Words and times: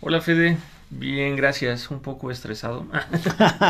Hola 0.00 0.20
Fede, 0.20 0.56
bien, 0.90 1.34
gracias, 1.34 1.90
un 1.90 2.00
poco 2.00 2.30
estresado. 2.30 2.86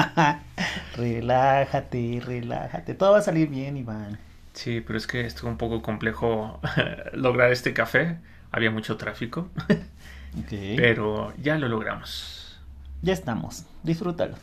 relájate, 0.96 2.23
relájate, 2.23 2.92
todo 2.92 3.12
va 3.12 3.19
a 3.19 3.23
salir 3.23 3.48
bien 3.48 3.78
Iván. 3.78 4.19
Sí, 4.52 4.83
pero 4.83 4.98
es 4.98 5.06
que 5.06 5.22
estuvo 5.22 5.48
un 5.48 5.56
poco 5.56 5.80
complejo 5.80 6.60
lograr 7.14 7.50
este 7.50 7.72
café, 7.72 8.19
había 8.52 8.70
mucho 8.70 8.98
tráfico, 8.98 9.48
pero 10.77 11.33
ya 11.38 11.56
lo 11.56 11.66
logramos. 11.66 12.60
Ya 13.00 13.14
estamos, 13.14 13.64
disfrútalo. 13.83 14.36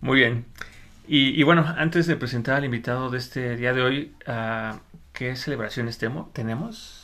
Muy 0.00 0.18
bien. 0.18 0.44
Y, 1.08 1.42
bueno, 1.42 1.64
antes 1.78 2.06
de 2.06 2.14
presentar 2.16 2.56
al 2.56 2.64
invitado 2.64 3.10
de 3.10 3.18
este 3.18 3.56
día 3.56 3.72
de 3.72 3.82
hoy, 3.82 4.14
uh, 4.28 4.76
¿qué 5.12 5.34
celebraciones 5.34 5.98
tenemos? 5.98 6.95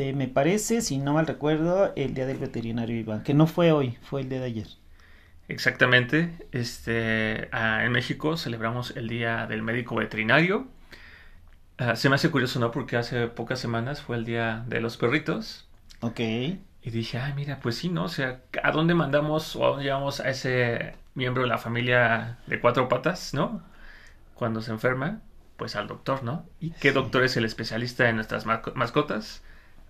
Eh, 0.00 0.12
me 0.12 0.28
parece, 0.28 0.80
si 0.80 0.96
no 0.98 1.14
mal 1.14 1.26
recuerdo, 1.26 1.92
el 1.96 2.14
día 2.14 2.24
del 2.24 2.38
veterinario 2.38 2.96
Iván, 2.96 3.24
que 3.24 3.34
no 3.34 3.48
fue 3.48 3.72
hoy, 3.72 3.98
fue 4.00 4.20
el 4.20 4.28
día 4.28 4.38
de 4.38 4.44
ayer. 4.44 4.68
Exactamente. 5.48 6.30
Este, 6.52 7.48
ah, 7.50 7.84
en 7.84 7.90
México 7.90 8.36
celebramos 8.36 8.96
el 8.96 9.08
día 9.08 9.48
del 9.48 9.62
médico 9.62 9.96
veterinario. 9.96 10.68
Ah, 11.78 11.96
se 11.96 12.08
me 12.08 12.14
hace 12.14 12.30
curioso, 12.30 12.60
¿no? 12.60 12.70
Porque 12.70 12.96
hace 12.96 13.26
pocas 13.26 13.58
semanas 13.58 14.00
fue 14.00 14.14
el 14.14 14.24
día 14.24 14.62
de 14.68 14.80
los 14.80 14.96
perritos. 14.96 15.66
Ok. 15.98 16.20
Y 16.20 16.90
dije, 16.92 17.18
ay, 17.18 17.32
mira, 17.34 17.58
pues 17.58 17.74
sí, 17.74 17.88
¿no? 17.88 18.04
O 18.04 18.08
sea, 18.08 18.40
¿a 18.62 18.70
dónde 18.70 18.94
mandamos 18.94 19.56
o 19.56 19.64
a 19.66 19.70
dónde 19.70 19.84
llevamos 19.86 20.20
a 20.20 20.28
ese 20.28 20.94
miembro 21.16 21.42
de 21.42 21.48
la 21.48 21.58
familia 21.58 22.38
de 22.46 22.60
cuatro 22.60 22.88
patas, 22.88 23.34
¿no? 23.34 23.64
Cuando 24.34 24.62
se 24.62 24.70
enferma, 24.70 25.22
pues 25.56 25.74
al 25.74 25.88
doctor, 25.88 26.22
¿no? 26.22 26.46
¿Y 26.60 26.70
qué 26.70 26.92
doctor 26.92 27.24
es 27.24 27.36
el 27.36 27.44
especialista 27.44 28.08
en 28.08 28.14
nuestras 28.14 28.46
mascotas? 28.46 29.42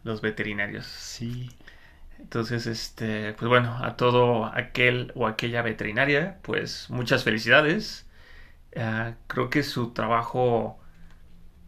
Los 0.05 0.21
veterinarios. 0.21 0.87
Sí. 0.87 1.51
Entonces, 2.19 2.67
este, 2.67 3.33
pues 3.35 3.49
bueno, 3.49 3.79
a 3.83 3.97
todo 3.97 4.47
aquel 4.47 5.13
o 5.15 5.27
aquella 5.27 5.63
veterinaria, 5.63 6.39
pues 6.43 6.87
muchas 6.91 7.25
felicidades. 7.25 8.07
Ah, 8.77 9.15
creo 9.29 9.51
que 9.51 9.63
su 9.63 9.93
trabajo, 9.93 10.79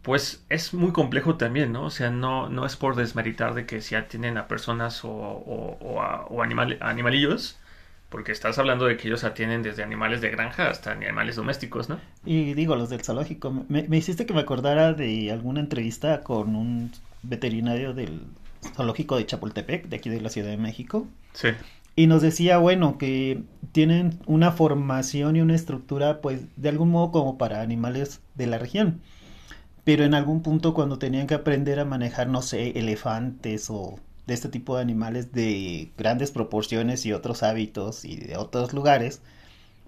pues 0.01 0.45
es 0.49 0.73
muy 0.73 0.91
complejo 0.91 1.37
también, 1.37 1.71
¿no? 1.71 1.85
O 1.85 1.89
sea, 1.89 2.09
no, 2.11 2.49
no 2.49 2.65
es 2.65 2.75
por 2.75 2.95
desmeritar 2.95 3.53
de 3.53 3.65
que 3.65 3.81
si 3.81 3.95
atienden 3.95 4.37
a 4.37 4.47
personas 4.47 5.03
o, 5.05 5.09
o, 5.09 6.41
animalillos, 6.41 7.59
porque 8.09 8.31
estás 8.31 8.59
hablando 8.59 8.85
de 8.85 8.97
que 8.97 9.07
ellos 9.07 9.23
atienden 9.23 9.63
desde 9.63 9.83
animales 9.83 10.21
de 10.21 10.29
granja 10.29 10.69
hasta 10.69 10.91
animales 10.91 11.37
domésticos, 11.37 11.89
¿no? 11.89 11.99
Y 12.25 12.53
digo, 12.53 12.75
los 12.75 12.89
del 12.89 13.03
zoológico, 13.03 13.51
me, 13.69 13.83
me 13.83 13.97
hiciste 13.97 14.25
que 14.25 14.33
me 14.33 14.41
acordara 14.41 14.93
de 14.93 15.31
alguna 15.31 15.61
entrevista 15.61 16.21
con 16.21 16.55
un 16.55 16.91
veterinario 17.23 17.93
del 17.93 18.21
zoológico 18.75 19.17
de 19.17 19.25
Chapultepec, 19.25 19.87
de 19.87 19.95
aquí 19.95 20.09
de 20.09 20.21
la 20.21 20.29
Ciudad 20.29 20.49
de 20.49 20.57
México. 20.57 21.07
Sí. 21.33 21.49
Y 21.95 22.07
nos 22.07 22.21
decía, 22.21 22.57
bueno, 22.57 22.97
que 22.97 23.43
tienen 23.73 24.19
una 24.25 24.51
formación 24.51 25.35
y 25.35 25.41
una 25.41 25.55
estructura, 25.55 26.21
pues, 26.21 26.41
de 26.55 26.69
algún 26.69 26.89
modo 26.89 27.11
como 27.11 27.37
para 27.37 27.61
animales 27.61 28.21
de 28.35 28.47
la 28.47 28.57
región. 28.57 29.01
Pero 29.83 30.03
en 30.03 30.13
algún 30.13 30.41
punto 30.41 30.73
cuando 30.73 30.99
tenían 30.99 31.27
que 31.27 31.33
aprender 31.33 31.79
a 31.79 31.85
manejar, 31.85 32.27
no 32.27 32.41
sé, 32.41 32.77
elefantes 32.79 33.69
o 33.69 33.99
de 34.27 34.33
este 34.33 34.49
tipo 34.49 34.75
de 34.75 34.83
animales 34.83 35.33
de 35.33 35.91
grandes 35.97 36.31
proporciones 36.31 37.05
y 37.05 37.13
otros 37.13 37.43
hábitos 37.43 38.05
y 38.05 38.15
de 38.15 38.37
otros 38.37 38.73
lugares, 38.73 39.21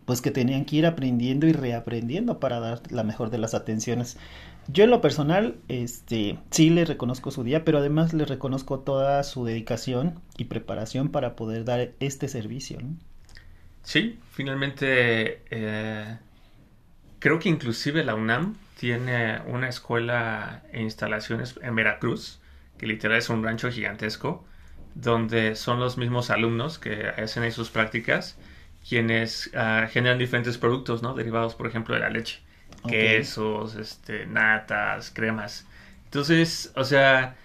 pues 0.06 0.22
que 0.22 0.31
tenían 0.31 0.66
que 0.66 0.78
ir 0.78 0.86
aprendiendo 0.86 1.47
y 1.47 1.53
reaprendiendo 1.53 2.40
para 2.40 2.59
dar 2.59 2.81
la 2.91 3.03
mejor 3.03 3.30
de 3.30 3.38
las 3.38 3.53
atenciones. 3.53 4.18
Yo 4.68 4.84
en 4.85 4.90
lo 4.90 5.01
personal, 5.01 5.57
este, 5.68 6.40
sí 6.51 6.69
le 6.69 6.85
reconozco 6.85 7.31
su 7.31 7.44
día, 7.44 7.66
pero 7.66 7.79
además 7.79 8.13
le 8.13 8.25
reconozco 8.25 8.79
toda 8.79 9.22
su 9.24 9.46
dedicación 9.46 10.22
y 10.38 10.46
preparación 10.46 11.09
para 11.09 11.35
poder 11.35 11.66
dar 11.66 11.91
este 12.00 12.28
servicio. 12.28 12.79
Sí, 13.84 14.19
finalmente 14.31 15.41
eh, 15.51 16.18
creo 17.19 17.40
que 17.40 17.50
inclusive 17.50 18.03
la 18.03 18.16
UNAM 18.16 18.56
tiene 18.79 19.41
una 19.47 19.68
escuela 19.68 20.63
e 20.72 20.81
instalaciones 20.81 21.59
en 21.62 21.75
Veracruz, 21.75 22.40
que 22.78 22.88
literal 22.88 23.18
es 23.18 23.30
un 23.30 23.44
rancho 23.44 23.69
gigantesco, 23.69 24.45
donde 24.95 25.56
son 25.56 25.80
los 25.80 25.97
mismos 25.97 26.30
alumnos 26.30 26.80
que 26.80 27.07
hacen 27.07 27.44
ahí 27.44 27.51
sus 27.51 27.69
prácticas 27.69 28.38
quienes 28.88 29.47
uh, 29.53 29.88
generan 29.90 30.18
diferentes 30.18 30.57
productos, 30.57 31.01
¿no? 31.01 31.13
Derivados, 31.13 31.56
por 31.56 31.68
ejemplo, 31.68 31.95
de 31.95 32.01
la 32.01 32.09
leche. 32.09 32.41
Quesos, 32.88 33.75
este, 33.75 34.25
natas, 34.25 35.11
cremas. 35.11 35.67
Entonces, 36.05 36.71
o 36.75 36.83
sea, 36.83 37.35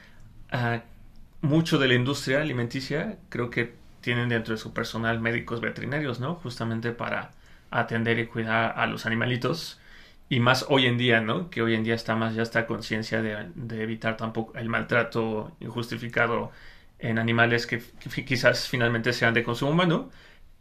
uh, 0.52 1.46
mucho 1.46 1.78
de 1.78 1.88
la 1.88 1.94
industria 1.94 2.42
alimenticia 2.42 3.18
creo 3.28 3.50
que 3.50 3.74
tienen 4.00 4.28
dentro 4.28 4.54
de 4.54 4.58
su 4.58 4.72
personal 4.72 5.20
médicos 5.20 5.60
veterinarios, 5.60 6.20
¿no? 6.20 6.34
Justamente 6.36 6.92
para 6.92 7.32
atender 7.70 8.18
y 8.18 8.26
cuidar 8.26 8.74
a 8.76 8.86
los 8.86 9.06
animalitos. 9.06 9.80
Y 10.28 10.40
más 10.40 10.66
hoy 10.68 10.86
en 10.86 10.98
día, 10.98 11.20
¿no? 11.20 11.50
Que 11.50 11.62
hoy 11.62 11.74
en 11.74 11.84
día 11.84 11.94
está 11.94 12.16
más 12.16 12.34
ya 12.34 12.42
esta 12.42 12.66
conciencia 12.66 13.22
de, 13.22 13.82
evitar 13.82 14.16
tampoco 14.16 14.56
el 14.58 14.68
maltrato 14.68 15.52
injustificado 15.60 16.52
en 16.98 17.18
animales 17.18 17.66
que 17.66 17.82
quizás 18.24 18.68
finalmente 18.68 19.12
sean 19.12 19.34
de 19.34 19.44
consumo 19.44 19.72
humano 19.72 20.10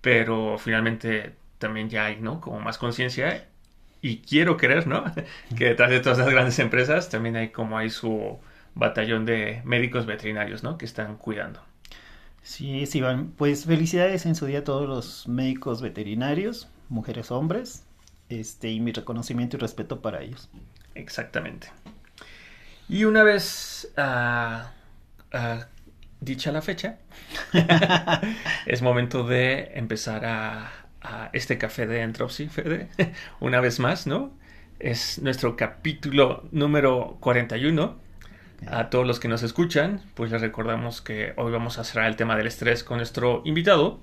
pero 0.02 0.58
finalmente 0.58 1.34
también 1.58 1.90
ya 1.90 2.06
hay, 2.06 2.18
¿no? 2.22 2.40
Como 2.42 2.60
más 2.60 2.78
conciencia 2.78 3.48
y 4.02 4.20
quiero 4.20 4.58
creer, 4.58 4.88
¿no? 4.88 5.06
que 5.58 5.66
detrás 5.66 5.90
de 5.90 6.00
todas 6.00 6.18
las 6.18 6.30
grandes 6.30 6.60
empresas 6.60 7.10
también 7.10 7.36
hay 7.36 7.50
como 7.50 7.78
hay 7.78 7.90
su 7.90 8.40
batallón 8.76 9.26
de 9.26 9.62
médicos 9.66 10.06
veterinarios, 10.06 10.64
¿no? 10.64 10.78
Que 10.78 10.86
están 10.86 11.18
cuidando. 11.18 11.62
Sí, 12.44 12.86
sí, 12.86 13.02
van. 13.02 13.32
Pues 13.32 13.66
felicidades 13.66 14.26
en 14.26 14.36
su 14.36 14.46
día 14.46 14.60
a 14.60 14.64
todos 14.64 14.88
los 14.88 15.28
médicos 15.28 15.82
veterinarios, 15.82 16.70
mujeres, 16.88 17.32
hombres, 17.32 17.84
este, 18.30 18.70
y 18.70 18.80
mi 18.80 18.92
reconocimiento 18.92 19.58
y 19.58 19.60
respeto 19.60 20.02
para 20.02 20.22
ellos. 20.22 20.50
Exactamente. 20.96 21.70
Y 22.88 23.04
una 23.04 23.24
vez 23.24 23.92
uh, 23.98 25.38
uh, 25.38 25.60
dicha 26.22 26.52
la 26.52 26.62
fecha, 26.62 27.00
es 28.66 28.82
momento 28.82 29.24
de 29.24 29.72
empezar 29.76 30.26
a, 30.26 30.72
este 31.34 31.58
café 31.58 31.88
de 31.88 32.02
Entropy, 32.02 32.48
Fede, 32.48 32.88
una 33.40 33.60
vez 33.60 33.80
más, 33.80 34.08
¿no? 34.08 34.32
Es 34.80 35.20
nuestro 35.22 35.56
capítulo 35.56 36.44
número 36.52 37.18
41. 37.20 37.98
A 38.66 38.90
todos 38.90 39.06
los 39.06 39.20
que 39.20 39.28
nos 39.28 39.44
escuchan, 39.44 40.02
pues 40.16 40.32
les 40.32 40.42
recordamos 40.42 41.02
que 41.02 41.34
hoy 41.38 41.52
vamos 41.52 41.78
a 41.78 41.84
cerrar 41.84 42.08
el 42.08 42.16
tema 42.16 42.36
del 42.36 42.48
estrés 42.48 42.84
con 42.84 42.98
nuestro 42.98 43.44
invitado 43.46 44.00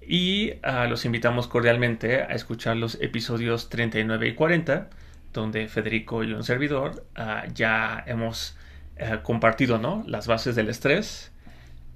y 0.00 0.54
uh, 0.64 0.88
los 0.88 1.04
invitamos 1.04 1.46
cordialmente 1.46 2.22
a 2.22 2.32
escuchar 2.32 2.76
los 2.76 3.00
episodios 3.00 3.68
39 3.68 4.28
y 4.28 4.34
40, 4.34 4.90
donde 5.32 5.68
Federico 5.68 6.24
y 6.24 6.32
un 6.32 6.42
servidor 6.42 7.06
uh, 7.16 7.52
ya 7.54 8.02
hemos 8.06 8.56
uh, 9.00 9.22
compartido 9.22 9.78
¿no? 9.78 10.02
las 10.08 10.26
bases 10.26 10.56
del 10.56 10.68
estrés, 10.68 11.32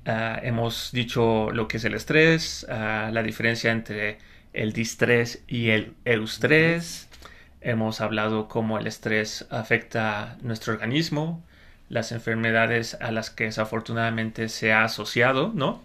Ah, 0.09 0.39
hemos 0.41 0.93
dicho 0.93 1.51
lo 1.51 1.67
que 1.67 1.79
es 1.79 1.85
el 1.85 1.95
estrés, 1.95 2.65
ah, 2.71 3.11
la 3.13 3.25
diferencia 3.25 3.73
entre 3.73 4.19
el 4.57 4.73
distrés 4.73 5.43
y 5.47 5.69
el 5.69 5.95
eustrés. 6.05 7.09
Hemos 7.61 8.01
hablado 8.01 8.49
cómo 8.49 8.79
el 8.79 8.87
estrés 8.87 9.47
afecta 9.51 10.39
nuestro 10.43 10.73
organismo, 10.73 11.43
las 11.89 12.11
enfermedades 12.11 12.95
a 13.01 13.13
las 13.13 13.31
que 13.31 13.45
desafortunadamente 13.45 14.49
se 14.49 14.73
ha 14.73 14.85
asociado, 14.85 15.53
¿no? 15.55 15.83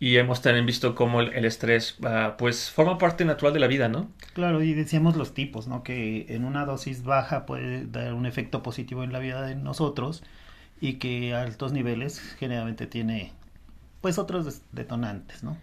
Y 0.00 0.16
hemos 0.16 0.42
también 0.42 0.66
visto 0.66 0.96
cómo 0.96 1.20
el, 1.20 1.44
estrés, 1.44 1.96
ah, 2.02 2.34
pues, 2.36 2.70
forma 2.70 2.98
parte 2.98 3.24
natural 3.24 3.52
de 3.52 3.60
la 3.60 3.68
vida, 3.68 3.88
¿no? 3.88 4.10
Claro, 4.32 4.60
y 4.62 4.74
decíamos 4.74 5.16
los 5.16 5.32
tipos, 5.32 5.68
¿no? 5.68 5.84
Que 5.84 6.26
en 6.28 6.44
una 6.44 6.64
dosis 6.66 7.04
baja 7.04 7.46
puede 7.46 7.86
dar 7.86 8.14
un 8.14 8.26
efecto 8.26 8.64
positivo 8.64 9.04
en 9.04 9.12
la 9.12 9.20
vida 9.20 9.42
de 9.42 9.54
nosotros 9.54 10.24
y 10.80 10.94
que 10.94 11.34
a 11.34 11.42
altos 11.42 11.72
niveles 11.72 12.18
generalmente 12.38 12.88
tiene 12.88 13.32
pues 14.00 14.18
otros 14.18 14.62
detonantes, 14.72 15.44
¿no? 15.44 15.56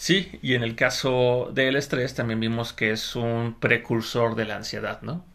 Sí, 0.00 0.38
y 0.40 0.54
en 0.54 0.62
el 0.62 0.76
caso 0.76 1.50
del 1.52 1.76
estrés 1.76 2.14
también 2.14 2.40
vimos 2.40 2.72
que 2.72 2.90
es 2.90 3.16
un 3.16 3.56
precursor 3.60 4.34
de 4.34 4.46
la 4.46 4.56
ansiedad, 4.56 5.02
¿no? 5.02 5.26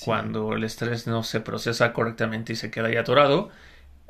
Cuando 0.00 0.54
el 0.54 0.64
estrés 0.64 1.06
no 1.06 1.22
se 1.22 1.40
procesa 1.40 1.92
correctamente 1.92 2.54
y 2.54 2.56
se 2.56 2.70
queda 2.70 2.88
ahí 2.88 2.96
atorado, 2.96 3.50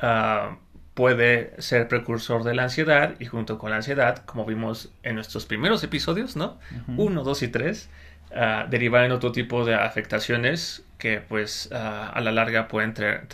uh, 0.01 0.55
puede 0.95 1.61
ser 1.61 1.89
precursor 1.89 2.45
de 2.45 2.55
la 2.55 2.63
ansiedad 2.63 3.17
y 3.19 3.25
junto 3.25 3.59
con 3.59 3.71
la 3.71 3.77
ansiedad, 3.79 4.19
como 4.19 4.45
vimos 4.45 4.93
en 5.03 5.17
nuestros 5.17 5.47
primeros 5.47 5.83
episodios, 5.83 6.37
¿no? 6.37 6.61
Uno, 6.97 7.25
dos 7.25 7.43
y 7.43 7.49
tres, 7.49 7.91
uh, 8.31 8.71
derivar 8.71 9.03
en 9.03 9.11
otro 9.11 9.33
tipo 9.33 9.65
de 9.65 9.75
afectaciones 9.75 10.85
que 10.97 11.23
pues 11.23 11.71
ah, 11.73 12.13
a 12.15 12.21
la 12.21 12.31
larga 12.31 12.69
pueden 12.69 12.95
traer, 12.95 13.27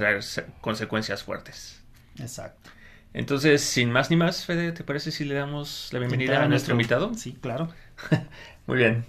consecuencias 0.62 1.24
fuertes. 1.24 1.82
Exacto. 2.18 2.70
Entonces, 3.12 3.62
sin 3.62 3.90
más 3.90 4.08
ni 4.10 4.16
más, 4.16 4.44
Fede, 4.44 4.70
¿te 4.72 4.84
parece 4.84 5.10
si 5.10 5.24
le 5.24 5.34
damos 5.34 5.88
la 5.92 5.98
bienvenida 5.98 6.42
a 6.42 6.48
nuestro, 6.48 6.72
invitado? 6.74 7.12
Sí, 7.14 7.36
claro. 7.40 7.68
Muy 8.66 8.78
bien. 8.78 9.04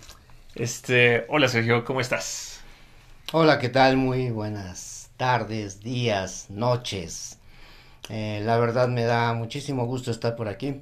Este, 0.56 1.25
hola 1.30 1.48
Sergio, 1.48 1.86
¿cómo 1.86 2.01
estás? 2.01 2.62
Hola, 3.31 3.59
¿qué 3.59 3.69
tal? 3.69 3.98
Muy 3.98 4.31
buenas 4.31 5.12
tardes, 5.18 5.81
días, 5.81 6.48
noches. 6.50 7.38
Eh, 8.09 8.42
la 8.44 8.57
verdad 8.57 8.88
me 8.88 9.03
da 9.03 9.33
muchísimo 9.33 9.86
gusto 9.86 10.09
estar 10.09 10.36
por 10.36 10.48
aquí, 10.48 10.81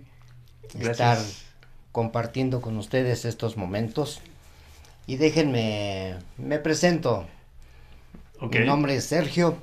estar 0.79 1.17
compartiendo 1.91 2.61
con 2.61 2.77
ustedes 2.77 3.25
estos 3.25 3.57
momentos. 3.57 4.21
Y 5.07 5.17
déjenme, 5.17 6.15
me 6.37 6.57
presento. 6.57 7.27
Mi 8.39 8.59
nombre 8.59 8.95
es 8.95 9.03
Sergio. 9.03 9.57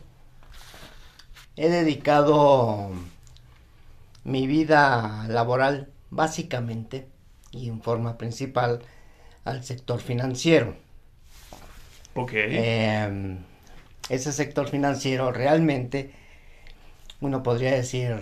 He 1.57 1.71
dedicado 1.71 2.93
mi 4.27 4.49
vida 4.49 5.25
laboral 5.29 5.89
básicamente 6.11 7.07
y 7.53 7.69
en 7.69 7.81
forma 7.81 8.19
principal 8.19 8.81
al 9.45 9.63
sector 9.63 10.01
financiero. 10.01 10.75
Ok. 12.15 12.33
Em, 12.35 13.39
ese 14.09 14.33
sector 14.33 14.69
financiero 14.69 15.31
realmente 15.31 16.11
uno 17.21 17.45
podría 17.45 17.71
decir, 17.71 18.17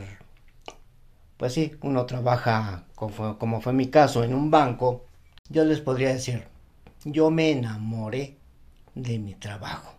pues 1.38 1.54
sí, 1.54 1.72
uno 1.80 2.04
trabaja, 2.04 2.84
como 2.94 3.62
fue, 3.62 3.72
mi 3.72 3.86
caso, 3.88 4.24
en 4.24 4.34
un 4.34 4.50
banco, 4.50 5.06
yo 5.48 5.64
les 5.64 5.80
podría 5.80 6.10
decir, 6.10 6.44
yo 7.04 7.30
me 7.30 7.50
enamoré 7.50 8.36
de 8.94 9.18
mi 9.18 9.34
trabajo. 9.34 9.94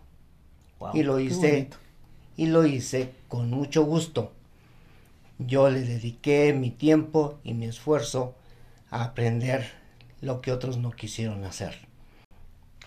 y 0.94 1.02
lo 1.02 1.18
hice, 1.18 1.68
y 2.36 2.46
lo 2.46 2.64
hice 2.64 3.12
con 3.26 3.50
mucho 3.50 3.84
gusto. 3.84 4.35
Yo 5.38 5.70
le 5.70 5.80
dediqué 5.80 6.52
mi 6.52 6.70
tiempo 6.70 7.38
y 7.44 7.54
mi 7.54 7.66
esfuerzo 7.66 8.34
a 8.90 9.04
aprender 9.04 9.70
lo 10.20 10.40
que 10.40 10.52
otros 10.52 10.78
no 10.78 10.90
quisieron 10.92 11.44
hacer. 11.44 11.74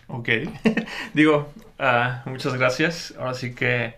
Ok, 0.08 0.30
digo, 1.14 1.50
uh, 1.80 2.30
muchas 2.30 2.56
gracias. 2.56 3.14
Ahora 3.18 3.34
sí 3.34 3.54
que 3.54 3.96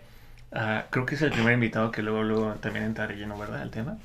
Ah, 0.52 0.84
creo 0.90 1.06
que 1.06 1.14
es 1.14 1.22
el 1.22 1.30
primer 1.30 1.54
invitado 1.54 1.90
que 1.90 2.02
luego, 2.02 2.22
luego 2.22 2.54
también 2.60 2.84
entra 2.84 3.08
lleno, 3.08 3.38
¿verdad? 3.38 3.62
El 3.62 3.70
tema. 3.70 3.96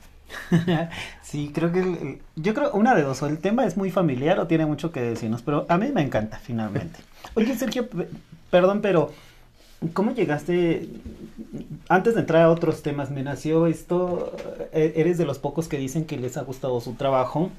sí, 1.22 1.52
creo 1.54 1.72
que 1.72 2.20
yo 2.36 2.54
creo 2.54 2.72
una 2.72 2.96
de 2.96 3.02
dos, 3.02 3.22
o 3.22 3.28
el 3.28 3.40
tema 3.40 3.66
es 3.66 3.76
muy 3.78 3.92
familiar 3.92 4.40
o 4.40 4.48
tiene 4.48 4.66
mucho 4.66 4.92
que 4.92 5.02
decirnos, 5.02 5.42
pero 5.42 5.66
a 5.70 5.78
mí 5.78 5.92
me 5.94 6.02
encanta 6.02 6.38
finalmente. 6.38 7.00
Oye, 7.34 7.56
Sergio, 7.56 7.88
perdón, 8.50 8.82
pero 8.82 9.12
¿cómo 9.94 10.14
llegaste? 10.14 10.90
Antes 11.90 12.16
de 12.16 12.22
entrar 12.22 12.44
a 12.44 12.50
otros 12.50 12.82
temas, 12.82 13.12
me 13.12 13.24
nació 13.24 13.68
esto, 13.68 14.34
e-, 14.74 14.94
eres 14.96 15.18
de 15.18 15.26
los 15.26 15.40
pocos 15.40 15.68
que 15.68 15.78
dicen 15.78 16.06
que 16.06 16.18
les 16.18 16.38
ha 16.38 16.42
gustado 16.42 16.80
su 16.82 16.94
trabajo 16.94 17.52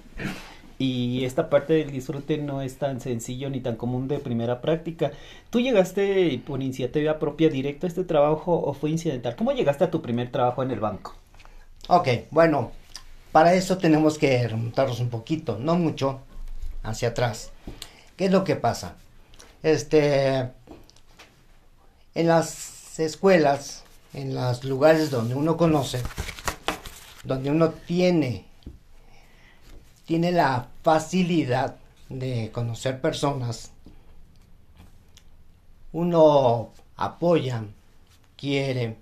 y 0.79 1.25
esta 1.25 1.51
parte 1.51 1.75
del 1.75 1.91
disfrute 1.91 2.39
no 2.39 2.63
es 2.63 2.79
tan 2.79 3.01
sencillo 3.01 3.51
ni 3.51 3.61
tan 3.61 3.77
común 3.77 4.07
de 4.07 4.19
primera 4.21 4.61
práctica. 4.61 5.11
¿Tú 5.51 5.61
llegaste 5.61 6.41
por 6.47 6.63
iniciativa 6.63 7.19
propia 7.19 7.49
directo 7.49 7.87
a 7.87 7.89
este 7.89 8.05
trabajo 8.05 8.55
o 8.55 8.73
fue 8.75 8.91
incidental? 8.91 9.35
¿Cómo 9.35 9.53
llegaste 9.53 9.85
a 9.85 9.91
tu 9.91 10.01
primer 10.01 10.31
trabajo 10.31 10.63
en 10.63 10.71
el 10.71 10.81
banco? 10.81 11.17
Ok, 11.89 12.09
bueno, 12.31 12.71
para 13.33 13.55
eso 13.55 13.79
tenemos 13.79 14.19
que 14.19 14.47
remontarnos 14.47 15.01
un 15.01 15.09
poquito, 15.09 15.59
no 15.59 15.77
mucho, 15.77 16.21
hacia 16.83 17.09
atrás. 17.09 17.51
¿Qué 18.17 18.27
es 18.27 18.31
lo 18.31 18.45
que 18.45 18.57
pasa? 18.57 18.97
Este, 19.63 20.51
en 22.19 22.27
las 22.27 22.99
escuelas, 22.99 23.85
en 24.13 24.35
los 24.35 24.65
lugares 24.65 25.09
donde 25.13 25.37
uno 25.37 25.57
conoce, 25.57 26.03
donde 27.23 27.49
uno 27.49 27.71
tiene 27.71 28.45
tiene 30.05 30.33
la 30.33 30.67
facilidad 30.83 31.77
de 32.09 32.51
conocer 32.51 33.01
personas, 33.01 33.71
uno 35.93 36.73
apoya, 36.97 37.63
quiere, 38.37 38.97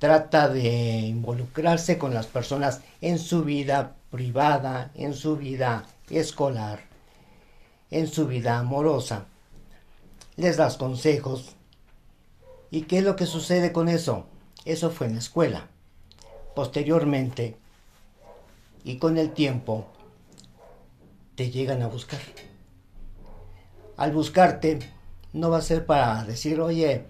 trata 0.00 0.48
de 0.48 0.98
involucrarse 1.00 1.98
con 1.98 2.14
las 2.14 2.26
personas 2.26 2.80
en 3.00 3.20
su 3.20 3.44
vida 3.44 3.94
privada, 4.10 4.90
en 4.96 5.14
su 5.14 5.36
vida 5.36 5.84
escolar, 6.10 6.80
en 7.92 8.08
su 8.08 8.26
vida 8.26 8.58
amorosa. 8.58 9.26
Les 10.36 10.56
das 10.56 10.76
consejos. 10.76 11.57
¿Y 12.70 12.82
qué 12.82 12.98
es 12.98 13.04
lo 13.04 13.16
que 13.16 13.26
sucede 13.26 13.72
con 13.72 13.88
eso? 13.88 14.26
Eso 14.64 14.90
fue 14.90 15.06
en 15.06 15.14
la 15.14 15.20
escuela. 15.20 15.68
Posteriormente, 16.54 17.56
y 18.84 18.96
con 18.98 19.16
el 19.16 19.32
tiempo, 19.32 19.86
te 21.34 21.50
llegan 21.50 21.82
a 21.82 21.88
buscar. 21.88 22.20
Al 23.96 24.12
buscarte, 24.12 24.78
no 25.32 25.50
va 25.50 25.58
a 25.58 25.62
ser 25.62 25.86
para 25.86 26.24
decir, 26.24 26.60
oye, 26.60 27.04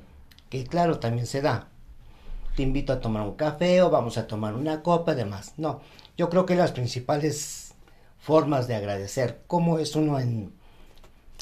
que 0.51 0.65
claro, 0.65 0.99
también 0.99 1.27
se 1.27 1.43
da. 1.43 1.69
Te 2.57 2.63
invito 2.63 2.93
a 2.93 3.01
tomar 3.01 3.23
un 3.23 3.35
café 3.35 3.83
o 3.83 3.91
vamos 3.91 4.19
a 4.19 4.27
tomar 4.27 4.55
una 4.55 4.83
copa, 4.83 5.15
demás. 5.15 5.55
No, 5.57 5.81
yo 6.17 6.29
creo 6.29 6.47
que 6.47 6.57
las 6.57 6.73
principales 6.73 7.75
formas 8.19 8.69
de 8.69 8.75
agradecer, 8.75 9.43
cómo 9.47 9.79
es 9.79 9.97
uno 9.97 10.19
en, 10.19 10.53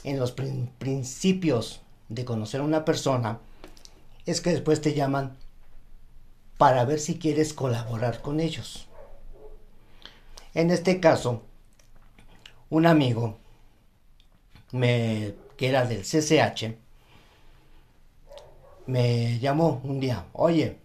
en 0.05 0.19
los 0.19 0.33
principios 0.33 1.81
de 2.09 2.25
conocer 2.25 2.61
a 2.61 2.65
una 2.65 2.85
persona, 2.85 3.41
es 4.27 4.41
que 4.41 4.51
después 4.51 4.81
te 4.81 4.95
llaman 4.95 5.37
para 6.59 6.85
ver 6.85 7.01
si 7.01 7.19
quieres 7.19 7.55
colaborar 7.55 8.21
con 8.21 8.41
ellos. 8.41 8.89
En 10.55 10.71
este 10.71 11.01
caso, 11.01 11.43
un 12.71 12.87
amigo 12.87 13.39
me, 14.73 15.35
que 15.57 15.69
era 15.69 15.87
del 15.87 16.03
CCH 16.03 16.77
me 18.87 19.39
llamó 19.41 19.81
un 19.85 20.01
día, 20.01 20.27
oye, 20.33 20.79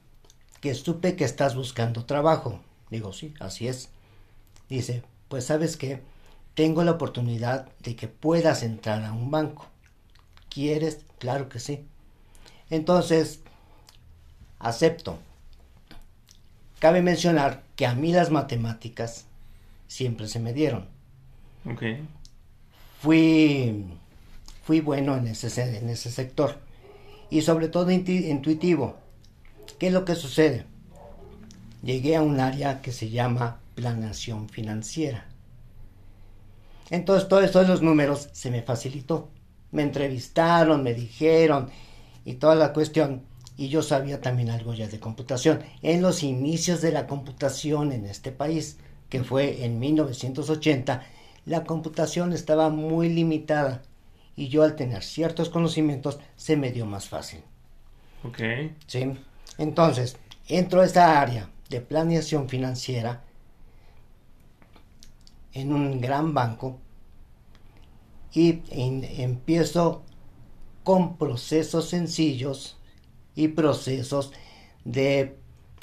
que 0.60 0.74
supe 0.74 1.16
que 1.16 1.24
estás 1.24 1.56
buscando 1.56 2.06
trabajo. 2.06 2.60
Digo, 2.90 3.14
sí, 3.14 3.34
así 3.40 3.68
es. 3.68 3.90
Dice, 4.70 5.04
pues 5.28 5.46
sabes 5.46 5.78
que 5.78 6.02
tengo 6.56 6.84
la 6.84 6.92
oportunidad 6.92 7.70
de 7.80 7.96
que 7.96 8.08
puedas 8.08 8.64
entrar 8.64 9.04
a 9.04 9.14
un 9.14 9.32
banco. 9.32 9.68
¿Quieres? 10.50 11.06
Claro 11.20 11.48
que 11.48 11.60
sí. 11.60 11.86
Entonces, 12.72 13.42
acepto. 14.58 15.20
Cabe 16.80 17.04
mencionar 17.04 17.64
que 17.76 17.86
a 17.86 17.94
mí 17.94 18.12
las 18.12 18.32
matemáticas 18.32 19.26
siempre 19.88 20.28
se 20.28 20.40
me 20.40 20.54
dieron. 20.54 20.88
Okay. 21.72 22.08
Fui, 23.02 23.86
fui 24.64 24.80
bueno 24.80 25.18
en 25.18 25.28
ese, 25.28 25.78
en 25.78 25.90
ese 25.90 26.10
sector 26.10 26.58
y 27.30 27.42
sobre 27.42 27.68
todo 27.68 27.92
intuitivo. 27.92 28.96
¿Qué 29.78 29.88
es 29.88 29.94
lo 29.94 30.06
que 30.06 30.16
sucede? 30.16 30.66
Llegué 31.84 32.16
a 32.16 32.22
un 32.22 32.40
área 32.40 32.82
que 32.82 32.94
se 32.94 33.10
llama 33.10 33.60
planeación 33.76 34.48
financiera. 34.48 35.26
Entonces 36.90 37.28
todos 37.28 37.68
los 37.68 37.82
números 37.82 38.30
se 38.32 38.50
me 38.50 38.62
facilitó. 38.62 39.30
Me 39.72 39.84
entrevistaron, 39.84 40.84
me 40.84 40.94
dijeron 40.94 41.70
y 42.26 42.36
toda 42.36 42.56
la 42.56 42.74
cuestión. 42.74 43.24
Y 43.58 43.70
yo 43.70 43.82
sabía 43.82 44.22
también 44.22 44.50
algo 44.50 44.74
ya 44.74 44.88
de 44.88 45.00
computación. 45.00 45.60
En 45.82 46.02
los 46.02 46.24
inicios 46.24 46.82
de 46.82 46.92
la 46.92 47.08
computación 47.08 47.92
en 47.92 48.06
este 48.06 48.32
país, 48.32 48.78
que 49.10 49.24
fue 49.24 49.66
en 49.66 49.80
1980, 49.80 51.04
la 51.46 51.64
computación 51.64 52.34
estaba 52.34 52.70
muy 52.70 53.10
limitada 53.10 53.84
y 54.36 54.48
yo 54.48 54.64
al 54.64 54.76
tener 54.76 55.04
ciertos 55.04 55.50
conocimientos 55.50 56.20
se 56.36 56.58
me 56.58 56.72
dio 56.72 56.86
más 56.86 57.10
fácil. 57.10 57.42
Ok. 58.24 58.40
Sí. 58.88 59.14
Entonces, 59.58 60.18
entro 60.48 60.82
a 60.82 60.86
esta 60.86 61.22
área 61.22 61.50
de 61.70 61.82
planeación 61.82 62.50
financiera 62.50 63.24
en 65.54 65.74
un 65.74 66.00
gran 66.00 66.34
banco 66.34 66.80
y 68.34 68.62
empiezo 68.72 70.04
con 70.92 71.16
procesos 71.16 71.88
sencillos 71.88 72.76
y 73.34 73.48
procesos 73.48 74.34
de 74.84 75.38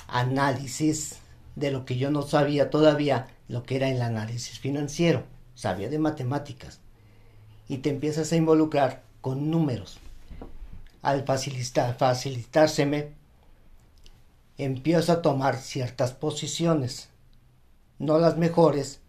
análisis 0.07 1.21
de 1.57 1.71
lo 1.71 1.87
que 1.87 1.97
yo 1.97 2.11
no 2.11 2.21
sabía 2.21 2.69
todavía, 2.69 3.29
lo 3.49 3.63
que 3.63 3.77
era 3.77 3.89
el 3.89 4.03
análisis 4.03 4.59
financiero 4.59 5.25
sabía 5.55 5.89
de 5.89 5.99
matemáticas 5.99 6.81
y 7.71 7.79
te 7.79 7.89
empiezas 7.89 8.31
a 8.33 8.37
involucrar 8.37 9.03
con 9.23 9.51
números. 9.51 9.99
Al 11.01 11.25
facilitar, 11.25 11.97
facilitárseme, 11.97 13.15
empiezo 14.59 15.13
a 15.13 15.23
tomar 15.23 15.57
ciertas 15.57 16.13
posiciones. 16.13 17.09
No 17.99 18.19
las 18.19 18.37
mejores, 18.37 19.01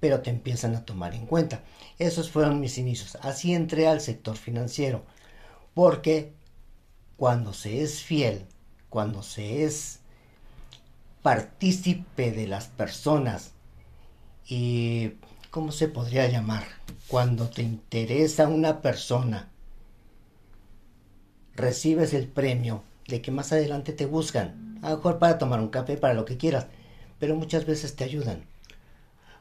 pero 0.00 0.22
te 0.22 0.30
empiezan 0.30 0.74
a 0.74 0.84
tomar 0.84 1.14
en 1.14 1.24
cuenta. 1.24 1.62
Esos 2.00 2.32
fueron 2.32 2.58
mis 2.58 2.78
inicios. 2.78 3.16
Así 3.22 3.54
entré 3.54 3.86
al 3.86 4.00
sector 4.00 4.36
financiero. 4.36 5.04
Porque 5.76 6.32
cuando 7.18 7.52
se 7.52 7.82
es 7.82 8.02
fiel, 8.02 8.46
cuando 8.88 9.22
se 9.22 9.64
es 9.64 10.00
partícipe 11.20 12.32
de 12.32 12.46
las 12.46 12.68
personas 12.68 13.52
y, 14.48 15.12
¿cómo 15.50 15.72
se 15.72 15.88
podría 15.88 16.28
llamar? 16.28 16.64
Cuando 17.08 17.50
te 17.50 17.60
interesa 17.60 18.48
una 18.48 18.80
persona, 18.80 19.50
recibes 21.54 22.14
el 22.14 22.26
premio 22.26 22.82
de 23.06 23.20
que 23.20 23.30
más 23.30 23.52
adelante 23.52 23.92
te 23.92 24.06
buscan, 24.06 24.78
a 24.80 24.88
lo 24.88 24.96
mejor 24.96 25.18
para 25.18 25.36
tomar 25.36 25.60
un 25.60 25.68
café, 25.68 25.98
para 25.98 26.14
lo 26.14 26.24
que 26.24 26.38
quieras, 26.38 26.68
pero 27.18 27.34
muchas 27.34 27.66
veces 27.66 27.94
te 27.96 28.04
ayudan. 28.04 28.46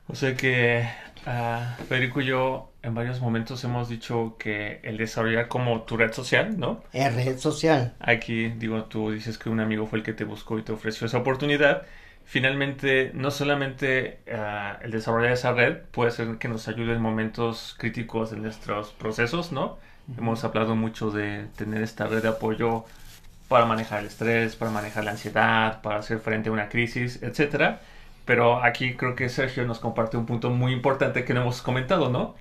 O 0.10 0.16
sea 0.16 0.36
que 0.36 0.86
uh, 1.26 1.84
Federico 1.86 2.20
y 2.20 2.26
yo 2.26 2.74
en 2.86 2.94
varios 2.94 3.20
momentos 3.20 3.64
hemos 3.64 3.90
dicho 3.90 4.36
que 4.38 4.80
el 4.84 4.98
desarrollar 4.98 5.48
como 5.48 5.82
tu 5.82 5.98
red 5.98 6.14
social, 6.14 6.60
¿no? 6.60 6.84
Es 6.94 7.14
red 7.16 7.40
social. 7.40 7.96
Aquí, 8.00 8.50
digo, 8.50 8.84
tú 8.84 9.12
dices 9.12 9.40
que 9.40 9.50
un 9.50 9.60
amigo 9.60 9.88
fue 9.88 10.00
el 10.00 10.06
que 10.06 10.14
te 10.14 10.24
buscó 10.24 10.60
y 10.60 10.62
te 10.62 10.72
ofreció 10.72 11.08
esa 11.08 11.18
oportunidad. 11.18 11.84
Finalmente, 12.26 13.10
no 13.16 13.32
solamente 13.32 14.20
uh, 14.28 14.84
el 14.84 14.92
desarrollar 14.92 15.32
esa 15.32 15.54
red 15.54 15.78
puede 15.92 16.12
ser 16.12 16.38
que 16.38 16.48
nos 16.48 16.68
ayude 16.68 16.94
en 16.94 17.02
momentos 17.02 17.76
críticos 17.80 18.30
de 18.30 18.38
nuestros 18.38 18.92
procesos, 18.92 19.52
¿no? 19.52 19.78
Hemos 20.16 20.44
hablado 20.44 20.76
mucho 20.76 21.10
de 21.10 21.48
tener 21.56 21.82
esta 21.82 22.06
red 22.06 22.22
de 22.22 22.30
apoyo 22.30 22.86
para 23.48 23.66
manejar 23.66 24.02
el 24.02 24.08
estrés, 24.08 24.56
para 24.56 24.70
manejar 24.70 25.04
la 25.06 25.12
ansiedad, 25.12 25.82
para 25.82 25.98
hacer 25.98 26.20
frente 26.20 26.50
a 26.50 26.52
una 26.52 26.70
crisis, 26.70 27.22
etcétera. 27.24 27.82
Pero 28.26 28.64
aquí 28.64 28.96
creo 28.96 29.16
que 29.16 29.30
Sergio 29.30 29.66
nos 29.66 29.80
comparte 29.80 30.18
un 30.18 30.28
punto 30.28 30.52
muy 30.52 30.72
importante 30.72 31.26
que 31.26 31.34
no 31.34 31.42
hemos 31.42 31.64
comentado, 31.64 32.10
¿no? 32.10 32.36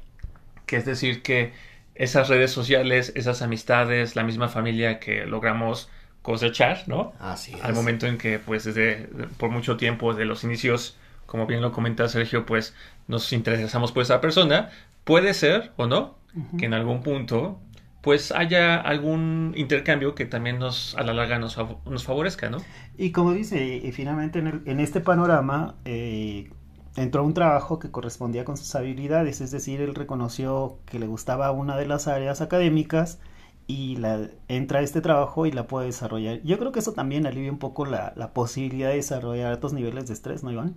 Que 0.67 0.77
es 0.77 0.85
decir 0.85 1.23
que 1.23 1.53
esas 1.95 2.29
redes 2.29 2.51
sociales, 2.51 3.13
esas 3.15 3.43
amistades, 3.43 4.17
la 4.17 4.25
misma 4.25 4.49
familia 4.49 4.99
que 4.99 5.27
logramos 5.27 5.91
cosechar, 6.23 6.85
¿no? 6.87 7.13
Así 7.21 7.55
es. 7.55 7.63
Al 7.63 7.75
momento 7.75 8.07
en 8.07 8.19
que, 8.19 8.39
pues, 8.39 8.65
desde 8.65 9.09
por 9.37 9.51
mucho 9.51 9.77
tiempo, 9.77 10.15
de 10.15 10.25
los 10.25 10.43
inicios, 10.43 10.97
como 11.27 11.47
bien 11.47 11.61
lo 11.61 11.73
comenta 11.73 12.09
Sergio, 12.09 12.47
pues, 12.47 12.75
nos 13.09 13.33
interesamos 13.33 13.93
por 13.93 14.03
esa 14.03 14.21
persona, 14.21 14.71
puede 15.05 15.35
ser 15.35 15.73
o 15.77 15.87
no 15.87 16.17
que 16.59 16.67
en 16.67 16.75
algún 16.75 17.03
punto 17.03 17.61
pues 18.01 18.33
haya 18.33 18.81
algún 18.81 19.55
intercambio 19.57 20.15
que 20.15 20.27
también 20.27 20.59
nos 20.59 20.95
a 20.97 21.03
la 21.03 21.15
larga 21.15 21.39
nos, 21.39 21.57
nos 21.87 22.05
favorezca, 22.05 22.51
¿no? 22.51 22.59
Y 22.99 23.13
como 23.13 23.33
dice, 23.33 23.81
y 23.83 23.93
finalmente 23.93 24.41
en, 24.41 24.47
el, 24.49 24.63
en 24.67 24.81
este 24.81 25.01
panorama 25.01 25.77
eh, 25.87 26.51
entró 26.97 27.25
un 27.25 27.35
trabajo 27.35 27.79
que 27.79 27.91
correspondía 27.91 28.45
con 28.45 28.57
sus 28.57 28.75
habilidades, 28.75 29.41
es 29.41 29.51
decir, 29.51 29.81
él 29.81 29.95
reconoció 29.95 30.79
que 30.87 30.99
le 30.99 31.07
gustaba 31.07 31.51
una 31.51 31.77
de 31.77 31.87
las 31.87 32.09
áreas 32.09 32.41
académicas 32.41 33.19
y 33.67 33.97
la, 33.97 34.29
entra 34.49 34.81
a 34.81 34.83
este 34.83 35.01
trabajo 35.01 35.47
y 35.47 35.53
la 35.53 35.67
puede 35.67 35.87
desarrollar. 35.87 36.41
Yo 36.43 36.59
creo 36.59 36.73
que 36.73 36.81
eso 36.81 36.93
también 36.93 37.27
alivia 37.27 37.51
un 37.51 37.59
poco 37.59 37.87
la, 37.87 38.13
la 38.17 38.33
posibilidad 38.33 38.91
de 38.91 38.97
desarrollar 38.97 39.53
altos 39.53 39.73
niveles 39.73 40.07
de 40.07 40.15
estrés, 40.15 40.43
¿no, 40.45 40.53
Iván? 40.53 40.75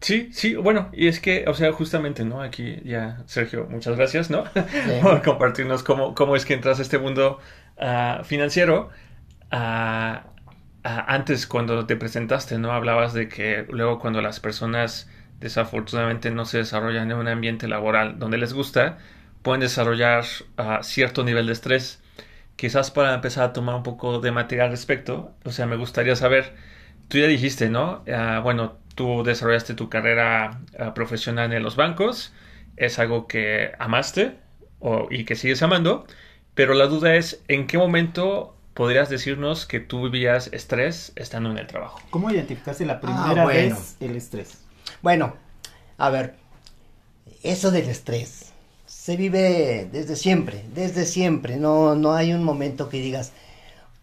Sí, 0.00 0.30
sí, 0.32 0.56
bueno, 0.56 0.88
y 0.92 1.06
es 1.06 1.20
que, 1.20 1.44
o 1.46 1.54
sea, 1.54 1.72
justamente, 1.72 2.24
¿no? 2.24 2.42
Aquí 2.42 2.80
ya, 2.84 3.22
Sergio, 3.26 3.68
muchas 3.70 3.96
gracias, 3.96 4.30
¿no? 4.30 4.44
Sí. 4.46 4.60
Por 5.02 5.22
compartirnos 5.22 5.84
cómo, 5.84 6.14
cómo 6.14 6.34
es 6.34 6.44
que 6.44 6.54
entras 6.54 6.80
a 6.80 6.82
este 6.82 6.98
mundo 6.98 7.38
uh, 7.78 8.24
financiero. 8.24 8.90
Uh, 9.52 10.31
antes, 10.84 11.46
cuando 11.46 11.86
te 11.86 11.96
presentaste, 11.96 12.58
¿no? 12.58 12.72
Hablabas 12.72 13.12
de 13.14 13.28
que 13.28 13.66
luego 13.70 13.98
cuando 13.98 14.20
las 14.20 14.40
personas 14.40 15.08
desafortunadamente 15.40 16.30
no 16.30 16.44
se 16.44 16.58
desarrollan 16.58 17.10
en 17.10 17.16
un 17.16 17.28
ambiente 17.28 17.68
laboral 17.68 18.18
donde 18.18 18.38
les 18.38 18.52
gusta, 18.52 18.98
pueden 19.42 19.60
desarrollar 19.60 20.24
cierto 20.82 21.24
nivel 21.24 21.46
de 21.46 21.52
estrés. 21.52 22.02
Quizás 22.56 22.90
para 22.90 23.14
empezar 23.14 23.44
a 23.44 23.52
tomar 23.52 23.74
un 23.74 23.82
poco 23.82 24.20
de 24.20 24.30
material 24.30 24.66
al 24.66 24.72
respecto, 24.72 25.34
o 25.44 25.50
sea, 25.50 25.66
me 25.66 25.76
gustaría 25.76 26.14
saber, 26.16 26.54
tú 27.08 27.18
ya 27.18 27.26
dijiste, 27.26 27.68
¿no? 27.70 28.04
bueno, 28.42 28.78
tú 28.94 29.22
desarrollaste 29.24 29.74
tu 29.74 29.88
carrera 29.88 30.60
uh, 30.78 30.92
profesional 30.94 31.52
en 31.52 31.62
los 31.62 31.76
bancos, 31.76 32.32
es 32.76 32.98
algo 32.98 33.26
que 33.26 33.72
amaste 33.78 34.36
y 35.10 35.24
que 35.24 35.36
sigues 35.36 35.62
amando, 35.62 36.06
pero 36.54 36.74
la 36.74 36.86
duda 36.86 37.14
es 37.14 37.42
en 37.48 37.66
qué 37.66 37.78
momento 37.78 38.56
podrías 38.74 39.08
decirnos 39.08 39.66
que 39.66 39.80
tú 39.80 40.02
vivías 40.04 40.48
estrés 40.52 41.12
estando 41.16 41.50
en 41.50 41.58
el 41.58 41.66
trabajo. 41.66 42.00
¿Cómo 42.10 42.30
identificaste 42.30 42.86
la 42.86 43.00
primera 43.00 43.42
ah, 43.42 43.44
bueno. 43.44 43.76
vez 43.76 43.96
el 44.00 44.16
estrés? 44.16 44.58
Bueno, 45.02 45.34
a 45.98 46.10
ver, 46.10 46.34
eso 47.42 47.70
del 47.70 47.88
estrés 47.88 48.52
se 48.86 49.16
vive 49.16 49.88
desde 49.90 50.16
siempre, 50.16 50.64
desde 50.74 51.06
siempre, 51.06 51.56
no, 51.56 51.94
no 51.94 52.12
hay 52.12 52.32
un 52.32 52.44
momento 52.44 52.88
que 52.88 52.98
digas, 52.98 53.32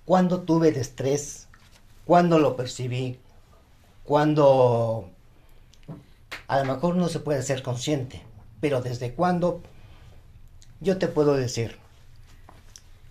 ¿cuándo 0.05 0.41
tuve 0.41 0.69
el 0.69 0.75
estrés? 0.75 1.47
¿Cuándo 2.05 2.39
lo 2.39 2.55
percibí? 2.55 3.19
cuando 4.09 5.07
a 6.47 6.57
lo 6.57 6.65
mejor 6.65 6.95
no 6.95 7.09
se 7.09 7.19
puede 7.19 7.43
ser 7.43 7.61
consciente, 7.61 8.23
pero 8.59 8.81
desde 8.81 9.13
cuándo 9.13 9.61
yo 10.79 10.97
te 10.97 11.07
puedo 11.07 11.35
decir, 11.35 11.77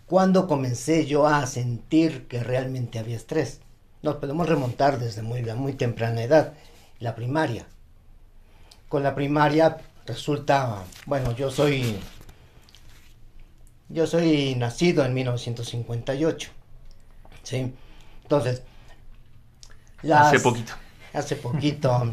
cuando 0.09 0.49
comencé 0.49 1.07
yo 1.07 1.27
a 1.27 1.47
sentir 1.47 2.27
que 2.29 2.43
realmente 2.43 2.99
había 2.99 3.17
estrés. 3.17 3.61
Nos 4.03 4.17
podemos 4.17 4.49
remontar 4.49 4.99
desde 4.99 5.23
muy, 5.23 5.43
muy 5.43 5.75
temprana 5.75 6.23
edad, 6.23 6.55
la 6.99 7.15
primaria. 7.15 7.67
Con 8.89 9.03
la 9.03 9.15
primaria 9.15 9.77
resulta, 10.07 10.83
bueno, 11.05 11.33
yo 11.33 11.51
soy 11.51 11.99
yo 13.91 14.07
soy 14.07 14.55
nacido 14.55 15.05
en 15.05 15.15
1958. 15.15 16.51
¿Sí? 17.43 17.73
Entonces, 18.23 18.63
las, 20.03 20.29
hace 20.29 20.41
poquito 20.41 20.73
hace 21.13 21.37
poquito, 21.37 22.13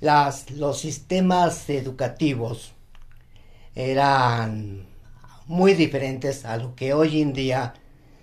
las, 0.00 0.50
los 0.50 0.78
sistemas 0.78 1.68
educativos 1.68 2.72
eran 3.74 4.86
muy 5.46 5.74
diferentes 5.74 6.44
a 6.44 6.56
lo 6.56 6.74
que 6.74 6.94
hoy 6.94 7.20
en 7.20 7.32
día 7.32 7.74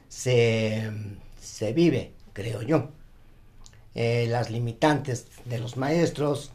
se, 0.07 0.91
se 1.39 1.73
vive, 1.73 2.13
creo 2.33 2.61
yo. 2.61 2.89
Eh, 3.93 4.27
las 4.29 4.49
limitantes 4.49 5.27
de 5.45 5.59
los 5.59 5.75
maestros, 5.77 6.51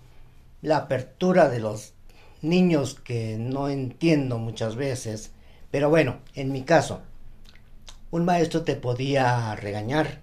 la 0.62 0.78
apertura 0.78 1.48
de 1.48 1.60
los 1.60 1.92
niños 2.42 2.94
que 2.94 3.36
no 3.38 3.68
entiendo 3.68 4.38
muchas 4.38 4.76
veces, 4.76 5.32
pero 5.70 5.90
bueno, 5.90 6.18
en 6.34 6.52
mi 6.52 6.62
caso, 6.62 7.02
un 8.10 8.24
maestro 8.24 8.62
te 8.62 8.76
podía 8.76 9.54
regañar, 9.56 10.20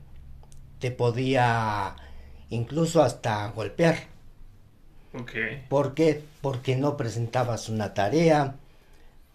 te 0.79 0.89
podía 0.89 1.95
incluso 2.49 3.03
hasta 3.03 3.47
golpear. 3.49 3.97
Okay. 5.13 5.65
¿Por 5.69 5.93
qué? 5.93 6.23
Porque 6.41 6.75
no 6.75 6.97
presentabas 6.97 7.69
una 7.69 7.93
tarea. 7.93 8.55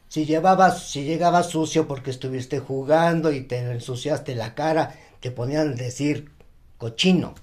Si 0.08 0.24
llevabas, 0.24 0.88
si 0.90 1.04
llegabas 1.04 1.50
sucio 1.50 1.86
porque 1.86 2.10
estuviste 2.10 2.60
jugando 2.60 3.30
y 3.30 3.42
te 3.42 3.58
ensuciaste 3.58 4.34
la 4.34 4.54
cara, 4.54 4.94
te 5.20 5.30
ponían 5.30 5.72
a 5.72 5.74
decir 5.74 6.30
cochino. 6.78 7.34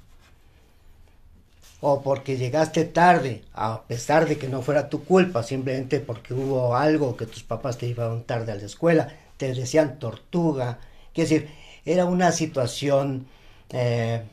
O 1.81 2.01
porque 2.01 2.38
llegaste 2.38 2.86
tarde, 2.86 3.43
a 3.53 3.84
pesar 3.84 4.27
de 4.27 4.38
que 4.38 4.48
no 4.48 4.62
fuera 4.62 4.89
tu 4.89 5.03
culpa, 5.03 5.43
simplemente 5.43 6.00
porque 6.00 6.34
hubo 6.34 6.75
algo 6.75 7.15
que 7.15 7.27
tus 7.27 7.43
papás 7.43 7.77
te 7.77 7.88
llevaron 7.88 8.24
tarde 8.24 8.51
a 8.51 8.55
la 8.55 8.65
escuela, 8.65 9.13
te 9.38 9.53
decían 9.53 10.00
tortuga. 10.00 10.79
Quiere 11.13 11.29
decir, 11.29 11.50
era 11.86 12.05
una 12.05 12.31
situación 12.31 13.27
eh, 13.69 14.24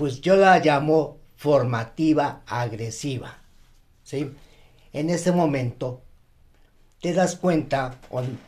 pues 0.00 0.20
yo 0.22 0.34
la 0.36 0.58
llamo 0.58 1.18
formativa 1.36 2.40
agresiva. 2.46 3.36
¿sí? 4.02 4.30
En 4.92 5.10
ese 5.10 5.32
momento 5.32 6.02
te 7.00 7.12
das 7.12 7.36
cuenta, 7.36 7.98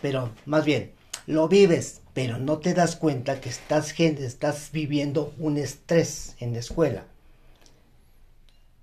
pero 0.00 0.30
más 0.46 0.64
bien, 0.64 0.92
lo 1.26 1.48
vives, 1.48 2.02
pero 2.14 2.38
no 2.38 2.58
te 2.58 2.74
das 2.74 2.96
cuenta 2.96 3.40
que 3.40 3.48
estás, 3.48 3.98
estás 3.98 4.70
viviendo 4.72 5.32
un 5.38 5.56
estrés 5.56 6.36
en 6.40 6.52
la 6.52 6.58
escuela. 6.58 7.04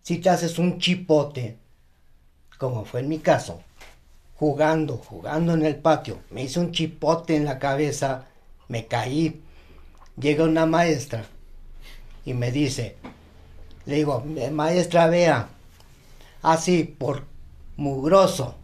Si 0.02 0.18
te 0.18 0.30
haces 0.30 0.58
un 0.58 0.80
chipote, 0.80 1.58
como 2.58 2.86
fue 2.86 3.02
en 3.02 3.10
mi 3.10 3.20
caso, 3.20 3.62
jugando, 4.36 4.98
jugando 4.98 5.54
en 5.54 5.66
el 5.66 5.76
patio, 5.76 6.20
me 6.32 6.44
hice 6.44 6.60
un 6.60 6.72
chipote 6.72 7.36
en 7.36 7.46
la 7.46 7.60
cabeza, 7.60 8.26
me 8.70 8.88
caí, 8.88 9.42
llega 10.18 10.46
una 10.46 10.66
maestra 10.66 11.26
y 12.26 12.34
me 12.34 12.52
dice, 12.52 12.96
le 13.86 13.96
digo, 13.96 14.26
maestra, 14.52 15.08
vea, 15.08 15.50
así 16.42 16.84
por 16.84 17.26
mugroso. 17.80 18.56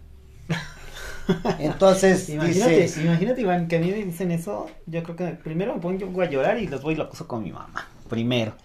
Entonces, 1.58 2.28
imagínate, 2.30 2.94
imagínate, 2.98 3.42
Iván, 3.42 3.68
que 3.68 3.78
a 3.78 3.80
mí 3.80 3.90
me 3.92 4.04
dicen 4.04 4.32
eso, 4.32 4.68
yo 4.86 5.04
creo 5.04 5.16
que 5.16 5.28
primero 5.44 5.74
me 5.76 5.80
pongo 5.82 6.22
a 6.22 6.30
llorar 6.30 6.60
y 6.60 6.68
los 6.68 6.82
voy 6.82 6.94
y 6.96 6.98
lo 6.98 7.04
acuso 7.04 7.28
con 7.28 7.44
mi 7.44 7.52
mamá, 7.52 7.88
primero. 8.10 8.56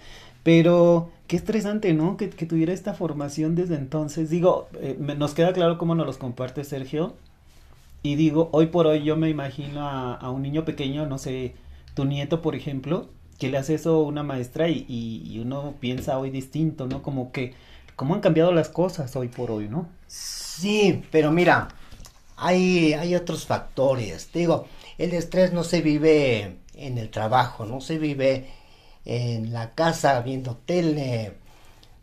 Pero 0.42 1.10
qué 1.28 1.36
estresante, 1.36 1.92
¿no? 1.94 2.16
Que, 2.16 2.30
que 2.30 2.46
tuviera 2.46 2.72
esta 2.72 2.94
formación 2.94 3.54
desde 3.54 3.76
entonces. 3.76 4.30
Digo, 4.30 4.68
eh, 4.80 4.96
me- 4.98 5.14
nos 5.14 5.34
queda 5.34 5.52
claro 5.52 5.78
cómo 5.78 5.94
nos 5.94 6.06
los 6.06 6.18
comparte 6.18 6.64
Sergio. 6.64 7.14
Y 8.02 8.16
digo, 8.16 8.50
hoy 8.52 8.66
por 8.68 8.86
hoy 8.86 9.04
yo 9.04 9.16
me 9.16 9.28
imagino 9.30 9.86
a, 9.88 10.14
a 10.14 10.30
un 10.30 10.42
niño 10.42 10.64
pequeño, 10.64 11.06
no 11.06 11.18
sé, 11.18 11.54
tu 11.94 12.04
nieto, 12.06 12.42
por 12.42 12.54
ejemplo, 12.56 13.08
que 13.38 13.50
le 13.50 13.58
hace 13.58 13.74
eso 13.74 13.96
a 13.96 14.02
una 14.04 14.22
maestra 14.22 14.68
y, 14.68 14.86
y, 14.88 15.22
y 15.30 15.40
uno 15.40 15.74
piensa 15.80 16.18
hoy 16.18 16.30
distinto, 16.30 16.86
¿no? 16.88 17.02
Como 17.02 17.32
que, 17.32 17.54
cómo 18.00 18.14
han 18.14 18.22
cambiado 18.22 18.50
las 18.50 18.70
cosas 18.70 19.14
hoy 19.14 19.28
por 19.28 19.50
hoy, 19.50 19.68
¿no? 19.68 19.86
sí, 20.06 21.04
pero 21.10 21.30
mira, 21.32 21.68
hay, 22.34 22.94
hay 22.94 23.14
otros 23.14 23.44
factores. 23.44 24.32
Digo, 24.32 24.66
el 24.96 25.12
estrés 25.12 25.52
no 25.52 25.64
se 25.64 25.82
vive 25.82 26.56
en 26.76 26.96
el 26.96 27.10
trabajo, 27.10 27.66
no 27.66 27.82
se 27.82 27.98
vive 27.98 28.48
en 29.04 29.52
la 29.52 29.72
casa 29.72 30.18
viendo 30.22 30.56
tele 30.56 31.34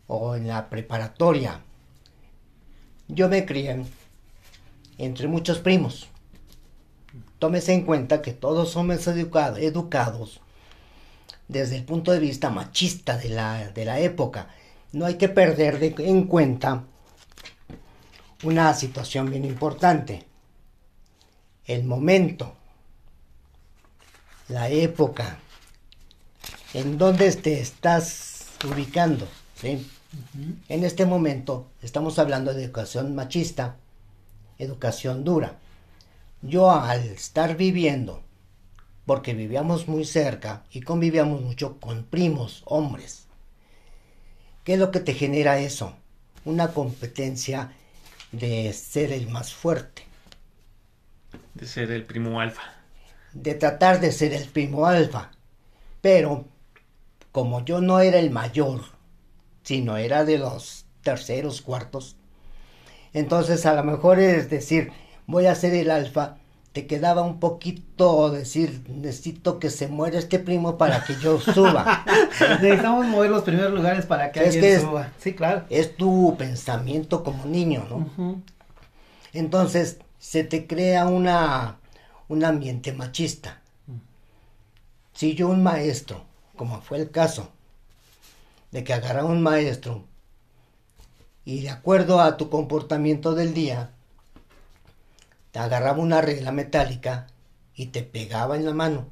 o 0.06 0.36
en 0.36 0.46
la 0.46 0.70
preparatoria. 0.70 1.62
Yo 3.08 3.28
me 3.28 3.44
crié 3.44 3.84
entre 4.98 5.26
muchos 5.26 5.58
primos. 5.58 6.06
Tómese 7.40 7.72
en 7.72 7.82
cuenta 7.84 8.22
que 8.22 8.34
todos 8.34 8.70
somos 8.70 9.04
educado- 9.08 9.56
educados 9.56 10.40
desde 11.48 11.74
el 11.74 11.84
punto 11.84 12.12
de 12.12 12.20
vista 12.20 12.50
machista 12.50 13.16
de 13.16 13.30
la, 13.30 13.68
de 13.70 13.84
la 13.84 13.98
época. 13.98 14.48
No 14.92 15.06
hay 15.06 15.14
que 15.16 15.28
perder 15.28 15.78
de- 15.78 15.94
en 16.08 16.24
cuenta 16.26 16.84
una 18.42 18.72
situación 18.74 19.30
bien 19.30 19.44
importante. 19.44 20.24
El 21.66 21.84
momento, 21.84 22.54
la 24.48 24.68
época, 24.70 25.38
en 26.72 26.96
donde 26.96 27.30
te 27.36 27.60
estás 27.60 28.46
ubicando. 28.64 29.28
¿sí? 29.54 29.86
En 30.68 30.84
este 30.84 31.04
momento 31.04 31.66
estamos 31.82 32.18
hablando 32.18 32.54
de 32.54 32.64
educación 32.64 33.14
machista, 33.14 33.76
educación 34.58 35.24
dura. 35.24 35.58
Yo 36.40 36.70
al 36.70 37.04
estar 37.04 37.56
viviendo, 37.56 38.22
porque 39.04 39.34
vivíamos 39.34 39.88
muy 39.88 40.04
cerca 40.04 40.64
y 40.70 40.80
convivíamos 40.80 41.42
mucho 41.42 41.78
con 41.80 42.04
primos, 42.04 42.62
hombres, 42.64 43.26
¿qué 44.68 44.74
es 44.74 44.78
lo 44.80 44.90
que 44.90 45.00
te 45.00 45.14
genera 45.14 45.60
eso? 45.60 45.96
Una 46.44 46.74
competencia 46.74 47.72
de 48.32 48.70
ser 48.74 49.12
el 49.12 49.26
más 49.30 49.54
fuerte, 49.54 50.02
De 51.54 51.66
ser 51.66 51.90
el 51.90 52.06
primo 52.06 52.40
alfa. 52.40 52.62
de 53.32 53.54
tratar 53.54 54.00
de 54.00 54.12
ser 54.12 54.32
el 54.34 54.48
primo 54.48 54.86
alfa. 54.86 55.30
Pero 56.02 56.46
como 57.32 57.64
yo 57.64 57.80
no 57.80 58.00
era 58.00 58.18
el 58.18 58.30
mayor, 58.30 58.82
sino 59.62 59.96
era 59.96 60.24
de 60.24 60.38
los 60.38 60.86
terceros, 61.02 61.62
cuartos, 61.62 62.16
entonces 63.12 63.66
a 63.66 63.74
lo 63.74 63.84
mejor 63.84 64.20
es 64.20 64.50
decir, 64.50 64.92
voy 65.26 65.46
a 65.46 65.54
ser 65.54 65.74
el 65.74 65.90
alfa, 65.90 66.38
te 66.78 66.86
quedaba 66.86 67.22
un 67.22 67.40
poquito 67.40 68.30
decir, 68.30 68.84
necesito 68.88 69.58
que 69.58 69.68
se 69.68 69.88
muera 69.88 70.16
este 70.16 70.38
primo 70.38 70.78
para 70.78 71.02
que 71.02 71.16
yo 71.16 71.40
suba. 71.40 72.04
Necesitamos 72.62 73.04
mover 73.08 73.30
los 73.30 73.42
primeros 73.42 73.72
lugares 73.74 74.06
para 74.06 74.30
que 74.30 74.38
Es 74.38 74.44
alguien 74.46 74.62
que 74.62 74.74
es- 74.74 74.82
suba. 74.82 75.12
Sí, 75.18 75.34
claro. 75.34 75.64
es 75.70 75.96
tu 75.96 76.36
pensamiento 76.38 77.24
como 77.24 77.46
niño, 77.46 77.84
¿no? 77.90 78.40
Entonces 79.32 79.98
se 80.20 80.44
te 80.44 80.68
crea 80.68 81.06
una, 81.06 81.78
un 82.28 82.44
ambiente 82.44 82.92
machista. 82.92 83.60
Si 85.14 85.34
yo 85.34 85.48
un 85.48 85.64
maestro, 85.64 86.26
como 86.54 86.80
fue 86.80 86.98
el 86.98 87.10
caso, 87.10 87.48
de 88.70 88.84
que 88.84 88.94
agarraba 88.94 89.28
un 89.28 89.42
maestro 89.42 90.04
y 91.44 91.62
de 91.62 91.70
acuerdo 91.70 92.20
a 92.20 92.36
tu 92.36 92.48
comportamiento 92.50 93.34
del 93.34 93.52
día, 93.52 93.90
te 95.52 95.58
agarraba 95.58 95.98
una 95.98 96.20
regla 96.20 96.52
metálica 96.52 97.26
y 97.74 97.86
te 97.86 98.02
pegaba 98.02 98.56
en 98.56 98.64
la 98.64 98.74
mano. 98.74 99.06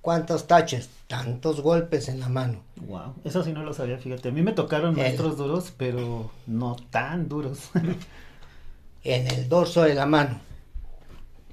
¿Cuántos 0.00 0.46
taches? 0.46 0.90
Tantos 1.06 1.60
golpes 1.62 2.08
en 2.08 2.20
la 2.20 2.28
mano. 2.28 2.62
Wow, 2.76 3.14
eso 3.24 3.42
sí 3.42 3.52
no 3.52 3.62
lo 3.62 3.72
sabía, 3.72 3.96
fíjate. 3.98 4.28
A 4.28 4.32
mí 4.32 4.42
me 4.42 4.52
tocaron 4.52 4.90
El- 4.90 4.96
maestros 5.02 5.38
duros, 5.38 5.72
pero 5.76 6.30
no 6.46 6.76
tan 6.90 7.28
duros. 7.28 7.70
en 9.04 9.26
el 9.28 9.48
dorso 9.48 9.82
de 9.82 9.94
la 9.94 10.06
mano, 10.06 10.40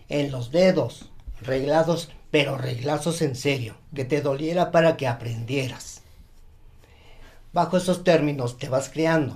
en 0.09 0.31
los 0.31 0.51
dedos, 0.51 1.09
reglados, 1.41 2.09
pero 2.29 2.57
reglazos 2.57 3.21
en 3.21 3.35
serio, 3.35 3.75
que 3.95 4.05
te 4.05 4.21
doliera 4.21 4.71
para 4.71 4.97
que 4.97 5.07
aprendieras. 5.07 6.01
Bajo 7.53 7.77
esos 7.77 8.03
términos 8.03 8.57
te 8.57 8.69
vas 8.69 8.89
creando. 8.89 9.35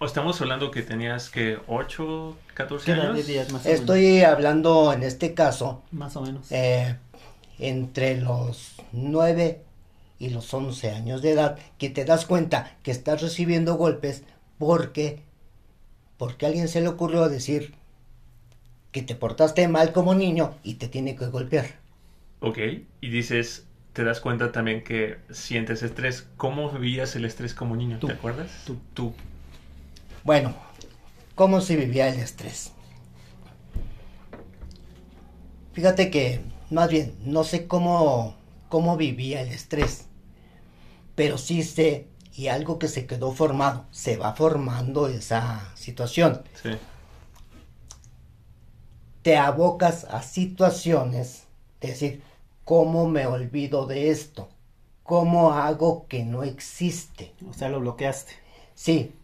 Estamos 0.00 0.40
hablando 0.40 0.70
que 0.70 0.82
tenías 0.82 1.30
que 1.30 1.58
8, 1.68 2.36
14 2.54 2.84
¿Qué 2.84 2.92
edad 2.92 3.12
años. 3.12 3.26
dirías 3.26 3.50
más 3.50 3.68
o 3.68 3.74
menos? 3.74 3.80
Estoy 3.80 4.22
hablando 4.22 4.92
en 4.92 5.02
este 5.04 5.34
caso 5.34 5.82
Más 5.90 6.16
o 6.16 6.22
menos. 6.22 6.46
eh, 6.50 6.98
entre 7.58 8.20
los 8.20 8.74
9 8.92 9.64
y 10.18 10.30
los 10.30 10.52
11 10.54 10.90
años 10.90 11.22
de 11.22 11.32
edad, 11.32 11.58
que 11.78 11.90
te 11.90 12.04
das 12.04 12.26
cuenta 12.26 12.76
que 12.82 12.90
estás 12.90 13.22
recibiendo 13.22 13.76
golpes 13.76 14.24
porque, 14.58 15.22
porque 16.16 16.46
a 16.46 16.48
alguien 16.48 16.68
se 16.68 16.80
le 16.80 16.88
ocurrió 16.88 17.28
decir 17.28 17.74
que 18.92 19.02
te 19.02 19.14
portaste 19.14 19.66
mal 19.68 19.92
como 19.92 20.14
niño 20.14 20.54
y 20.62 20.74
te 20.74 20.86
tiene 20.86 21.16
que 21.16 21.26
golpear. 21.26 21.66
Ok, 22.40 22.58
y 23.00 23.08
dices, 23.08 23.66
te 23.92 24.04
das 24.04 24.20
cuenta 24.20 24.52
también 24.52 24.84
que 24.84 25.18
sientes 25.30 25.82
estrés. 25.82 26.28
¿Cómo 26.36 26.70
vivías 26.70 27.16
el 27.16 27.24
estrés 27.24 27.54
como 27.54 27.74
niño? 27.74 27.98
Tú. 27.98 28.08
¿Te 28.08 28.12
acuerdas? 28.12 28.50
Tú. 28.66 28.76
Tú. 28.94 29.14
Bueno, 30.24 30.54
¿cómo 31.34 31.60
se 31.60 31.76
vivía 31.76 32.08
el 32.08 32.20
estrés? 32.20 32.72
Fíjate 35.72 36.10
que, 36.10 36.40
más 36.70 36.90
bien, 36.90 37.14
no 37.24 37.44
sé 37.44 37.66
cómo, 37.66 38.36
cómo 38.68 38.96
vivía 38.98 39.40
el 39.40 39.48
estrés, 39.48 40.06
pero 41.14 41.38
sí 41.38 41.62
sé, 41.62 42.08
y 42.34 42.48
algo 42.48 42.78
que 42.78 42.88
se 42.88 43.06
quedó 43.06 43.32
formado, 43.32 43.86
se 43.90 44.18
va 44.18 44.34
formando 44.34 45.08
esa 45.08 45.72
situación. 45.74 46.42
Sí. 46.62 46.70
Te 49.22 49.36
abocas 49.36 50.04
a 50.04 50.22
situaciones 50.22 51.44
de 51.80 51.88
decir, 51.88 52.22
¿cómo 52.64 53.08
me 53.08 53.26
olvido 53.26 53.86
de 53.86 54.10
esto? 54.10 54.48
¿Cómo 55.04 55.52
hago 55.52 56.06
que 56.08 56.24
no 56.24 56.42
existe? 56.44 57.32
O 57.48 57.52
sea, 57.52 57.68
lo 57.68 57.80
bloqueaste. 57.80 58.32
Sí, 58.74 59.14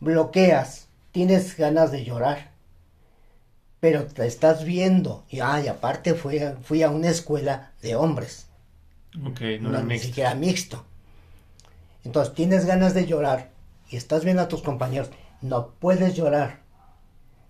bloqueas, 0.00 0.88
tienes 1.12 1.56
ganas 1.56 1.90
de 1.92 2.04
llorar, 2.04 2.50
pero 3.80 4.06
te 4.06 4.26
estás 4.26 4.64
viendo. 4.64 5.24
Y, 5.28 5.40
ay, 5.40 5.66
aparte 5.68 6.14
fui 6.14 6.38
a, 6.38 6.56
fui 6.62 6.82
a 6.82 6.90
una 6.90 7.08
escuela 7.10 7.72
de 7.82 7.96
hombres, 7.96 8.46
Ok, 9.26 9.40
no, 9.60 9.70
no, 9.72 9.78
era 9.78 9.82
ni 9.82 9.92
mixto. 9.92 10.06
siquiera 10.06 10.34
mixto. 10.34 10.84
Entonces 12.04 12.34
tienes 12.34 12.64
ganas 12.66 12.94
de 12.94 13.06
llorar 13.06 13.50
y 13.90 13.96
estás 13.96 14.24
viendo 14.24 14.42
a 14.42 14.48
tus 14.48 14.62
compañeros, 14.62 15.10
no 15.42 15.68
puedes 15.78 16.14
llorar, 16.14 16.60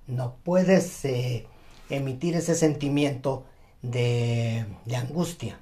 no 0.07 0.37
puedes 0.45 1.05
eh, 1.05 1.47
emitir 1.91 2.37
ese 2.37 2.55
sentimiento 2.55 3.45
de, 3.83 4.67
de 4.85 4.97
angustia, 4.97 5.59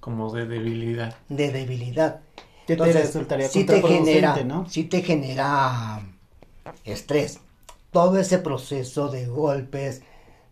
Como 0.00 0.32
de 0.32 0.46
debilidad. 0.46 1.14
de 1.28 1.50
debilidad. 1.52 2.20
¿Qué 2.66 2.76
te 2.76 2.84
Entonces, 2.84 3.06
resultaría 3.06 3.48
sí 3.48 3.64
te 3.64 3.82
genera, 3.82 4.42
no? 4.44 4.68
sí 4.68 4.84
te 4.84 5.02
genera 5.02 6.02
estrés. 6.84 7.40
Todo 7.92 8.18
ese 8.18 8.38
proceso 8.38 9.08
de 9.08 9.26
golpes, 9.26 10.02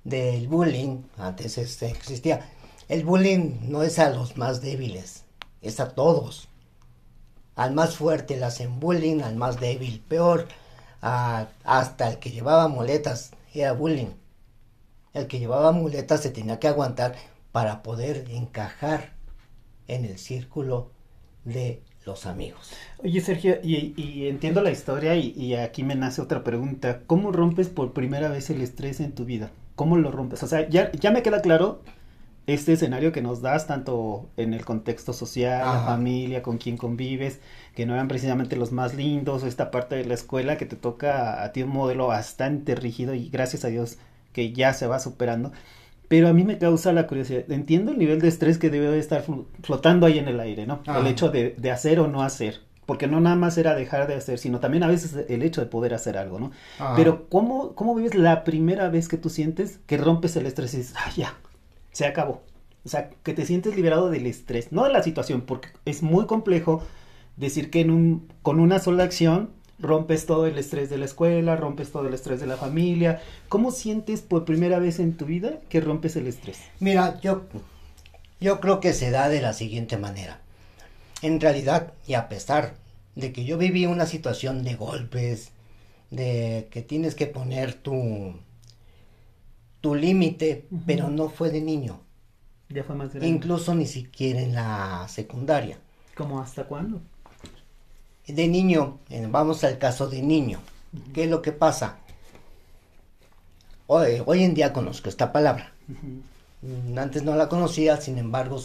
del 0.04 0.48
bullying, 0.48 1.02
antes 1.18 1.59
este, 1.59 1.88
existía. 1.88 2.48
El 2.88 3.04
bullying 3.04 3.70
no 3.70 3.83
es 3.83 3.98
a 3.98 4.11
los 4.11 4.37
más 4.37 4.61
débiles, 4.61 5.24
es 5.62 5.80
a 5.80 5.90
todos. 5.94 6.48
Al 7.57 7.72
más 7.74 7.96
fuerte 7.96 8.37
le 8.37 8.44
hacen 8.44 8.80
bullying, 8.80 9.20
al 9.22 9.37
más 9.37 9.59
débil 9.61 10.00
peor, 10.09 10.48
a- 11.02 11.48
hasta 11.64 12.09
el 12.11 12.18
que 12.18 12.30
llevaba 12.30 12.68
muletas 12.68 13.30
era 13.54 13.72
bullying. 13.72 14.11
El 15.14 15.27
que 15.27 15.38
llevaba 15.38 15.72
muletas 15.72 16.20
se 16.22 16.31
tenía 16.31 16.59
que 16.59 16.68
aguantar 16.68 17.14
para 17.53 17.83
poder 17.83 18.27
encajar 18.31 19.14
en 19.88 20.05
el 20.05 20.18
círculo 20.18 20.90
de 21.44 21.83
los 22.05 22.27
amigos. 22.27 22.72
Oye, 23.03 23.20
Sergio, 23.20 23.59
y, 23.62 23.94
y 23.96 24.29
entiendo 24.29 24.61
la 24.61 24.70
historia 24.70 25.16
y, 25.16 25.31
y 25.31 25.55
aquí 25.55 25.83
me 25.83 25.94
nace 25.94 26.20
otra 26.20 26.44
pregunta. 26.44 27.00
¿Cómo 27.07 27.33
rompes 27.33 27.68
por 27.68 27.94
primera 27.94 28.29
vez 28.29 28.50
el 28.50 28.61
estrés 28.61 29.00
en 29.00 29.12
tu 29.12 29.24
vida? 29.24 29.50
¿cómo 29.74 29.96
lo 29.96 30.11
rompes? 30.11 30.42
O 30.42 30.46
sea, 30.46 30.68
ya, 30.68 30.90
ya 30.92 31.11
me 31.11 31.22
queda 31.22 31.42
claro 31.42 31.81
este 32.46 32.74
escenario 32.74 33.12
que 33.12 33.22
nos 33.22 33.40
das, 33.40 33.66
tanto 33.66 34.29
en 34.37 34.53
el 34.53 34.64
contexto 34.64 35.12
social, 35.12 35.61
la 35.61 35.81
familia, 35.85 36.42
con 36.42 36.59
quien 36.59 36.77
convives, 36.77 37.40
que 37.74 37.87
no 37.87 37.94
eran 37.94 38.09
precisamente 38.09 38.57
los 38.57 38.70
más 38.70 38.94
lindos, 38.94 39.44
esta 39.44 39.70
parte 39.70 39.96
de 39.96 40.05
la 40.05 40.14
escuela 40.14 40.59
que 40.59 40.66
te 40.66 40.77
toca 40.77 41.42
a 41.42 41.53
ti 41.53 41.62
un 41.62 41.70
modelo 41.70 42.09
bastante 42.09 42.74
rígido 42.74 43.14
y 43.14 43.31
gracias 43.31 43.64
a 43.64 43.68
Dios 43.68 43.98
que 44.35 44.53
ya 44.53 44.75
se 44.75 44.87
va 44.87 44.99
superando. 44.99 45.53
Pero 46.09 46.29
a 46.29 46.35
mí 46.35 46.44
me 46.44 46.59
causa 46.59 46.92
la 46.92 47.07
curiosidad. 47.07 47.51
Entiendo 47.51 47.92
el 47.92 47.99
nivel 47.99 48.20
de 48.20 48.29
estrés 48.29 48.59
que 48.59 48.68
debe 48.68 48.88
de 48.88 48.99
estar 48.99 49.25
flotando 49.62 50.05
ahí 50.05 50.18
en 50.18 50.29
el 50.29 50.38
aire, 50.38 50.66
¿no? 50.66 50.83
El 50.87 51.07
hecho 51.07 51.31
de, 51.31 51.55
de, 51.57 51.70
hacer 51.70 51.99
o 51.99 52.09
no 52.09 52.23
hacer. 52.23 52.61
Porque 52.85 53.07
no 53.07 53.20
nada 53.20 53.37
más 53.37 53.57
era 53.57 53.75
dejar 53.75 54.07
de 54.07 54.14
hacer, 54.14 54.38
sino 54.38 54.61
también 54.61 54.83
a 54.83 54.88
veces 54.88 55.25
el 55.31 55.42
hecho 55.42 55.62
de 55.62 55.66
poder 55.66 55.94
hacer 55.94 56.18
algo, 56.18 56.38
¿no? 56.38 56.51
Pero 56.97 57.31
¿cómo, 57.31 57.75
¿cómo 57.75 57.94
vives 57.94 58.14
la 58.14 58.44
primera 58.44 58.90
vez 58.90 59.09
que 59.09 59.16
tú 59.16 59.31
sientes 59.31 59.81
que 59.87 59.97
rompes 59.97 60.37
el 60.37 60.44
estrés 60.44 60.75
y 60.75 60.79
dices, 60.79 60.94
ah, 60.99 61.11
ya, 61.16 61.35
se 61.92 62.05
acabó. 62.05 62.42
O 62.85 62.88
sea, 62.90 63.09
que 63.23 63.33
te 63.33 63.47
sientes 63.47 63.75
liberado 63.75 64.11
del 64.11 64.27
estrés, 64.27 64.70
no 64.70 64.85
de 64.85 64.92
la 64.92 65.03
situación, 65.03 65.40
porque 65.40 65.68
es 65.87 66.03
muy 66.03 66.27
complejo 66.27 66.83
decir 67.37 67.70
que 67.70 67.81
en 67.81 67.90
un, 67.90 68.29
con 68.42 68.61
una 68.61 68.79
sola 68.79 69.05
acción 69.05 69.51
rompes 69.78 70.26
todo 70.26 70.46
el 70.46 70.58
estrés 70.58 70.90
de 70.90 70.98
la 70.98 71.04
escuela, 71.04 71.56
rompes 71.56 71.90
todo 71.90 72.06
el 72.06 72.14
estrés 72.14 72.40
de 72.40 72.46
la 72.46 72.56
familia. 72.56 73.20
¿Cómo 73.48 73.70
sientes 73.70 74.22
por 74.22 74.44
primera 74.44 74.78
vez 74.78 74.98
en 74.98 75.16
tu 75.16 75.26
vida 75.26 75.60
que 75.68 75.80
rompes 75.80 76.16
el 76.16 76.26
estrés? 76.26 76.58
Mira, 76.80 77.20
yo, 77.20 77.42
yo 78.40 78.60
creo 78.60 78.80
que 78.80 78.92
se 78.92 79.10
da 79.10 79.28
de 79.28 79.40
la 79.40 79.52
siguiente 79.52 79.96
manera. 79.96 80.40
En 81.22 81.40
realidad, 81.40 81.92
y 82.06 82.14
a 82.14 82.28
pesar 82.28 82.74
de 83.14 83.32
que 83.32 83.44
yo 83.44 83.58
viví 83.58 83.87
una 83.87 84.06
situación 84.06 84.64
de 84.64 84.74
golpes, 84.74 85.50
de 86.10 86.68
que 86.70 86.82
tienes 86.82 87.14
que 87.14 87.26
poner 87.26 87.74
tu, 87.74 88.34
tu 89.80 89.94
límite, 89.94 90.66
pero 90.87 91.08
no 91.08 91.28
fue 91.28 91.50
de 91.50 91.60
niño. 91.60 92.00
Ya 92.68 92.84
fue 92.84 92.94
más 92.94 93.10
grande. 93.10 93.28
Incluso 93.28 93.74
ni 93.74 93.87
siquiera 93.87 94.40
en 94.40 94.54
la 94.54 95.06
secundaria. 95.08 95.78
¿Cómo 96.14 96.40
hasta 96.40 96.64
cuándo? 96.64 97.02
De 98.26 98.48
niño, 98.48 99.00
vamos 99.28 99.64
al 99.64 99.78
caso 99.78 100.08
de 100.08 100.22
niño. 100.22 100.60
¿Qué 101.12 101.24
es 101.24 101.30
lo 101.30 101.42
que 101.42 101.52
pasa? 101.52 101.98
Hoy, 103.87 104.22
hoy 104.24 104.44
en 104.44 104.54
día 104.54 104.72
conozco 104.72 105.08
esta 105.08 105.30
palabra. 105.32 105.74
Antes 106.96 107.22
no 107.22 107.37
la 107.37 107.48
conocía, 107.48 108.00
sin 108.00 108.16
embargo, 108.16 108.62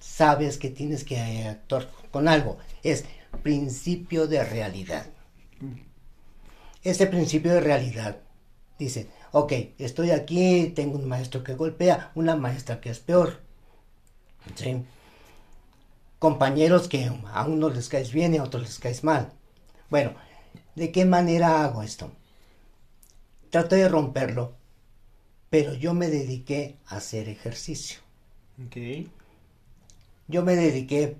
sabes 0.00 0.58
que 0.58 0.70
tienes 0.70 1.04
que 1.04 1.46
actuar 1.46 1.88
con 2.10 2.26
algo. 2.26 2.58
Es 2.82 3.04
principio 3.42 4.26
de 4.26 4.42
realidad. 4.42 5.06
Ese 6.82 7.06
principio 7.06 7.52
de 7.52 7.60
realidad 7.60 8.16
dice, 8.78 9.08
ok, 9.30 9.52
estoy 9.78 10.10
aquí, 10.10 10.72
tengo 10.74 10.98
un 10.98 11.06
maestro 11.06 11.44
que 11.44 11.54
golpea, 11.54 12.10
una 12.16 12.34
maestra 12.34 12.80
que 12.80 12.90
es 12.90 12.98
peor. 12.98 13.40
¿Sí? 14.56 14.82
Compañeros 16.22 16.86
que 16.86 17.10
a 17.32 17.42
unos 17.46 17.74
les 17.74 17.88
caes 17.88 18.12
bien 18.12 18.32
y 18.32 18.36
a 18.36 18.44
otros 18.44 18.62
les 18.62 18.78
caes 18.78 19.02
mal. 19.02 19.32
Bueno, 19.90 20.12
¿de 20.76 20.92
qué 20.92 21.04
manera 21.04 21.64
hago 21.64 21.82
esto? 21.82 22.12
Trato 23.50 23.74
de 23.74 23.88
romperlo, 23.88 24.52
pero 25.50 25.74
yo 25.74 25.94
me 25.94 26.06
dediqué 26.06 26.78
a 26.86 26.98
hacer 26.98 27.28
ejercicio. 27.28 27.98
Okay. 28.68 29.10
Yo 30.28 30.44
me 30.44 30.54
dediqué 30.54 31.16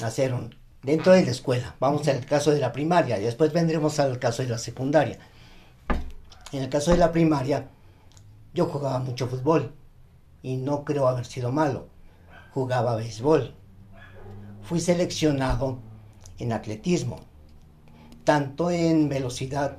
a 0.00 0.06
hacer 0.06 0.34
un... 0.34 0.54
Dentro 0.84 1.12
de 1.12 1.24
la 1.24 1.32
escuela, 1.32 1.74
vamos 1.80 2.06
al 2.06 2.24
caso 2.26 2.52
de 2.52 2.60
la 2.60 2.70
primaria, 2.70 3.18
y 3.18 3.24
después 3.24 3.52
vendremos 3.52 3.98
al 3.98 4.20
caso 4.20 4.44
de 4.44 4.50
la 4.50 4.58
secundaria. 4.58 5.18
En 6.52 6.62
el 6.62 6.68
caso 6.68 6.92
de 6.92 6.98
la 6.98 7.10
primaria, 7.10 7.70
yo 8.54 8.66
jugaba 8.66 9.00
mucho 9.00 9.26
fútbol 9.26 9.74
y 10.44 10.58
no 10.58 10.84
creo 10.84 11.08
haber 11.08 11.26
sido 11.26 11.50
malo. 11.50 11.88
Jugaba 12.52 12.94
béisbol. 12.94 13.65
Fui 14.66 14.80
seleccionado 14.80 15.78
en 16.38 16.52
atletismo, 16.52 17.20
tanto 18.24 18.70
en 18.70 19.08
velocidad 19.08 19.78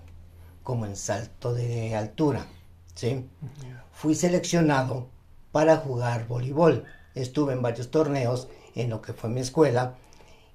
como 0.64 0.86
en 0.86 0.96
salto 0.96 1.54
de 1.54 1.96
altura. 1.96 2.46
¿sí? 2.96 3.26
Fui 3.92 4.16
seleccionado 4.16 5.10
para 5.52 5.78
jugar 5.78 6.28
voleibol. 6.28 6.86
Estuve 7.16 7.54
en 7.54 7.62
varios 7.62 7.92
torneos 7.92 8.48
en 8.76 8.90
lo 8.90 9.02
que 9.02 9.14
fue 9.14 9.30
mi 9.30 9.42
escuela 9.42 9.96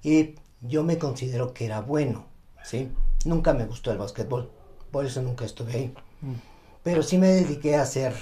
y 0.01 0.35
yo 0.61 0.83
me 0.83 0.97
considero 0.97 1.53
que 1.53 1.65
era 1.65 1.81
bueno. 1.81 2.25
¿sí? 2.63 2.89
Nunca 3.25 3.53
me 3.53 3.65
gustó 3.65 3.91
el 3.91 3.97
básquetbol 3.97 4.49
por 4.93 5.07
eso 5.07 5.23
nunca 5.23 5.43
estuve 5.43 5.73
ahí. 5.73 5.93
Mm. 6.21 6.35
Pero 6.83 7.01
sí 7.01 7.17
me 7.17 7.27
dediqué 7.27 7.75
a 7.75 7.81
hacer 7.81 8.13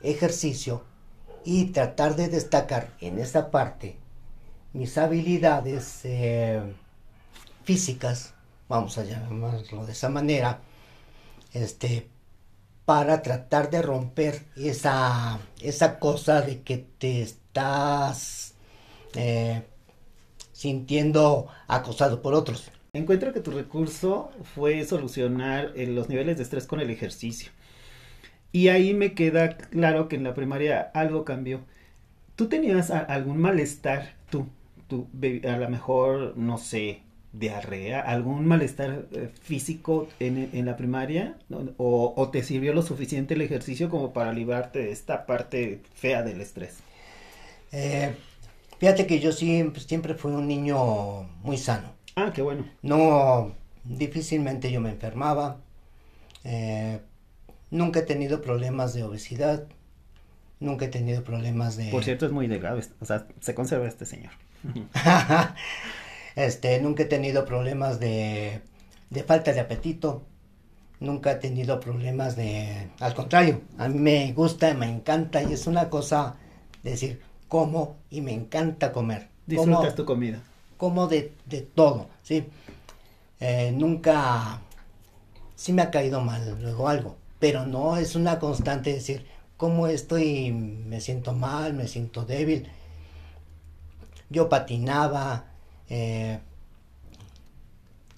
ejercicio 0.00 0.82
y 1.44 1.66
tratar 1.66 2.16
de 2.16 2.28
destacar 2.28 2.88
en 3.00 3.18
esa 3.18 3.50
parte 3.50 3.98
mis 4.74 4.98
habilidades 4.98 6.00
eh, 6.04 6.60
físicas, 7.62 8.34
vamos 8.68 8.98
a 8.98 9.04
llamarlo 9.04 9.86
de 9.86 9.92
esa 9.92 10.08
manera, 10.08 10.60
este, 11.52 12.08
para 12.84 13.22
tratar 13.22 13.70
de 13.70 13.80
romper 13.82 14.42
esa, 14.56 15.38
esa 15.60 15.98
cosa 15.98 16.42
de 16.42 16.62
que 16.62 16.78
te 16.98 17.22
estás 17.22 18.54
eh, 19.14 19.62
sintiendo 20.52 21.46
acosado 21.68 22.20
por 22.20 22.34
otros. 22.34 22.70
Encuentro 22.92 23.32
que 23.32 23.40
tu 23.40 23.52
recurso 23.52 24.30
fue 24.54 24.84
solucionar 24.84 25.72
eh, 25.76 25.86
los 25.86 26.08
niveles 26.08 26.36
de 26.36 26.42
estrés 26.42 26.66
con 26.66 26.80
el 26.80 26.90
ejercicio. 26.90 27.52
Y 28.50 28.68
ahí 28.68 28.92
me 28.92 29.14
queda 29.14 29.56
claro 29.56 30.08
que 30.08 30.16
en 30.16 30.24
la 30.24 30.34
primaria 30.34 30.90
algo 30.94 31.24
cambió. 31.24 31.60
¿Tú 32.36 32.48
tenías 32.48 32.90
algún 32.90 33.38
malestar, 33.38 34.14
tú, 34.30 34.48
tú, 34.94 35.08
a 35.48 35.56
lo 35.56 35.68
mejor, 35.68 36.36
no 36.36 36.58
sé, 36.58 37.02
diarrea, 37.32 38.00
algún 38.00 38.46
malestar 38.46 39.06
eh, 39.12 39.28
físico 39.42 40.08
en, 40.20 40.64
la 40.64 40.76
primaria? 40.76 41.36
O, 41.76 42.28
te 42.32 42.42
sirvió 42.42 42.72
lo 42.72 42.82
suficiente 42.82 43.34
el 43.34 43.42
ejercicio 43.42 43.90
como 43.90 44.12
para 44.12 44.32
librarte 44.32 44.80
de 44.80 44.92
esta 44.92 45.26
parte 45.26 45.80
fea 45.94 46.22
del 46.22 46.40
estrés? 46.40 46.78
Eh, 47.72 48.14
fíjate 48.78 49.06
que 49.06 49.18
yo 49.18 49.32
siempre, 49.32 49.80
siempre 49.80 50.14
fui 50.14 50.32
un 50.32 50.46
niño 50.46 51.22
muy 51.42 51.58
sano. 51.58 51.92
Ah, 52.14 52.32
qué 52.32 52.42
bueno. 52.42 52.64
No, 52.82 53.52
difícilmente 53.82 54.70
yo 54.70 54.80
me 54.80 54.90
enfermaba. 54.90 55.58
Eh, 56.44 57.00
nunca 57.70 58.00
he 58.00 58.04
tenido 58.04 58.42
problemas 58.42 58.94
de 58.94 59.02
obesidad. 59.02 59.66
Nunca 60.60 60.84
he 60.84 60.88
tenido 60.88 61.24
problemas 61.24 61.76
de... 61.76 61.90
Por 61.90 62.04
cierto, 62.04 62.26
es 62.26 62.32
muy 62.32 62.46
delgado. 62.46 62.80
O 63.00 63.04
sea, 63.04 63.26
se 63.40 63.54
conserva 63.54 63.88
este 63.88 64.06
señor. 64.06 64.30
este, 66.36 66.80
nunca 66.80 67.04
he 67.04 67.06
tenido 67.06 67.44
problemas 67.44 68.00
de, 68.00 68.60
de 69.10 69.22
falta 69.22 69.52
de 69.52 69.60
apetito. 69.60 70.22
Nunca 71.00 71.32
he 71.32 71.36
tenido 71.36 71.80
problemas 71.80 72.36
de... 72.36 72.88
Al 73.00 73.14
contrario, 73.14 73.60
a 73.78 73.88
mí 73.88 73.98
me 73.98 74.32
gusta, 74.32 74.72
me 74.74 74.88
encanta 74.88 75.42
y 75.42 75.52
es 75.52 75.66
una 75.66 75.90
cosa 75.90 76.36
decir, 76.82 77.20
como 77.48 77.96
y 78.10 78.20
me 78.20 78.32
encanta 78.32 78.92
comer. 78.92 79.28
Disfrutas 79.46 79.94
tu 79.94 80.04
comida 80.04 80.40
como 80.76 81.06
de, 81.06 81.32
de 81.46 81.62
todo, 81.62 82.08
¿sí? 82.22 82.44
Eh, 83.40 83.72
nunca, 83.74 84.60
sí 85.54 85.72
me 85.72 85.82
ha 85.82 85.90
caído 85.90 86.20
mal 86.20 86.58
luego 86.60 86.88
algo, 86.88 87.16
pero 87.38 87.66
no 87.66 87.96
es 87.96 88.14
una 88.14 88.38
constante 88.38 88.92
decir, 88.92 89.26
¿cómo 89.56 89.86
estoy? 89.86 90.52
Me 90.52 91.00
siento 91.00 91.32
mal, 91.32 91.74
me 91.74 91.88
siento 91.88 92.24
débil. 92.24 92.68
Yo 94.30 94.48
patinaba, 94.48 95.46
eh, 95.88 96.38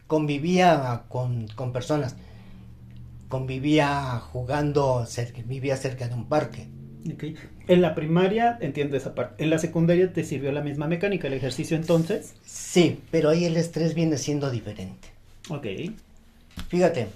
convivía 0.06 1.02
con, 1.08 1.48
con, 1.48 1.72
personas, 1.72 2.16
convivía 3.28 4.20
jugando, 4.20 5.06
vivía 5.46 5.76
cerca 5.76 6.08
de 6.08 6.14
un 6.14 6.26
parque. 6.26 6.68
En 7.68 7.82
la 7.82 7.94
primaria 7.94 8.58
entiendo 8.60 8.96
esa 8.96 9.14
parte. 9.14 9.42
¿En 9.42 9.50
la 9.50 9.58
secundaria 9.58 10.12
te 10.12 10.24
sirvió 10.24 10.52
la 10.52 10.62
misma 10.62 10.86
mecánica, 10.86 11.28
el 11.28 11.34
ejercicio 11.34 11.76
entonces? 11.76 12.34
Sí, 12.44 13.00
pero 13.10 13.28
ahí 13.28 13.44
el 13.44 13.56
estrés 13.56 13.94
viene 13.94 14.18
siendo 14.18 14.50
diferente. 14.50 15.08
Ok. 15.48 15.66
Fíjate, 16.68 17.08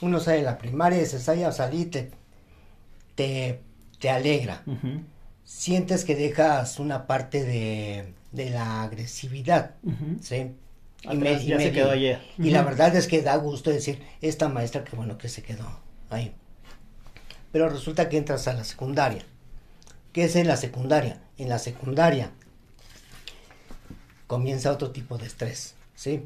uno 0.00 0.20
sale 0.20 0.38
de 0.38 0.44
la 0.44 0.58
primaria, 0.58 1.04
se 1.06 1.18
sale 1.18 1.44
a 1.44 1.52
salir, 1.52 1.90
te, 1.90 3.60
te, 3.98 4.10
alegra. 4.10 4.62
Sientes 5.44 6.04
que 6.04 6.16
dejas 6.16 6.78
una 6.78 7.06
parte 7.06 7.44
de, 7.44 8.14
de 8.32 8.50
la 8.50 8.82
agresividad, 8.82 9.76
¿sí? 10.20 10.52
Y, 11.02 11.16
me, 11.16 11.44
ya 11.44 11.58
se 11.58 11.72
quedó 11.72 11.90
ayer. 11.90 12.20
Y 12.38 12.50
la 12.50 12.62
verdad 12.62 12.96
es 12.96 13.06
que 13.06 13.22
da 13.22 13.36
gusto 13.36 13.70
decir, 13.70 14.02
esta 14.22 14.48
maestra, 14.48 14.84
qué 14.84 14.96
bueno 14.96 15.18
que 15.18 15.28
se 15.28 15.42
quedó 15.42 15.80
ahí 16.08 16.34
pero 17.54 17.68
resulta 17.68 18.08
que 18.08 18.16
entras 18.16 18.48
a 18.48 18.52
la 18.52 18.64
secundaria. 18.64 19.22
¿Qué 20.12 20.24
es 20.24 20.34
en 20.34 20.48
la 20.48 20.56
secundaria? 20.56 21.22
En 21.38 21.48
la 21.48 21.60
secundaria 21.60 22.32
comienza 24.26 24.72
otro 24.72 24.90
tipo 24.90 25.18
de 25.18 25.26
estrés, 25.26 25.76
¿sí? 25.94 26.24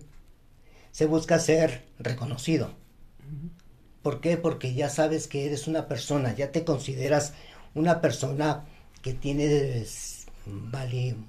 Se 0.90 1.04
busca 1.04 1.38
ser 1.38 1.85
reconocido. 1.98 2.70
¿Por 4.00 4.22
qué? 4.22 4.38
Porque 4.38 4.72
ya 4.72 4.88
sabes 4.88 5.28
que 5.28 5.44
eres 5.44 5.66
una 5.66 5.87
persona, 5.87 6.35
ya 6.35 6.50
te 6.50 6.64
consideras 6.64 7.35
una 7.74 8.00
persona 8.00 8.64
que 9.02 9.14
tiene 9.14 9.84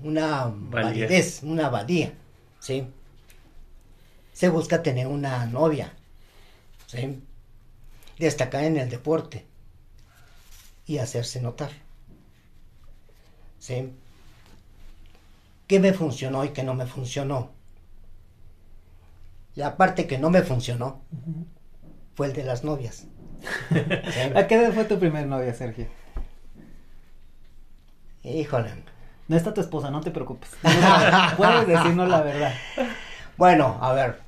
una 0.01 0.51
validez, 0.53 1.43
una 1.43 1.69
valía, 1.69 2.13
¿sí? 2.59 2.87
Se 4.33 4.49
busca 4.49 4.81
tener 4.81 5.07
una 5.07 5.45
novia, 5.45 5.93
¿sí? 6.87 7.21
Destacar 8.17 8.63
en 8.63 8.77
el 8.77 8.89
deporte 8.89 9.45
y 10.85 10.97
hacerse 10.97 11.41
notar, 11.41 11.71
¿sí? 13.59 13.93
¿Qué 15.67 15.79
me 15.79 15.93
funcionó 15.93 16.43
y 16.45 16.49
qué 16.49 16.63
no 16.63 16.73
me 16.73 16.87
funcionó? 16.87 17.51
La 19.55 19.77
parte 19.77 20.07
que 20.07 20.17
no 20.17 20.29
me 20.29 20.41
funcionó 20.41 21.01
fue 22.15 22.27
el 22.27 22.33
de 22.33 22.43
las 22.43 22.63
novias. 22.63 23.05
¿A 24.35 24.47
qué 24.47 24.55
edad 24.55 24.73
fue 24.73 24.85
tu 24.85 24.97
primer 24.99 25.27
novia, 25.27 25.53
Sergio? 25.53 25.87
Híjole. 28.23 28.71
No 29.27 29.37
está 29.37 29.53
tu 29.53 29.61
esposa, 29.61 29.91
no 29.91 30.01
te 30.01 30.11
preocupes. 30.11 30.49
Puedes 31.37 31.67
decirnos 31.67 32.09
la 32.09 32.21
verdad. 32.21 32.53
Bueno, 33.37 33.77
a 33.79 33.93
ver. 33.93 34.19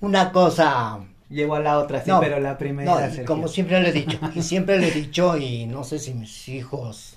Una 0.00 0.30
cosa. 0.30 1.00
Llevo 1.28 1.56
a 1.56 1.60
la 1.60 1.78
otra, 1.78 2.04
sí, 2.04 2.12
pero 2.20 2.38
la 2.38 2.56
primera. 2.56 3.08
No, 3.08 3.24
como 3.24 3.48
siempre 3.48 3.80
le 3.80 3.88
he 3.88 3.92
dicho, 3.92 4.18
y 4.32 4.42
siempre 4.42 4.78
le 4.78 4.88
he 4.88 4.92
dicho, 4.92 5.36
y 5.36 5.66
no 5.66 5.82
sé 5.82 5.98
si 5.98 6.14
mis 6.14 6.48
hijos 6.48 7.16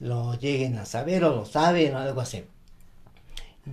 lo 0.00 0.34
lleguen 0.34 0.76
a 0.78 0.84
saber 0.84 1.24
o 1.24 1.34
lo 1.34 1.44
saben 1.46 1.94
o 1.94 1.98
algo 1.98 2.20
así. 2.20 2.44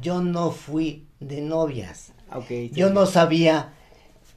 Yo 0.01 0.21
no 0.21 0.51
fui 0.51 1.05
de 1.19 1.41
novias. 1.41 2.13
Okay, 2.31 2.69
Yo 2.69 2.89
no 2.89 3.05
sabía 3.05 3.73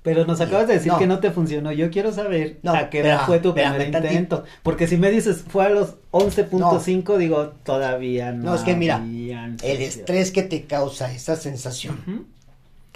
pero 0.03 0.25
nos 0.25 0.41
acabas 0.41 0.67
de 0.67 0.75
decir 0.75 0.93
que 0.99 1.07
no 1.07 1.21
te 1.21 1.31
funcionó. 1.31 1.73
Yo 1.73 1.91
quiero 1.91 2.11
saber 2.13 2.59
a 2.65 2.89
qué 2.89 3.01
edad 3.01 3.27
fue 3.27 3.39
tu 3.39 3.53
primer 3.53 3.83
intento. 3.83 4.45
Porque 4.63 4.87
si 4.87 4.97
me 4.97 5.11
dices 5.11 5.45
fue 5.47 5.67
a 5.67 5.69
los 5.69 5.97
11.5, 6.11 7.19
digo, 7.19 7.49
todavía 7.65 8.33
no. 8.33 8.45
No, 8.45 8.55
es 8.55 8.63
que 8.63 8.75
mira, 8.77 9.05
el 9.05 9.59
estrés 9.63 10.31
que 10.31 10.43
te 10.43 10.65
causa 10.65 11.13
esa 11.13 11.37
sensación, 11.37 12.29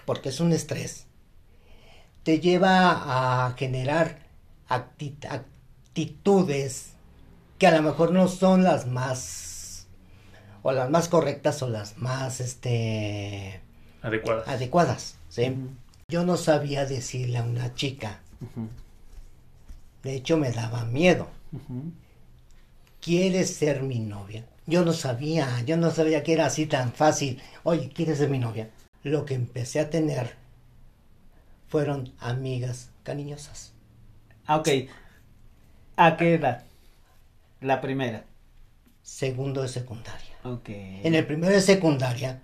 porque 0.07 0.31
es 0.31 0.40
un 0.40 0.53
estrés, 0.53 1.07
te 2.23 2.40
lleva 2.40 3.47
a 3.47 3.53
generar 3.53 4.21
actitudes 5.95 6.95
que 7.59 7.67
a 7.67 7.77
lo 7.77 7.83
mejor 7.83 8.12
no 8.12 8.29
son 8.29 8.64
las 8.64 8.87
más, 8.87 9.87
o 10.62 10.73
las 10.73 10.88
más 10.88 11.09
correctas 11.09 11.62
o 11.62 11.69
las 11.69 11.99
más, 11.99 12.40
este... 12.40 13.61
Adecuadas. 14.01 14.49
Adecuadas, 14.49 15.19
¿sí? 15.29 15.55
Yo 16.09 16.25
no 16.25 16.37
sabía 16.37 16.87
decirle 16.87 17.38
a 17.38 17.43
una 17.43 17.75
chica. 17.75 18.21
De 20.03 20.14
hecho, 20.14 20.37
me 20.37 20.53
daba 20.53 20.85
miedo. 20.85 21.29
¿Quieres 23.01 23.55
ser 23.57 23.83
mi 23.83 23.99
novia? 24.01 24.47
Yo 24.67 24.85
no 24.85 24.93
sabía, 24.93 25.62
yo 25.62 25.77
no 25.77 25.90
sabía 25.90 26.23
que 26.23 26.33
era 26.33 26.47
así 26.47 26.67
tan 26.67 26.93
fácil. 26.93 27.43
Oye, 27.62 27.90
¿quieres 27.90 28.19
ser 28.19 28.31
mi 28.31 28.38
novia? 28.38 28.71
Lo 29.03 29.25
que 29.25 29.35
empecé 29.35 29.81
a 29.81 29.90
tener 29.90 30.37
fueron 31.69 32.12
amigas 32.19 32.90
cariñosas. 33.03 33.73
Ah, 34.47 34.57
ok. 34.57 34.69
¿A 35.97 36.17
qué 36.17 36.35
edad? 36.35 36.64
La 37.61 37.81
primera. 37.81 38.25
Segundo 39.03 39.62
de 39.62 39.69
secundaria. 39.69 40.37
Ok. 40.45 40.69
En 40.69 41.14
el 41.14 41.27
primero 41.27 41.53
de 41.53 41.61
secundaria 41.61 42.43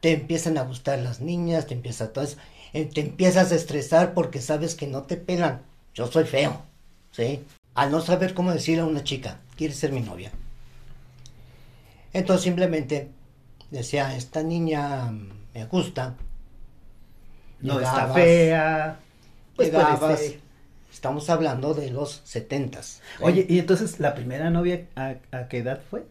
te 0.00 0.12
empiezan 0.12 0.58
a 0.58 0.62
gustar 0.62 0.98
las 1.00 1.20
niñas, 1.20 1.66
te 1.66 1.74
empieza 1.74 2.12
todo 2.12 2.24
eso. 2.24 2.36
Eh, 2.76 2.84
te 2.84 3.00
empiezas 3.00 3.52
a 3.52 3.54
estresar 3.54 4.12
porque 4.12 4.42
sabes 4.42 4.74
que 4.74 4.86
no 4.86 5.04
te 5.04 5.16
pelan. 5.16 5.62
Yo 5.94 6.08
soy 6.08 6.24
feo, 6.24 6.60
¿sí? 7.10 7.42
Al 7.74 7.90
no 7.90 8.02
saber 8.02 8.34
cómo 8.34 8.52
decirle 8.52 8.82
a 8.82 8.84
una 8.84 9.02
chica, 9.02 9.38
¿quieres 9.56 9.78
ser 9.78 9.92
mi 9.92 10.00
novia? 10.00 10.30
Entonces 12.12 12.44
simplemente 12.44 13.08
decía, 13.70 14.14
esta 14.14 14.42
niña 14.42 15.10
me 15.54 15.64
gusta. 15.64 16.16
No 17.62 17.80
está 17.80 18.08
fea. 18.08 18.98
Pues 19.54 19.72
estamos 20.92 21.30
hablando 21.30 21.72
de 21.72 21.90
los 21.90 22.20
setentas. 22.24 23.00
Oye, 23.22 23.46
¿y 23.48 23.58
entonces 23.58 24.00
la 24.00 24.14
primera 24.14 24.50
novia 24.50 24.86
a, 24.96 25.14
qué 25.48 25.58
edad 25.60 25.80
fue? 25.88 26.04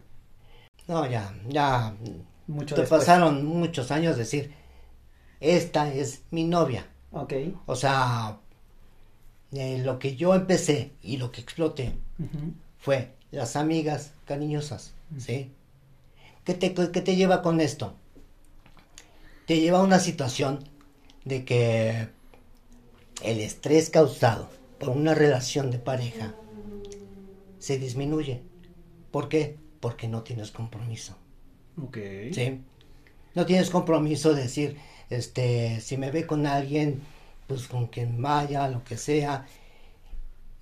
No, 0.88 1.08
ya, 1.08 1.32
ya. 1.46 1.94
Mucho 2.48 2.74
te 2.74 2.82
pasaron 2.82 3.46
muchos 3.46 3.92
años 3.92 4.16
decir, 4.16 4.52
esta 5.40 5.92
es 5.92 6.22
mi 6.30 6.44
novia. 6.44 6.86
Ok. 7.12 7.32
O 7.66 7.76
sea, 7.76 8.38
eh, 9.52 9.82
lo 9.84 9.98
que 9.98 10.16
yo 10.16 10.34
empecé 10.34 10.92
y 11.02 11.16
lo 11.16 11.30
que 11.30 11.40
exploté 11.40 11.92
fue 12.78 13.12
las 13.30 13.56
amigas 13.56 14.12
cariñosas, 14.24 14.92
¿sí? 15.18 15.50
¿Qué 16.44 16.54
te, 16.54 16.74
¿Qué 16.74 17.00
te 17.00 17.16
lleva 17.16 17.42
con 17.42 17.60
esto? 17.60 17.94
Te 19.46 19.60
lleva 19.60 19.78
a 19.78 19.82
una 19.82 19.98
situación 19.98 20.64
de 21.24 21.44
que 21.44 22.08
el 23.22 23.40
estrés 23.40 23.90
causado 23.90 24.48
por 24.78 24.90
una 24.90 25.14
relación 25.14 25.70
de 25.70 25.78
pareja 25.78 26.34
se 27.58 27.78
disminuye. 27.78 28.42
¿Por 29.10 29.28
qué? 29.28 29.56
Porque 29.80 30.08
no 30.08 30.22
tienes 30.22 30.50
compromiso. 30.50 31.16
Ok. 31.82 31.98
¿Sí? 32.32 32.60
No 33.34 33.46
tienes 33.46 33.70
compromiso 33.70 34.34
de 34.34 34.42
decir, 34.42 34.76
este, 35.10 35.80
si 35.80 35.96
me 35.96 36.10
ve 36.10 36.26
con 36.26 36.46
alguien, 36.46 37.02
pues 37.46 37.68
con 37.68 37.86
quien 37.86 38.20
vaya, 38.20 38.68
lo 38.68 38.84
que 38.84 38.96
sea. 38.96 39.46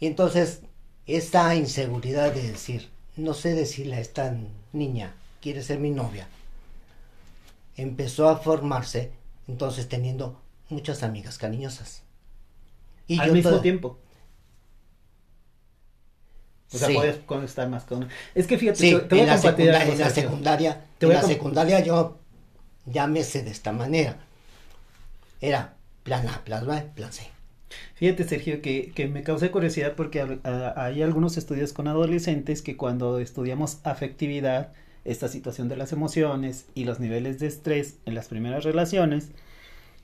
Y 0.01 0.07
entonces, 0.07 0.61
esta 1.07 1.55
inseguridad 1.55 2.33
de 2.33 2.51
decir, 2.51 2.91
no 3.17 3.35
sé 3.35 3.55
decirle 3.55 3.97
a 3.97 4.01
esta 4.01 4.37
niña, 4.73 5.15
quiere 5.41 5.63
ser 5.63 5.79
mi 5.79 5.91
novia, 5.91 6.29
empezó 7.77 8.29
a 8.29 8.37
formarse, 8.37 9.13
entonces 9.49 9.89
teniendo 9.89 10.41
muchas 10.69 11.03
amigas 11.03 11.39
cariñosas. 11.39 12.03
Y 13.07 13.19
Al 13.19 13.33
mismo 13.33 13.61
tiempo. 13.61 13.99
O 16.73 16.79
sea, 16.79 16.89
puedes 17.27 17.45
estar 17.45 17.69
más 17.69 17.85
con... 17.85 18.09
Es 18.35 18.47
que 18.49 18.59
fíjate, 18.59 18.99
te, 19.01 19.15
voy 19.15 19.29
a 19.29 19.35
compartir 19.35 19.69
en 19.69 19.99
la 19.99 20.11
secundaria, 20.11 20.87
en 20.99 21.09
la 21.09 21.23
secundaria 21.23 21.81
yo 21.81 22.19
llámese 22.87 23.43
de 23.43 23.51
esta 23.51 23.71
manera 23.71 24.24
era 25.49 25.77
plan 26.03 26.27
A, 26.29 26.43
plan 26.45 26.67
B, 26.67 26.83
plan 26.95 27.13
C. 27.13 27.23
Fíjate, 27.95 28.25
Sergio, 28.25 28.63
que, 28.63 28.93
que 28.95 29.09
me 29.09 29.23
causa 29.23 29.51
curiosidad 29.51 29.95
porque 29.97 30.41
hay 30.77 31.03
algunos 31.03 31.37
estudios 31.37 31.73
con 31.73 31.89
adolescentes 31.89 32.63
que 32.63 32.77
cuando 32.77 33.19
estudiamos 33.19 33.79
afectividad, 33.85 34.73
esta 35.05 35.29
situación 35.29 35.69
de 35.69 35.77
las 35.77 35.93
emociones 35.93 36.67
y 36.75 36.85
los 36.85 36.99
niveles 36.99 37.39
de 37.39 37.47
estrés 37.47 37.99
en 38.07 38.15
las 38.15 38.29
primeras 38.29 38.65
relaciones, 38.65 39.31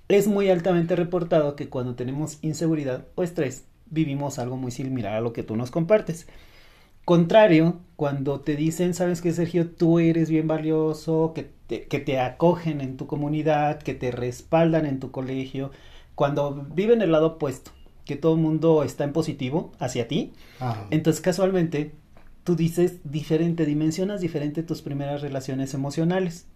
es 0.08 0.26
muy 0.26 0.50
altamente 0.50 0.96
reportado 0.96 1.56
que 1.56 1.68
cuando 1.68 1.94
tenemos 1.94 2.38
inseguridad 2.42 3.06
o 3.14 3.22
estrés, 3.22 3.64
vivimos 3.86 4.38
algo 4.38 4.56
muy 4.56 4.72
similar 4.72 5.14
a 5.14 5.20
lo 5.20 5.32
que 5.32 5.42
tú 5.42 5.56
nos 5.56 5.70
compartes. 5.70 6.26
Contrario, 7.10 7.80
cuando 7.96 8.38
te 8.38 8.54
dicen, 8.54 8.94
sabes 8.94 9.20
que 9.20 9.32
Sergio, 9.32 9.68
tú 9.68 9.98
eres 9.98 10.30
bien 10.30 10.46
valioso, 10.46 11.32
que 11.34 11.50
te, 11.66 11.88
que 11.88 11.98
te 11.98 12.20
acogen 12.20 12.80
en 12.80 12.96
tu 12.96 13.08
comunidad, 13.08 13.82
que 13.82 13.94
te 13.94 14.12
respaldan 14.12 14.86
en 14.86 15.00
tu 15.00 15.10
colegio, 15.10 15.72
cuando 16.14 16.68
viven 16.72 17.02
el 17.02 17.10
lado 17.10 17.26
opuesto, 17.26 17.72
que 18.04 18.14
todo 18.14 18.34
el 18.34 18.40
mundo 18.40 18.84
está 18.84 19.02
en 19.02 19.12
positivo 19.12 19.72
hacia 19.80 20.06
ti, 20.06 20.34
entonces 20.92 21.20
casualmente 21.20 21.96
tú 22.44 22.54
dices 22.54 23.00
diferente, 23.02 23.66
dimensionas 23.66 24.20
diferente 24.20 24.62
tus 24.62 24.80
primeras 24.80 25.20
relaciones 25.20 25.74
emocionales. 25.74 26.46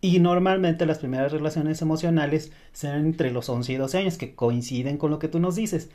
Y 0.00 0.20
normalmente 0.20 0.86
las 0.86 1.00
primeras 1.00 1.32
relaciones 1.32 1.82
emocionales 1.82 2.50
son 2.72 2.94
entre 2.94 3.30
los 3.30 3.50
11 3.50 3.74
y 3.74 3.76
12 3.76 3.98
años, 3.98 4.16
que 4.16 4.34
coinciden 4.34 4.96
con 4.96 5.10
lo 5.10 5.18
que 5.18 5.28
tú 5.28 5.38
nos 5.38 5.54
dices. 5.54 5.90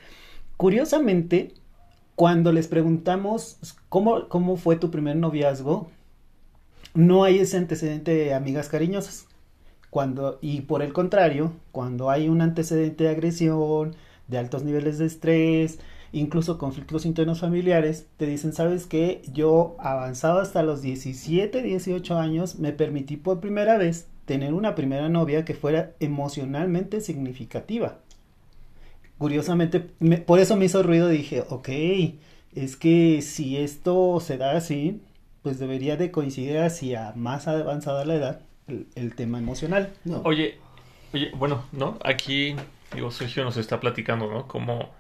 Curiosamente, 0.56 1.56
cuando 2.16 2.52
les 2.52 2.68
preguntamos 2.68 3.58
cómo, 3.90 4.28
cómo 4.30 4.56
fue 4.56 4.76
tu 4.76 4.92
primer 4.92 5.16
noviazgo, 5.16 5.90
no 6.94 7.24
hay 7.24 7.40
ese 7.40 7.58
antecedente 7.58 8.14
de 8.14 8.34
amigas 8.34 8.70
cariñosas. 8.70 9.28
Cuando, 9.90 10.40
y 10.42 10.62
por 10.62 10.82
el 10.82 10.94
contrario, 10.94 11.54
cuando 11.72 12.10
hay 12.10 12.30
un 12.30 12.42
antecedente 12.42 13.04
de 13.04 13.10
agresión, 13.12 13.96
de 14.28 14.38
altos 14.38 14.64
niveles 14.64 14.98
de 14.98 15.06
estrés, 15.06 15.80
incluso 16.12 16.58
conflictos 16.58 17.06
internos 17.06 17.42
familiares, 17.42 18.08
te 18.18 18.26
dicen, 18.26 18.54
sabes 18.54 18.86
que 18.86 19.22
yo 19.32 19.76
avanzado 19.80 20.40
hasta 20.40 20.64
los 20.64 20.82
17, 20.82 21.62
18 21.62 22.18
años, 22.18 22.60
me 22.60 22.72
permití 22.72 23.18
por 23.18 23.40
primera 23.40 23.78
vez 23.78 24.08
tener 24.26 24.54
una 24.54 24.76
primera 24.76 25.10
novia 25.10 25.46
que 25.46 25.54
fuera 25.54 25.94
emocionalmente 26.00 27.02
significativa 27.02 28.00
curiosamente, 29.18 29.80
por 29.80 30.40
eso 30.40 30.56
me 30.56 30.66
hizo 30.66 30.84
ruido, 30.84 31.08
dije, 31.08 31.44
ok, 31.50 31.70
es 32.56 32.76
que 32.76 33.22
si 33.22 33.58
esto 33.58 34.20
se 34.20 34.38
da 34.38 34.58
así, 34.58 35.02
pues 35.42 35.60
debería 35.60 35.98
de 35.98 36.12
coincidir 36.12 36.60
hacia 36.60 37.14
más 37.16 37.48
avanzada 37.48 38.06
la 38.06 38.16
edad 38.16 38.42
el, 38.96 39.16
tema 39.16 39.40
emocional. 39.40 39.94
Oye, 40.24 40.58
oye, 41.14 41.32
bueno, 41.36 41.66
¿no? 41.72 41.98
Aquí 42.04 42.56
digo, 42.94 43.12
Sergio 43.12 43.44
nos 43.44 43.58
está 43.58 43.80
platicando, 43.80 44.32
¿no? 44.32 44.48
Cómo, 44.48 44.94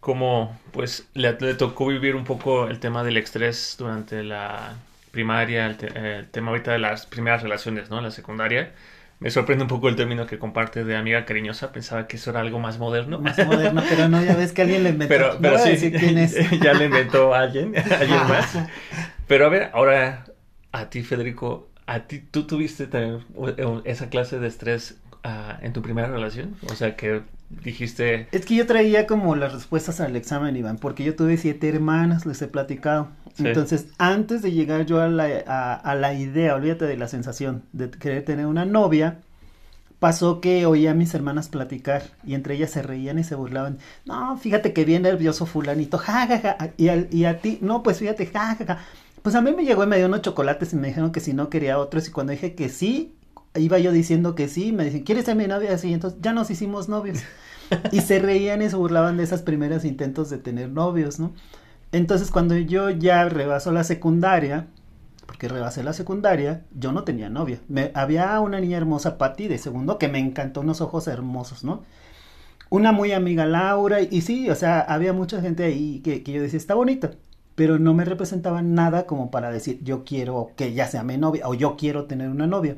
cómo 0.00 0.58
pues, 0.72 1.08
le, 1.14 1.32
tocó 1.54 1.86
vivir 1.86 2.16
un 2.16 2.24
poco 2.24 2.68
el 2.68 2.80
tema 2.80 3.04
del 3.04 3.16
estrés 3.16 3.76
durante 3.78 4.22
la 4.22 4.76
primaria, 5.10 5.66
el, 5.66 6.28
tema 6.28 6.50
ahorita 6.50 6.72
de 6.72 6.78
las 6.78 7.06
primeras 7.06 7.42
relaciones, 7.42 7.90
¿no? 7.90 8.00
La 8.00 8.10
secundaria. 8.10 8.72
Me 9.18 9.30
sorprende 9.30 9.62
un 9.62 9.68
poco 9.68 9.88
el 9.88 9.96
término 9.96 10.26
que 10.26 10.38
comparte 10.38 10.84
de 10.84 10.96
amiga 10.96 11.24
cariñosa. 11.24 11.72
Pensaba 11.72 12.06
que 12.06 12.16
eso 12.16 12.30
era 12.30 12.40
algo 12.40 12.58
más 12.58 12.78
moderno. 12.78 13.18
Más 13.18 13.38
moderno, 13.46 13.82
pero 13.88 14.08
no, 14.08 14.22
ya 14.22 14.36
ves 14.36 14.52
que 14.52 14.62
alguien 14.62 14.82
le 14.82 14.90
inventó. 14.90 15.14
Pero, 15.14 15.38
pero 15.40 15.58
sí, 15.58 15.90
quién 15.90 16.18
es. 16.18 16.36
ya 16.62 16.74
le 16.74 16.86
inventó 16.86 17.34
a 17.34 17.40
alguien, 17.40 17.74
alguien 17.76 18.28
más. 18.28 18.58
Pero 19.26 19.46
a 19.46 19.48
ver, 19.48 19.70
ahora 19.72 20.26
a 20.72 20.90
ti, 20.90 21.02
Federico, 21.02 21.70
¿a 21.86 22.00
ti 22.00 22.20
tú 22.20 22.46
tuviste 22.46 22.86
también 22.86 23.24
esa 23.84 24.10
clase 24.10 24.38
de 24.38 24.48
estrés 24.48 24.98
uh, 25.26 25.64
en 25.64 25.72
tu 25.72 25.82
primera 25.82 26.08
relación? 26.08 26.56
O 26.70 26.74
sea, 26.74 26.96
que 26.96 27.22
dijiste... 27.50 28.28
Es 28.32 28.46
que 28.46 28.54
yo 28.54 28.66
traía 28.66 29.06
como 29.06 29.36
las 29.36 29.52
respuestas 29.52 30.00
al 30.00 30.16
examen, 30.16 30.56
Iván, 30.56 30.78
porque 30.78 31.04
yo 31.04 31.14
tuve 31.14 31.36
siete 31.36 31.68
hermanas, 31.68 32.26
les 32.26 32.40
he 32.42 32.48
platicado. 32.48 33.08
Entonces, 33.38 33.88
antes 33.98 34.40
de 34.40 34.52
llegar 34.52 34.86
yo 34.86 35.00
a 35.00 35.08
la, 35.08 35.26
a, 35.26 35.94
la 35.94 36.14
idea, 36.14 36.54
olvídate 36.54 36.86
de 36.86 36.96
la 36.96 37.06
sensación 37.06 37.64
de 37.72 37.90
querer 37.90 38.24
tener 38.24 38.46
una 38.46 38.64
novia, 38.64 39.18
pasó 39.98 40.40
que 40.40 40.64
oía 40.64 40.92
a 40.92 40.94
mis 40.94 41.14
hermanas 41.14 41.48
platicar 41.48 42.04
y 42.24 42.34
entre 42.34 42.54
ellas 42.54 42.70
se 42.70 42.82
reían 42.82 43.18
y 43.18 43.24
se 43.24 43.34
burlaban. 43.34 43.78
No, 44.06 44.38
fíjate 44.38 44.72
que 44.72 44.86
bien 44.86 45.02
nervioso 45.02 45.44
fulanito, 45.44 45.98
jajaja. 45.98 46.72
Y, 46.78 46.88
y 47.14 47.24
a 47.26 47.40
ti, 47.40 47.58
no, 47.60 47.82
pues 47.82 47.98
fíjate, 47.98 48.26
jajaja. 48.26 48.78
Pues 49.20 49.34
a 49.34 49.42
mí 49.42 49.52
me 49.52 49.64
llegó 49.64 49.84
y 49.84 49.86
me 49.86 49.98
dio 49.98 50.06
unos 50.06 50.22
chocolates 50.22 50.72
y 50.72 50.76
me 50.76 50.88
dijeron 50.88 51.12
que 51.12 51.20
si 51.20 51.34
no 51.34 51.50
quería 51.50 51.78
otros 51.78 52.08
y 52.08 52.12
cuando 52.12 52.32
dije 52.32 52.54
que 52.54 52.70
sí, 52.70 53.16
iba 53.58 53.78
yo 53.78 53.92
diciendo 53.92 54.34
que 54.34 54.48
sí, 54.48 54.72
me 54.72 54.84
dicen, 54.84 55.02
¿quieres 55.02 55.24
ser 55.24 55.36
mi 55.36 55.46
novia? 55.46 55.74
Así, 55.74 55.92
entonces 55.92 56.18
ya 56.22 56.32
nos 56.32 56.50
hicimos 56.50 56.88
novios. 56.88 57.20
y 57.92 58.00
se 58.00 58.18
reían 58.18 58.62
y 58.62 58.70
se 58.70 58.76
burlaban 58.76 59.16
de 59.16 59.24
esos 59.24 59.42
primeros 59.42 59.84
intentos 59.84 60.30
de 60.30 60.38
tener 60.38 60.70
novios, 60.70 61.18
¿no? 61.18 61.32
Entonces, 61.92 62.30
cuando 62.30 62.56
yo 62.56 62.90
ya 62.90 63.28
rebasó 63.28 63.72
la 63.72 63.84
secundaria, 63.84 64.66
porque 65.26 65.48
rebasé 65.48 65.82
la 65.82 65.92
secundaria, 65.92 66.64
yo 66.74 66.92
no 66.92 67.04
tenía 67.04 67.28
novia. 67.30 67.60
Me, 67.68 67.90
había 67.94 68.38
una 68.40 68.60
niña 68.60 68.76
hermosa, 68.76 69.18
Patti, 69.18 69.48
de 69.48 69.58
segundo, 69.58 69.98
que 69.98 70.08
me 70.08 70.18
encantó, 70.18 70.60
unos 70.60 70.80
ojos 70.80 71.08
hermosos, 71.08 71.64
¿no? 71.64 71.82
Una 72.68 72.92
muy 72.92 73.12
amiga, 73.12 73.46
Laura, 73.46 74.00
y, 74.00 74.22
sí, 74.22 74.50
o 74.50 74.54
sea, 74.54 74.80
había 74.80 75.12
mucha 75.12 75.40
gente 75.40 75.64
ahí 75.64 76.00
que, 76.00 76.22
que 76.22 76.32
yo 76.32 76.42
decía, 76.42 76.58
está 76.58 76.74
bonita, 76.74 77.12
pero 77.54 77.78
no 77.78 77.94
me 77.94 78.04
representaba 78.04 78.62
nada 78.62 79.06
como 79.06 79.30
para 79.30 79.50
decir, 79.50 79.80
yo 79.82 80.04
quiero 80.04 80.50
que 80.56 80.72
ya 80.74 80.86
sea 80.88 81.04
mi 81.04 81.16
novia, 81.16 81.48
o 81.48 81.54
yo 81.54 81.76
quiero 81.76 82.06
tener 82.06 82.28
una 82.28 82.46
novia. 82.46 82.76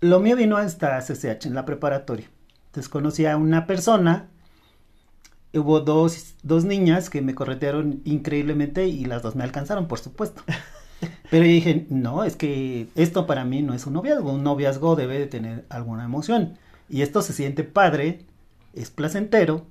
Lo 0.00 0.20
mío 0.20 0.36
vino 0.36 0.56
hasta 0.56 0.98
CCH, 1.00 1.46
en 1.46 1.54
la 1.54 1.64
preparatoria. 1.64 2.28
Entonces 2.66 2.88
conocí 2.88 3.26
a 3.26 3.36
una 3.36 3.66
persona 3.66 4.30
hubo 5.58 5.80
dos, 5.80 6.34
dos 6.42 6.64
niñas 6.64 7.10
que 7.10 7.22
me 7.22 7.34
corretearon 7.34 8.02
increíblemente 8.04 8.86
y 8.86 9.04
las 9.04 9.22
dos 9.22 9.34
me 9.34 9.44
alcanzaron, 9.44 9.88
por 9.88 9.98
supuesto. 9.98 10.42
Pero 11.30 11.44
yo 11.44 11.50
dije, 11.50 11.86
no, 11.90 12.24
es 12.24 12.36
que 12.36 12.88
esto 12.94 13.26
para 13.26 13.44
mí 13.44 13.62
no 13.62 13.74
es 13.74 13.86
un 13.86 13.94
noviazgo. 13.94 14.32
Un 14.32 14.44
noviazgo 14.44 14.96
debe 14.96 15.18
de 15.18 15.26
tener 15.26 15.64
alguna 15.68 16.04
emoción. 16.04 16.58
Y 16.88 17.02
esto 17.02 17.22
se 17.22 17.32
siente 17.32 17.64
padre, 17.64 18.26
es 18.74 18.90
placentero, 18.90 19.66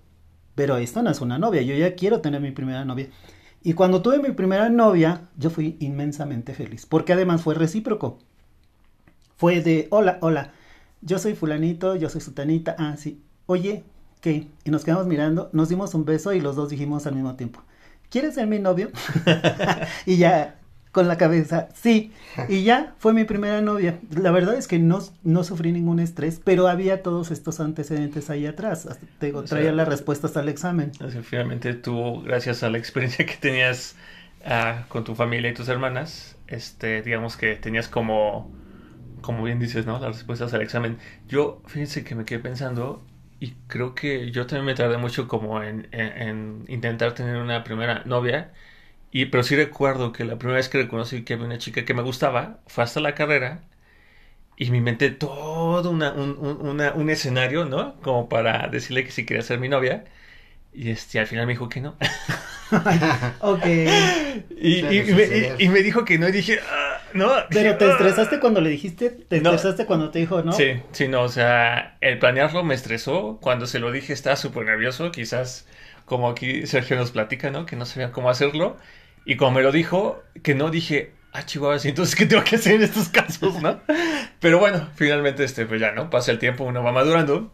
pero 0.56 0.78
esto 0.78 1.04
no 1.04 1.12
es 1.12 1.22
una 1.22 1.38
novia. 1.38 1.62
Yo 1.62 1.76
ya 1.76 1.96
quiero 1.96 2.22
tener 2.22 2.42
mi 2.42 2.52
primera 2.52 2.86
novia. 2.86 3.10
Y 3.62 3.74
cuando 3.74 4.02
tuve 4.02 4.20
mi 4.20 4.32
primera 4.32 4.70
novia, 4.70 5.30
yo 5.38 5.50
fui 5.50 5.76
inmensamente 5.80 6.54
feliz, 6.54 6.86
porque 6.86 7.14
además 7.14 7.42
fue 7.42 7.56
recíproco. 7.56 8.20
Fue 9.40 9.62
de, 9.62 9.88
hola, 9.90 10.18
hola, 10.20 10.52
yo 11.00 11.18
soy 11.18 11.34
fulanito, 11.34 11.96
yo 11.96 12.10
soy 12.10 12.20
sutanita, 12.20 12.76
ah, 12.78 12.98
sí, 12.98 13.24
oye, 13.46 13.86
¿qué? 14.20 14.50
Y 14.66 14.70
nos 14.70 14.84
quedamos 14.84 15.08
mirando, 15.08 15.50
nos 15.54 15.70
dimos 15.70 15.94
un 15.94 16.04
beso 16.04 16.34
y 16.34 16.42
los 16.42 16.58
dos 16.58 16.68
dijimos 16.68 17.08
al 17.08 17.16
mismo 17.16 17.38
tiempo, 17.38 17.64
¿quieres 18.10 18.36
ser 18.36 18.48
mi 18.48 18.60
novio? 18.60 18.90
y 20.06 20.18
ya 20.18 20.60
con 20.92 21.08
la 21.08 21.18
cabeza, 21.18 21.70
sí. 21.74 22.12
Y 22.50 22.64
ya 22.64 22.96
fue 22.98 23.14
mi 23.14 23.24
primera 23.24 23.62
novia. 23.62 23.98
La 24.10 24.32
verdad 24.32 24.56
es 24.56 24.68
que 24.68 24.78
no, 24.78 25.00
no 25.24 25.46
sufrí 25.46 25.72
ningún 25.72 26.02
estrés, 26.02 26.42
pero 26.44 26.68
había 26.68 27.02
todos 27.02 27.32
estos 27.32 27.62
antecedentes 27.62 28.30
ahí 28.30 28.46
atrás. 28.46 28.90
Te 29.20 29.32
traía 29.32 29.72
las 29.72 29.88
respuestas 29.88 30.36
al 30.36 30.50
examen. 30.50 30.92
finalmente 31.24 31.76
tú, 31.76 32.24
gracias 32.24 32.62
a 32.64 32.70
la 32.70 32.78
experiencia 32.78 33.26
que 33.26 33.36
tenías 33.36 33.96
ah, 34.44 34.84
con 34.90 35.06
tu 35.06 35.16
familia 35.16 35.52
y 35.52 35.54
tus 35.54 35.70
hermanas, 35.70 36.36
este, 36.48 37.04
digamos 37.04 37.38
que 37.38 37.56
tenías 37.56 37.88
como, 37.88 38.52
como 39.22 39.44
bien 39.44 39.60
dices, 39.60 39.86
¿no? 39.86 40.00
Las 40.00 40.18
respuestas 40.18 40.54
al 40.54 40.62
examen. 40.62 40.98
Yo, 41.28 41.62
fíjense 41.68 42.04
que 42.04 42.16
me 42.16 42.26
quedé 42.26 42.40
pensando 42.40 43.04
y 43.40 43.54
creo 43.68 43.96
que 43.96 44.32
yo 44.32 44.46
también 44.48 44.66
me 44.66 44.76
tardé 44.76 44.98
mucho 44.98 45.28
como 45.28 45.64
en, 45.64 45.88
intentar 46.68 47.14
tener 47.14 47.38
una 47.38 47.64
primera 47.64 48.04
novia. 48.06 48.54
Y, 49.12 49.28
pero 49.28 49.44
sí 49.44 49.56
recuerdo 49.56 50.12
que 50.14 50.26
la 50.26 50.38
primera 50.38 50.58
vez 50.58 50.70
que 50.70 50.80
reconocí 50.84 51.24
que 51.24 51.34
había 51.36 51.46
una 51.48 51.58
chica 51.60 51.86
que 51.86 51.94
me 51.94 52.04
gustaba 52.04 52.60
fue 52.68 52.84
hasta 52.84 53.00
la 53.02 53.16
carrera 53.16 53.62
y 54.58 54.72
me 54.72 54.78
inventé 54.78 55.10
todo 55.12 55.90
una, 55.90 56.12
un, 56.14 56.38
un, 56.96 57.10
escenario, 57.10 57.66
¿no? 57.66 58.00
Como 58.02 58.30
para 58.30 58.68
decirle 58.68 59.06
que 59.06 59.12
si 59.12 59.26
quería 59.26 59.42
ser 59.44 59.60
mi 59.60 59.70
novia. 59.70 60.06
Y 60.72 60.92
este, 60.92 61.20
al 61.20 61.28
final 61.28 61.46
me 61.46 61.54
dijo 61.54 61.68
que 61.68 61.82
no. 61.82 61.96
ok. 63.40 63.66
Y, 64.62 64.80
y, 64.80 65.70
me, 65.70 65.82
dijo 65.82 66.06
que 66.06 66.20
no 66.20 66.30
y 66.30 66.32
dije, 66.32 66.60
ah, 66.70 67.00
no. 67.14 67.32
Pero 67.50 67.78
te 67.78 67.86
ah". 67.86 67.92
estresaste 67.92 68.40
cuando 68.40 68.62
le 68.62 68.70
dijiste, 68.70 69.10
te 69.10 69.38
estresaste 69.38 69.86
cuando 69.86 70.12
te 70.12 70.20
dijo 70.20 70.44
no. 70.44 70.54
Sí, 70.54 70.82
sí, 70.92 71.08
no, 71.08 71.24
o 71.24 71.30
sea, 71.30 71.98
el 72.02 72.20
planearlo 72.20 72.64
me 72.64 72.76
estresó. 72.76 73.40
Cuando 73.42 73.66
se 73.66 73.80
lo 73.80 73.92
dije 73.92 74.14
estaba 74.14 74.36
súper 74.36 74.66
nervioso, 74.66 75.12
quizás 75.12 75.68
como 76.06 76.30
aquí 76.30 76.68
Sergio 76.68 76.96
nos 76.98 77.12
platica, 77.12 77.50
¿no? 77.50 77.66
Que 77.66 77.76
no 77.76 77.86
sabía 77.86 78.12
cómo 78.12 78.30
hacerlo. 78.30 78.78
Y 79.26 79.38
como 79.38 79.52
me 79.52 79.62
lo 79.62 79.72
dijo, 79.72 80.24
que 80.44 80.56
no 80.56 80.70
dije, 80.70 81.14
ah, 81.34 81.46
chihuahua, 81.46 81.78
entonces 81.84 82.16
qué 82.16 82.26
tengo 82.26 82.44
que 82.44 82.56
hacer 82.58 82.76
en 82.76 82.84
estos 82.84 83.10
casos, 83.10 83.62
no? 83.62 83.80
Pero 84.40 84.60
bueno, 84.60 84.90
finalmente, 84.96 85.44
este, 85.44 85.66
pues 85.66 85.82
ya, 85.82 85.92
¿no? 85.92 86.10
Pasa 86.10 86.32
el 86.32 86.40
tiempo, 86.40 86.64
uno 86.64 86.84
va 86.84 86.92
madurando. 86.92 87.52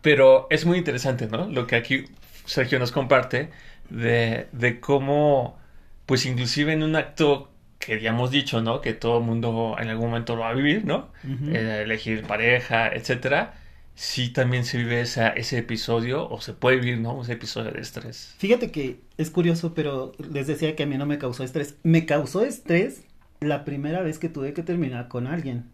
Pero 0.00 0.48
es 0.50 0.66
muy 0.66 0.78
interesante, 0.78 1.28
¿no? 1.28 1.46
Lo 1.46 1.66
que 1.66 1.76
aquí 1.76 2.06
Sergio 2.44 2.78
nos 2.78 2.92
comparte 2.92 3.50
de, 3.90 4.48
de 4.52 4.80
cómo, 4.80 5.58
pues 6.06 6.26
inclusive 6.26 6.72
en 6.72 6.82
un 6.82 6.96
acto 6.96 7.50
que 7.78 8.00
ya 8.00 8.10
hemos 8.10 8.30
dicho, 8.30 8.62
¿no? 8.62 8.80
Que 8.80 8.92
todo 8.92 9.18
el 9.18 9.24
mundo 9.24 9.76
en 9.78 9.88
algún 9.88 10.06
momento 10.06 10.36
lo 10.36 10.42
va 10.42 10.50
a 10.50 10.54
vivir, 10.54 10.84
¿no? 10.84 11.10
Eh, 11.24 11.82
elegir 11.84 12.22
pareja, 12.24 12.88
etcétera. 12.88 13.54
Sí 13.94 14.30
también 14.30 14.64
se 14.64 14.78
vive 14.78 15.00
esa, 15.00 15.28
ese 15.30 15.58
episodio, 15.58 16.28
o 16.30 16.40
se 16.40 16.54
puede 16.54 16.76
vivir, 16.76 16.98
¿no? 16.98 17.20
Ese 17.20 17.32
episodio 17.32 17.72
de 17.72 17.80
estrés. 17.80 18.34
Fíjate 18.38 18.70
que 18.70 19.00
es 19.18 19.30
curioso, 19.30 19.74
pero 19.74 20.12
les 20.32 20.46
decía 20.46 20.76
que 20.76 20.84
a 20.84 20.86
mí 20.86 20.96
no 20.96 21.06
me 21.06 21.18
causó 21.18 21.42
estrés. 21.42 21.76
Me 21.82 22.06
causó 22.06 22.44
estrés 22.44 23.02
la 23.40 23.64
primera 23.64 24.00
vez 24.00 24.18
que 24.18 24.28
tuve 24.28 24.54
que 24.54 24.62
terminar 24.62 25.08
con 25.08 25.26
alguien. 25.26 25.70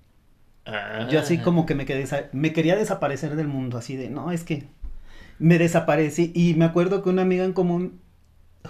Yo 1.10 1.20
así 1.20 1.38
como 1.38 1.64
que 1.64 1.74
me 1.74 1.86
quedé, 1.86 2.06
me 2.32 2.52
quería 2.52 2.76
desaparecer 2.76 3.36
del 3.36 3.48
mundo, 3.48 3.78
así 3.78 3.96
de, 3.96 4.10
no, 4.10 4.32
es 4.32 4.44
que 4.44 4.64
me 5.38 5.58
desaparecí 5.58 6.32
y 6.34 6.54
me 6.54 6.64
acuerdo 6.64 7.02
que 7.02 7.10
una 7.10 7.22
amiga 7.22 7.44
en 7.44 7.52
común, 7.52 8.00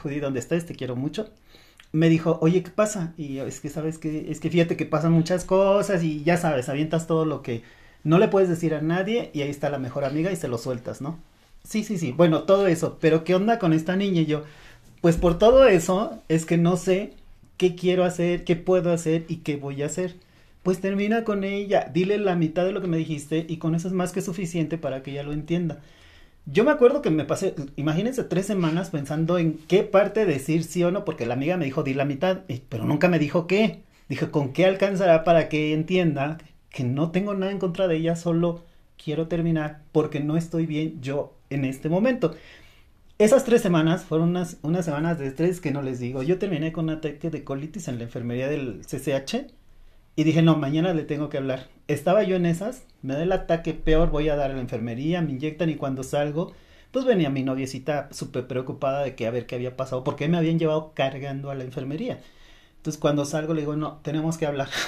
Judy, 0.02 0.20
¿dónde 0.20 0.40
estás? 0.40 0.66
Te 0.66 0.74
quiero 0.74 0.96
mucho. 0.96 1.30
Me 1.92 2.08
dijo, 2.08 2.38
oye, 2.42 2.62
¿qué 2.62 2.70
pasa? 2.70 3.14
Y 3.16 3.38
es 3.38 3.60
que, 3.60 3.70
¿sabes 3.70 3.98
que 3.98 4.30
Es 4.30 4.40
que 4.40 4.50
fíjate 4.50 4.76
que 4.76 4.86
pasan 4.86 5.12
muchas 5.12 5.44
cosas 5.44 6.02
y 6.04 6.22
ya 6.24 6.36
sabes, 6.36 6.68
avientas 6.68 7.06
todo 7.06 7.24
lo 7.24 7.42
que 7.42 7.62
no 8.04 8.18
le 8.18 8.28
puedes 8.28 8.48
decir 8.48 8.74
a 8.74 8.82
nadie 8.82 9.30
y 9.34 9.42
ahí 9.42 9.50
está 9.50 9.70
la 9.70 9.78
mejor 9.78 10.04
amiga 10.04 10.30
y 10.32 10.36
se 10.36 10.48
lo 10.48 10.58
sueltas, 10.58 11.00
¿no? 11.00 11.18
Sí, 11.64 11.84
sí, 11.84 11.98
sí. 11.98 12.12
Bueno, 12.12 12.44
todo 12.44 12.66
eso. 12.66 12.98
Pero 13.00 13.24
¿qué 13.24 13.34
onda 13.34 13.58
con 13.58 13.72
esta 13.72 13.96
niña? 13.96 14.22
Y 14.22 14.26
yo, 14.26 14.44
pues 15.00 15.16
por 15.16 15.38
todo 15.38 15.66
eso 15.66 16.22
es 16.28 16.46
que 16.46 16.56
no 16.58 16.76
sé 16.76 17.14
qué 17.56 17.74
quiero 17.74 18.04
hacer, 18.04 18.44
qué 18.44 18.56
puedo 18.56 18.92
hacer 18.92 19.24
y 19.28 19.38
qué 19.38 19.56
voy 19.56 19.82
a 19.82 19.86
hacer. 19.86 20.16
Pues 20.62 20.80
termina 20.80 21.24
con 21.24 21.44
ella, 21.44 21.90
dile 21.92 22.18
la 22.18 22.36
mitad 22.36 22.64
de 22.64 22.72
lo 22.72 22.80
que 22.80 22.88
me 22.88 22.96
dijiste 22.98 23.46
y 23.48 23.58
con 23.58 23.74
eso 23.74 23.88
es 23.88 23.94
más 23.94 24.12
que 24.12 24.22
suficiente 24.22 24.78
para 24.78 25.02
que 25.02 25.12
ella 25.12 25.22
lo 25.22 25.32
entienda. 25.32 25.80
Yo 26.50 26.64
me 26.64 26.70
acuerdo 26.70 27.02
que 27.02 27.10
me 27.10 27.26
pasé, 27.26 27.54
imagínense, 27.76 28.24
tres 28.24 28.46
semanas 28.46 28.88
pensando 28.88 29.36
en 29.36 29.58
qué 29.68 29.82
parte 29.82 30.24
decir 30.24 30.64
sí 30.64 30.82
o 30.82 30.90
no, 30.90 31.04
porque 31.04 31.26
la 31.26 31.34
amiga 31.34 31.58
me 31.58 31.66
dijo, 31.66 31.82
di 31.82 31.92
la 31.92 32.06
mitad, 32.06 32.40
pero 32.70 32.84
nunca 32.86 33.08
me 33.08 33.18
dijo 33.18 33.46
qué. 33.46 33.82
Dije, 34.08 34.30
¿con 34.30 34.54
qué 34.54 34.64
alcanzará 34.64 35.24
para 35.24 35.50
que 35.50 35.74
entienda 35.74 36.38
que 36.70 36.84
no 36.84 37.10
tengo 37.10 37.34
nada 37.34 37.52
en 37.52 37.58
contra 37.58 37.86
de 37.86 37.96
ella, 37.96 38.16
solo 38.16 38.64
quiero 39.02 39.28
terminar 39.28 39.82
porque 39.92 40.20
no 40.20 40.38
estoy 40.38 40.64
bien 40.64 41.02
yo 41.02 41.34
en 41.50 41.66
este 41.66 41.90
momento? 41.90 42.34
Esas 43.18 43.44
tres 43.44 43.60
semanas 43.60 44.04
fueron 44.04 44.30
unas, 44.30 44.56
unas 44.62 44.86
semanas 44.86 45.18
de 45.18 45.26
estrés 45.26 45.60
que 45.60 45.70
no 45.70 45.82
les 45.82 46.00
digo. 46.00 46.22
Yo 46.22 46.38
terminé 46.38 46.72
con 46.72 46.86
un 46.86 46.96
ataque 46.96 47.28
de 47.30 47.44
colitis 47.44 47.88
en 47.88 47.98
la 47.98 48.04
enfermería 48.04 48.48
del 48.48 48.80
CCH 48.86 49.52
y 50.18 50.24
dije, 50.24 50.42
no, 50.42 50.56
mañana 50.56 50.94
le 50.94 51.04
tengo 51.04 51.28
que 51.28 51.38
hablar. 51.38 51.68
Estaba 51.86 52.24
yo 52.24 52.34
en 52.34 52.44
esas, 52.44 52.82
me 53.02 53.14
da 53.14 53.22
el 53.22 53.30
ataque 53.30 53.72
peor, 53.72 54.10
voy 54.10 54.28
a 54.28 54.34
dar 54.34 54.50
a 54.50 54.54
la 54.54 54.60
enfermería, 54.60 55.22
me 55.22 55.30
inyectan 55.30 55.70
y 55.70 55.76
cuando 55.76 56.02
salgo, 56.02 56.56
pues 56.90 57.04
venía 57.04 57.30
mi 57.30 57.44
noviecita 57.44 58.08
súper 58.10 58.48
preocupada 58.48 59.04
de 59.04 59.14
que 59.14 59.28
a 59.28 59.30
ver 59.30 59.46
qué 59.46 59.54
había 59.54 59.76
pasado, 59.76 60.02
porque 60.02 60.26
me 60.26 60.36
habían 60.36 60.58
llevado 60.58 60.92
cargando 60.92 61.52
a 61.52 61.54
la 61.54 61.62
enfermería. 61.62 62.18
Entonces 62.78 63.00
cuando 63.00 63.24
salgo 63.24 63.54
le 63.54 63.60
digo, 63.60 63.76
no, 63.76 64.00
tenemos 64.02 64.38
que 64.38 64.46
hablar. 64.46 64.68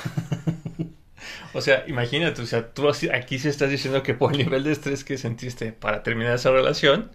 O 1.52 1.60
sea, 1.60 1.84
imagínate, 1.86 2.40
o 2.40 2.46
sea, 2.46 2.72
tú 2.72 2.88
aquí 2.88 3.38
se 3.38 3.50
estás 3.50 3.70
diciendo 3.70 4.02
que 4.02 4.14
por 4.14 4.32
el 4.32 4.38
nivel 4.38 4.64
de 4.64 4.72
estrés 4.72 5.04
que 5.04 5.18
sentiste 5.18 5.72
para 5.72 6.02
terminar 6.02 6.34
esa 6.34 6.50
relación, 6.50 7.10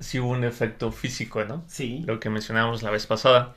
sí 0.00 0.20
hubo 0.20 0.30
un 0.30 0.44
efecto 0.44 0.92
físico, 0.92 1.44
¿no? 1.44 1.64
Sí. 1.66 2.02
Lo 2.06 2.20
que 2.20 2.28
mencionábamos 2.28 2.82
la 2.82 2.90
vez 2.90 3.06
pasada. 3.06 3.54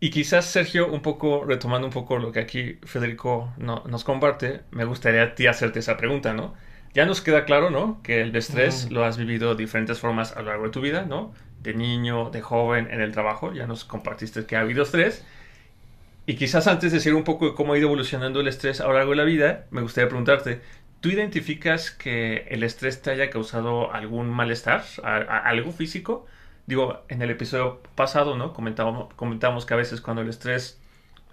Y 0.00 0.10
quizás, 0.10 0.44
Sergio, 0.46 0.86
un 0.92 1.02
poco, 1.02 1.44
retomando 1.44 1.86
un 1.86 1.92
poco 1.92 2.18
lo 2.18 2.30
que 2.30 2.38
aquí 2.40 2.78
Federico 2.84 3.52
no, 3.58 3.82
nos 3.86 4.04
comparte, 4.04 4.60
me 4.70 4.84
gustaría 4.84 5.22
a 5.24 5.34
ti 5.34 5.46
hacerte 5.48 5.80
esa 5.80 5.96
pregunta, 5.96 6.34
¿no? 6.34 6.54
Ya 6.94 7.04
nos 7.04 7.20
queda 7.20 7.44
claro, 7.44 7.70
¿no? 7.70 8.00
Que 8.02 8.22
el 8.22 8.34
estrés 8.36 8.90
lo 8.92 9.04
has 9.04 9.18
vivido 9.18 9.54
de 9.54 9.64
diferentes 9.64 9.98
formas 9.98 10.36
a 10.36 10.42
lo 10.42 10.50
largo 10.50 10.64
de 10.66 10.70
tu 10.70 10.80
vida, 10.80 11.02
¿no? 11.02 11.34
De 11.62 11.74
niño, 11.74 12.30
de 12.30 12.40
joven, 12.40 12.88
en 12.90 13.00
el 13.00 13.12
trabajo, 13.12 13.52
ya 13.52 13.66
nos 13.66 13.84
compartiste 13.84 14.46
que 14.46 14.56
ha 14.56 14.60
habido 14.60 14.84
estrés. 14.84 15.24
Y 16.26 16.36
quizás 16.36 16.66
antes 16.68 16.92
de 16.92 16.98
decir 16.98 17.14
un 17.14 17.24
poco 17.24 17.46
de 17.46 17.54
cómo 17.54 17.72
ha 17.72 17.78
ido 17.78 17.88
evolucionando 17.88 18.40
el 18.40 18.48
estrés 18.48 18.80
a 18.80 18.86
lo 18.86 18.92
largo 18.94 19.10
de 19.10 19.16
la 19.16 19.24
vida, 19.24 19.66
me 19.70 19.80
gustaría 19.80 20.08
preguntarte, 20.08 20.60
¿tú 21.00 21.08
identificas 21.08 21.90
que 21.90 22.46
el 22.50 22.62
estrés 22.62 23.02
te 23.02 23.10
haya 23.10 23.30
causado 23.30 23.92
algún 23.92 24.30
malestar, 24.30 24.84
algo 25.02 25.72
físico? 25.72 26.26
Digo, 26.68 27.00
en 27.08 27.22
el 27.22 27.30
episodio 27.30 27.80
pasado, 27.94 28.36
¿no? 28.36 28.52
Comentábamos, 28.52 29.14
comentamos 29.14 29.64
que 29.64 29.72
a 29.72 29.78
veces 29.78 30.02
cuando 30.02 30.20
el 30.20 30.28
estrés 30.28 30.78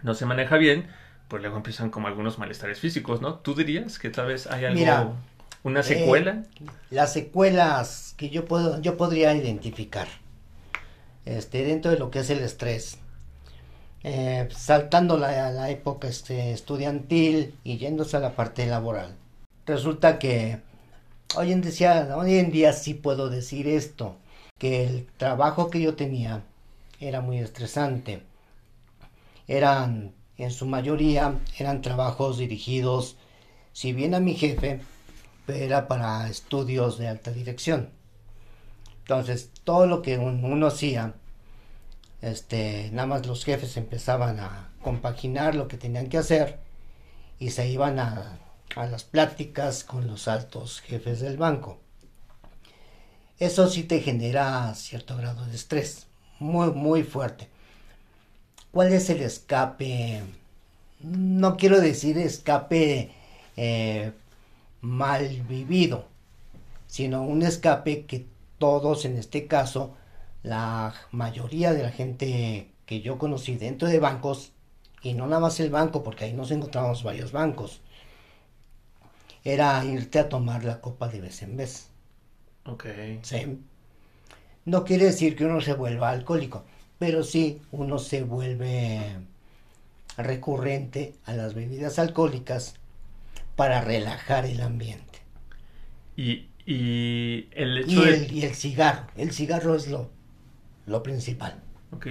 no 0.01 0.13
se 0.13 0.25
maneja 0.25 0.55
bien, 0.55 0.87
pues 1.27 1.41
luego 1.41 1.57
empiezan 1.57 1.89
como 1.89 2.07
algunos 2.07 2.39
malestares 2.39 2.79
físicos, 2.79 3.19
¿no? 3.19 3.35
¿Tú 3.39 3.53
dirías 3.53 3.99
que 3.99 4.09
tal 4.09 4.27
vez 4.27 4.47
hay 4.47 4.63
algo, 4.63 5.13
una 5.63 5.83
secuela? 5.83 6.45
Eh, 6.55 6.65
las 6.89 7.11
secuelas 7.11 8.15
que 8.15 8.29
yo 8.29 8.45
puedo, 8.45 8.81
yo 8.81 8.95
podría 8.95 9.35
identificar, 9.35 10.07
este, 11.25 11.65
dentro 11.65 11.91
de 11.91 11.99
lo 11.99 12.11
que 12.11 12.19
es 12.19 12.29
el 12.29 12.39
estrés, 12.39 12.99
eh, 14.03 14.47
saltando 14.55 15.17
la, 15.17 15.51
la 15.51 15.69
época 15.69 16.07
este, 16.07 16.53
estudiantil 16.53 17.55
y 17.65 17.75
yéndose 17.75 18.15
a 18.15 18.21
la 18.21 18.37
parte 18.37 18.65
laboral. 18.67 19.13
Resulta 19.65 20.17
que 20.17 20.59
hoy 21.35 21.51
en, 21.51 21.59
día, 21.59 22.15
hoy 22.15 22.35
en 22.35 22.51
día 22.51 22.71
sí 22.71 22.93
puedo 22.93 23.29
decir 23.29 23.67
esto, 23.67 24.15
el 24.73 25.07
trabajo 25.17 25.69
que 25.69 25.81
yo 25.81 25.95
tenía 25.95 26.43
era 26.99 27.21
muy 27.21 27.39
estresante. 27.39 28.23
Eran, 29.47 30.13
en 30.37 30.51
su 30.51 30.65
mayoría, 30.65 31.39
eran 31.57 31.81
trabajos 31.81 32.37
dirigidos, 32.37 33.17
si 33.73 33.93
bien 33.93 34.15
a 34.15 34.19
mi 34.19 34.33
jefe, 34.35 34.81
era 35.47 35.87
para 35.87 36.29
estudios 36.29 36.97
de 36.97 37.07
alta 37.07 37.31
dirección. 37.31 37.89
Entonces, 39.01 39.51
todo 39.63 39.85
lo 39.85 40.01
que 40.01 40.17
uno 40.17 40.67
hacía 40.67 41.13
este, 42.25 42.89
nada 42.91 43.07
más 43.07 43.27
los 43.27 43.45
jefes 43.45 43.77
empezaban 43.77 44.39
a 44.39 44.71
compaginar 44.81 45.53
lo 45.53 45.67
que 45.67 45.77
tenían 45.77 46.09
que 46.09 46.17
hacer 46.17 46.59
y 47.37 47.51
se 47.51 47.67
iban 47.67 47.99
a, 47.99 48.39
a 48.75 48.85
las 48.87 49.03
pláticas 49.03 49.83
con 49.83 50.07
los 50.07 50.27
altos 50.27 50.81
jefes 50.81 51.19
del 51.19 51.37
banco. 51.37 51.84
Eso 53.39 53.67
sí 53.67 53.83
te 53.83 53.99
genera 53.99 54.73
cierto 54.75 55.17
grado 55.17 55.45
de 55.45 55.55
estrés, 55.55 56.07
muy, 56.39 56.71
muy 56.71 57.03
fuerte. 57.03 57.49
¿Cuál 58.71 58.93
es 58.93 59.09
el 59.09 59.21
escape? 59.21 60.21
No 61.01 61.57
quiero 61.57 61.81
decir 61.81 62.17
escape 62.17 63.11
eh, 63.57 64.11
mal 64.81 65.41
vivido, 65.43 66.05
sino 66.87 67.23
un 67.23 67.41
escape 67.43 68.05
que 68.05 68.25
todos 68.57 69.03
en 69.05 69.17
este 69.17 69.47
caso 69.47 69.95
la 70.43 70.93
mayoría 71.11 71.73
de 71.73 71.83
la 71.83 71.91
gente 71.91 72.69
que 72.85 73.01
yo 73.01 73.17
conocí 73.17 73.55
dentro 73.57 73.87
de 73.89 73.99
bancos, 73.99 74.51
y 75.01 75.13
no 75.13 75.27
nada 75.27 75.41
más 75.41 75.59
el 75.59 75.69
banco, 75.71 76.03
porque 76.03 76.25
ahí 76.25 76.33
nos 76.33 76.51
encontramos 76.51 77.03
varios 77.03 77.31
bancos, 77.31 77.81
era 79.43 79.83
irte 79.85 80.19
a 80.19 80.29
tomar 80.29 80.63
la 80.63 80.81
copa 80.81 81.07
de 81.09 81.21
vez 81.21 81.41
en 81.41 81.57
vez. 81.57 81.89
Ok. 82.65 82.85
Sí. 83.21 83.59
No 84.65 84.83
quiere 84.83 85.05
decir 85.05 85.35
que 85.35 85.45
uno 85.45 85.61
se 85.61 85.73
vuelva 85.73 86.09
alcohólico, 86.09 86.65
pero 86.99 87.23
sí 87.23 87.61
uno 87.71 87.99
se 87.99 88.23
vuelve 88.23 88.99
recurrente 90.17 91.13
a 91.25 91.33
las 91.33 91.53
bebidas 91.53 91.99
alcohólicas 91.99 92.75
para 93.55 93.81
relajar 93.81 94.45
el 94.45 94.61
ambiente. 94.61 95.19
Y, 96.17 96.47
y 96.65 97.47
el 97.51 97.77
hecho 97.77 98.01
y 98.01 98.05
de... 98.05 98.15
el, 98.15 98.31
y 98.33 98.43
el 98.43 98.55
cigarro. 98.55 99.07
El 99.15 99.31
cigarro 99.31 99.75
es 99.75 99.87
lo 99.87 100.09
lo 100.87 101.03
principal. 101.03 101.61
Ok, 101.91 102.07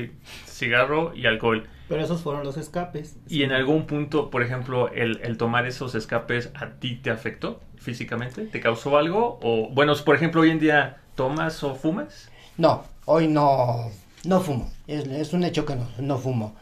cigarro 0.46 1.14
y 1.14 1.26
alcohol. 1.26 1.68
Pero 1.88 2.02
esos 2.02 2.22
fueron 2.22 2.44
los 2.44 2.56
escapes. 2.56 3.16
¿Y 3.28 3.42
en 3.42 3.52
algún 3.52 3.86
punto, 3.86 4.30
por 4.30 4.42
ejemplo, 4.42 4.90
el, 4.92 5.20
el, 5.22 5.36
tomar 5.36 5.66
esos 5.66 5.94
escapes 5.94 6.50
a 6.54 6.70
ti 6.80 6.96
te 6.96 7.10
afectó 7.10 7.60
físicamente? 7.76 8.46
¿Te 8.46 8.60
causó 8.60 8.96
algo? 8.96 9.38
O, 9.42 9.68
bueno, 9.70 9.94
por 10.04 10.16
ejemplo, 10.16 10.40
hoy 10.40 10.50
en 10.50 10.60
día, 10.60 10.98
¿tomas 11.14 11.62
o 11.62 11.74
fumas? 11.74 12.30
No, 12.56 12.84
hoy 13.04 13.28
no, 13.28 13.90
no 14.24 14.40
fumo. 14.40 14.72
Es, 14.86 15.06
es 15.06 15.32
un 15.34 15.44
hecho 15.44 15.66
que 15.66 15.76
no, 15.76 15.86
no 15.98 16.18
fumo. 16.18 16.56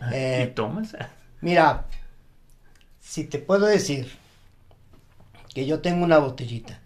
Ah, 0.00 0.10
eh, 0.12 0.48
¿Y 0.50 0.54
tomas? 0.54 0.96
Mira, 1.40 1.86
si 3.00 3.24
te 3.24 3.38
puedo 3.38 3.66
decir 3.66 4.10
que 5.54 5.66
yo 5.66 5.80
tengo 5.80 6.04
una 6.04 6.18
botellita 6.18 6.80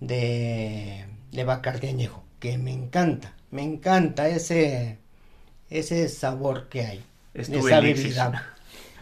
de, 0.00 1.06
de 1.30 1.44
Bacardi 1.44 1.88
añejo 1.88 2.24
que 2.40 2.58
me 2.58 2.72
encanta 2.72 3.34
me 3.50 3.62
encanta 3.62 4.28
ese, 4.28 4.98
ese 5.70 6.08
sabor 6.08 6.68
que 6.68 6.86
hay. 6.86 7.04
Es 7.34 7.48
esa 7.48 7.80
bebida. 7.80 8.54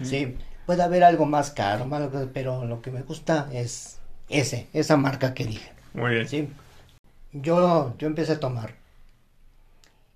Sí, 0.02 0.36
puede 0.66 0.82
haber 0.82 1.04
algo 1.04 1.24
más 1.26 1.50
caro, 1.50 1.88
pero 2.32 2.64
lo 2.64 2.82
que 2.82 2.90
me 2.90 3.02
gusta 3.02 3.48
es 3.52 3.98
ese, 4.28 4.66
esa 4.72 4.96
marca 4.96 5.32
que 5.32 5.46
dije. 5.46 5.72
Muy 5.94 6.14
bien. 6.14 6.28
Sí. 6.28 6.48
Yo, 7.32 7.94
yo 7.98 8.06
empecé 8.06 8.32
a 8.32 8.40
tomar 8.40 8.74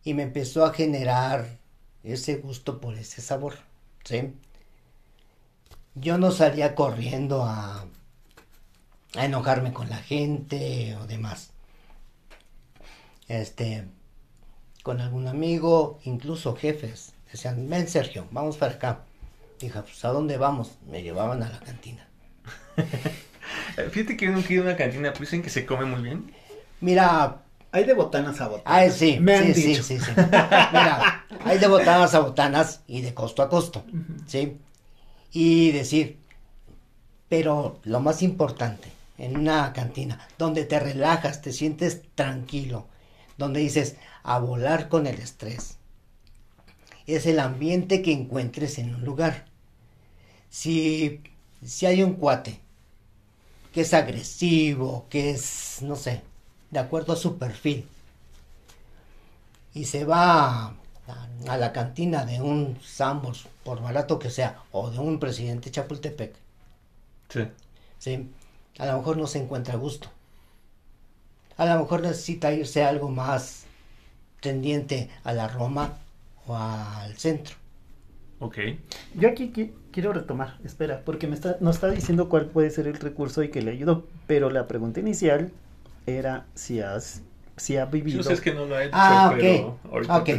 y 0.05 0.15
me 0.15 0.23
empezó 0.23 0.65
a 0.65 0.73
generar 0.73 1.59
ese 2.03 2.37
gusto 2.37 2.81
por 2.81 2.95
ese 2.95 3.21
sabor, 3.21 3.55
¿sí? 4.05 4.35
Yo 5.95 6.19
no 6.19 6.31
salía 6.31 6.75
corriendo 6.75 7.45
a, 7.45 7.85
a 9.17 9.25
enojarme 9.25 9.73
con 9.73 9.91
la 9.91 9.99
gente 9.99 10.97
o 10.97 11.07
demás. 11.07 11.51
Este, 13.29 13.87
con 14.83 15.01
algún 15.01 15.29
amigo, 15.29 16.01
incluso 16.05 16.57
jefes. 16.57 17.13
Decían, 17.31 17.69
ven 17.69 17.89
Sergio, 17.89 18.27
vamos 18.31 18.57
para 18.57 18.73
acá. 18.73 19.01
Dije, 19.61 19.81
pues 19.83 20.05
¿a 20.05 20.09
dónde 20.09 20.37
vamos? 20.37 20.79
Me 20.91 21.03
llevaban 21.03 21.43
a 21.43 21.51
la 21.51 21.61
cantina. 21.61 22.09
Fíjate 23.91 24.17
que 24.17 24.27
yo 24.27 24.33
nunca 24.33 24.49
he 24.49 24.55
ido 24.55 24.63
a 24.63 24.67
una 24.67 24.77
cantina, 24.77 25.11
pues 25.11 25.31
dicen 25.31 25.43
que 25.43 25.51
se 25.51 25.67
come 25.67 25.85
muy 25.85 26.03
bien. 26.03 26.33
Mira. 26.81 27.43
Hay 27.73 27.85
de 27.85 27.95
botanas 27.95 28.41
a 28.41 28.49
botanas. 28.49 28.89
Ah, 28.89 28.91
sí, 28.91 29.19
Me 29.21 29.55
sí, 29.55 29.55
sí, 29.55 29.75
sí, 29.77 30.01
sí, 30.01 30.11
Mira, 30.17 31.25
hay 31.45 31.59
de 31.59 31.69
botanas 31.69 32.13
a 32.17 32.19
botanas 32.19 32.81
y 32.89 33.01
de 33.01 33.15
costo 33.15 33.45
a 33.45 33.49
costo, 33.49 33.85
¿sí? 34.27 34.59
Y 35.31 35.71
decir, 35.71 36.19
pero 37.29 37.79
lo 37.85 38.01
más 38.01 38.23
importante, 38.23 38.91
en 39.19 39.37
una 39.37 39.73
cantina, 39.73 40.19
donde 40.37 40.65
te 40.65 40.81
relajas, 40.81 41.43
te 41.43 41.53
sientes 41.53 42.03
tranquilo, 42.17 42.89
donde 43.39 43.61
dices, 43.61 43.95
a 44.23 44.39
volar 44.39 44.89
con 44.89 45.07
el 45.07 45.19
estrés. 45.19 45.77
Es 47.07 47.27
el 47.27 47.41
ambiente 47.41 48.03
que 48.03 48.13
encuentres 48.13 48.79
en 48.79 48.95
un 48.95 49.05
lugar. 49.05 49.47
Si, 50.49 51.23
si 51.65 51.87
hay 51.87 52.03
un 52.03 52.15
cuate 52.15 52.61
que 53.73 53.83
es 53.83 53.95
agresivo, 53.95 55.07
que 55.09 55.31
es, 55.31 55.79
no 55.83 55.97
sé, 55.97 56.23
de 56.71 56.79
acuerdo 56.79 57.13
a 57.13 57.17
su 57.17 57.39
perfil, 57.39 57.87
y 59.73 59.85
se 59.85 60.05
va 60.05 60.75
a, 61.47 61.57
la 61.57 61.73
cantina 61.73 62.25
de 62.25 62.41
un 62.41 62.79
Sambors, 62.83 63.47
por 63.65 63.81
barato 63.81 64.19
que 64.19 64.31
sea, 64.31 64.63
o 64.73 64.91
de 64.91 64.99
un 64.99 65.19
presidente 65.21 65.71
Chapultepec, 65.71 66.35
sí. 67.29 67.49
sí, 67.99 68.31
a 68.79 68.87
lo 68.87 68.99
mejor 68.99 69.17
no 69.17 69.27
se 69.27 69.39
encuentra 69.39 69.75
a 69.75 69.79
gusto. 69.79 70.09
A 71.57 71.67
lo 71.67 71.81
mejor 71.81 72.01
necesita 72.03 72.53
irse 72.53 72.83
a 72.83 72.89
algo 72.89 73.09
más 73.09 73.60
tendiente 74.41 75.11
a 75.25 75.33
la 75.33 75.49
Roma 75.49 75.99
o 76.47 76.57
al 76.57 77.17
centro. 77.17 77.57
Ok. 78.41 78.59
Yo 79.15 79.29
aquí 79.29 79.53
quiero 79.93 80.13
retomar, 80.13 80.59
espera, 80.65 81.03
porque 81.05 81.27
me 81.27 81.35
está, 81.35 81.59
nos 81.61 81.77
está 81.77 81.91
diciendo 81.91 82.29
cuál 82.29 82.47
puede 82.47 82.71
ser 82.71 82.87
el 82.87 82.95
recurso 82.95 83.43
y 83.43 83.51
que 83.51 83.61
le 83.61 83.73
ayudó, 83.73 84.07
pero 84.27 84.51
la 84.51 84.67
pregunta 84.67 85.01
inicial 85.01 85.53
era 86.07 86.47
si 86.55 86.81
has 86.81 87.23
si 87.57 87.77
ha 87.77 87.85
vivido. 87.85 88.23
Yo 88.23 88.37
sé 88.37 88.43
que 88.43 88.55
no 88.55 88.65
lo 88.65 88.77
ha 88.77 88.85
hecho, 88.85 88.95
ah, 88.95 89.35
pero 89.37 89.79
ok. 89.93 90.31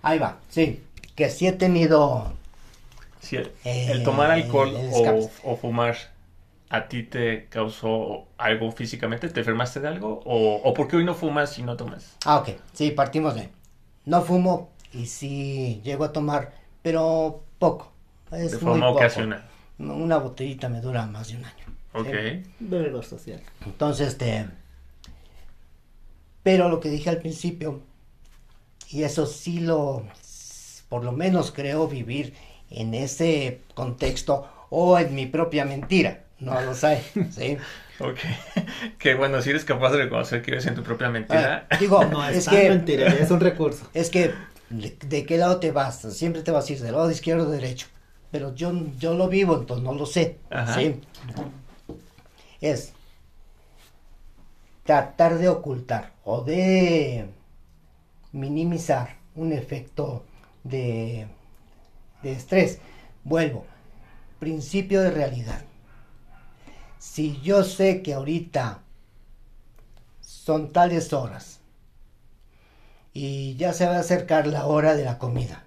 Ahí 0.00 0.18
va, 0.18 0.38
sí, 0.48 0.82
que 1.14 1.28
sí 1.28 1.46
he 1.46 1.52
tenido. 1.52 2.32
Sí, 3.20 3.36
el, 3.36 3.52
el 3.64 4.02
tomar 4.02 4.30
eh, 4.30 4.42
alcohol 4.42 4.74
o, 4.74 5.30
o 5.44 5.56
fumar 5.56 5.96
¿a 6.72 6.88
ti 6.88 7.02
te 7.02 7.48
causó 7.50 8.28
algo 8.38 8.72
físicamente? 8.72 9.28
¿Te 9.28 9.40
enfermaste 9.40 9.78
de 9.80 9.88
algo? 9.88 10.22
¿O, 10.24 10.54
o 10.56 10.74
por 10.74 10.88
qué 10.88 10.96
hoy 10.96 11.04
no 11.04 11.14
fumas 11.14 11.58
y 11.58 11.62
no 11.62 11.76
tomas? 11.76 12.16
Ah, 12.24 12.38
ok. 12.38 12.48
Sí, 12.72 12.90
partimos 12.92 13.34
de. 13.34 13.50
No 14.06 14.22
fumo 14.22 14.70
y 14.90 15.04
sí 15.04 15.82
llego 15.84 16.04
a 16.04 16.12
tomar, 16.12 16.54
pero 16.80 17.44
poco. 17.58 17.92
de 18.30 18.48
forma 18.48 18.88
ocasional. 18.88 19.44
una 19.78 20.16
botellita 20.16 20.70
me 20.70 20.80
dura 20.80 21.04
más 21.06 21.28
de 21.28 21.36
un 21.36 21.44
año. 21.44 21.64
Ok. 21.92 22.46
Bebedor 22.58 23.04
social. 23.04 23.42
Entonces, 23.66 24.08
este, 24.08 24.46
pero 26.42 26.70
lo 26.70 26.80
que 26.80 26.88
dije 26.88 27.10
al 27.10 27.18
principio, 27.18 27.82
y 28.88 29.02
eso 29.02 29.26
sí 29.26 29.60
lo, 29.60 30.04
por 30.88 31.04
lo 31.04 31.12
menos 31.12 31.52
creo 31.52 31.86
vivir 31.86 32.32
en 32.70 32.94
ese 32.94 33.60
contexto 33.74 34.48
o 34.70 34.98
en 34.98 35.14
mi 35.14 35.26
propia 35.26 35.66
mentira, 35.66 36.24
no 36.42 36.60
lo 36.60 36.74
sé, 36.74 37.02
¿sí? 37.30 37.58
Ok. 37.98 38.18
Que 38.98 39.14
bueno, 39.14 39.40
si 39.42 39.50
eres 39.50 39.64
capaz 39.64 39.90
de 39.92 39.98
reconocer 40.04 40.42
que 40.42 40.50
vives 40.50 40.66
en 40.66 40.74
tu 40.74 40.82
propia 40.82 41.08
mentira. 41.10 41.66
Ah, 41.70 41.76
digo, 41.78 42.04
No, 42.04 42.26
es 42.28 42.38
es 42.38 42.48
que, 42.48 42.68
mentira, 42.68 43.08
es 43.14 43.30
un 43.30 43.40
recurso. 43.40 43.86
es 43.94 44.10
que, 44.10 44.46
¿de, 44.70 44.96
de 45.06 45.26
qué 45.26 45.38
lado 45.38 45.60
te 45.60 45.70
vas? 45.72 46.00
Siempre 46.00 46.42
te 46.42 46.50
vas 46.50 46.68
a 46.68 46.72
ir 46.72 46.80
del 46.80 46.92
lado 46.92 47.06
de 47.06 47.14
izquierdo 47.14 47.46
o 47.48 47.50
derecho, 47.50 47.86
pero 48.30 48.54
yo, 48.54 48.72
yo 48.98 49.14
lo 49.14 49.28
vivo, 49.28 49.56
entonces 49.56 49.84
no 49.84 49.94
lo 49.94 50.06
sé, 50.06 50.38
Ajá. 50.50 50.74
¿sí? 50.80 51.00
Es 52.60 52.92
tratar 54.84 55.38
de 55.38 55.48
ocultar 55.48 56.12
o 56.24 56.42
de 56.42 57.26
minimizar 58.32 59.16
un 59.34 59.52
efecto 59.52 60.24
de, 60.64 61.26
de 62.22 62.32
estrés. 62.32 62.80
Vuelvo, 63.24 63.66
principio 64.40 65.02
de 65.02 65.10
realidad. 65.10 65.62
Si 67.02 67.40
yo 67.42 67.64
sé 67.64 68.00
que 68.00 68.14
ahorita 68.14 68.80
son 70.20 70.72
tales 70.72 71.12
horas 71.12 71.58
y 73.12 73.56
ya 73.56 73.72
se 73.72 73.86
va 73.86 73.96
a 73.96 74.00
acercar 74.00 74.46
la 74.46 74.66
hora 74.66 74.94
de 74.94 75.04
la 75.04 75.18
comida, 75.18 75.64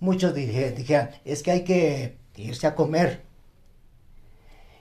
muchos 0.00 0.34
dije- 0.34 0.72
dijeran, 0.72 1.10
es 1.24 1.42
que 1.42 1.50
hay 1.50 1.64
que 1.64 2.18
irse 2.36 2.66
a 2.66 2.74
comer. 2.74 3.22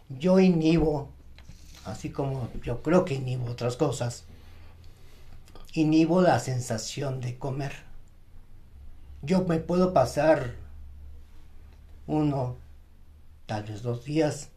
Yo 0.10 0.40
inhibo, 0.42 1.08
así 1.86 2.10
como 2.10 2.50
yo 2.64 2.84
creo 2.84 3.06
que 3.06 3.14
inhibo 3.16 3.46
otras 3.50 3.78
cosas, 3.78 4.26
inhibo 5.74 6.22
la 6.22 6.40
sensación 6.42 7.22
de 7.22 7.38
comer. 7.38 7.72
Yo 9.22 9.46
me 9.46 9.60
puedo 9.60 9.94
pasar 9.94 10.56
uno, 12.06 12.58
tal 13.48 13.64
vez 13.64 13.82
dos 13.82 14.06
días 14.06 14.50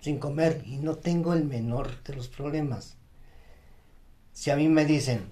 sin 0.00 0.18
comer 0.18 0.62
y 0.66 0.78
no 0.78 0.96
tengo 0.96 1.34
el 1.34 1.44
menor 1.44 2.02
de 2.02 2.16
los 2.16 2.26
problemas. 2.28 2.96
Si 4.32 4.50
a 4.50 4.56
mí 4.56 4.66
me 4.68 4.84
dicen 4.86 5.30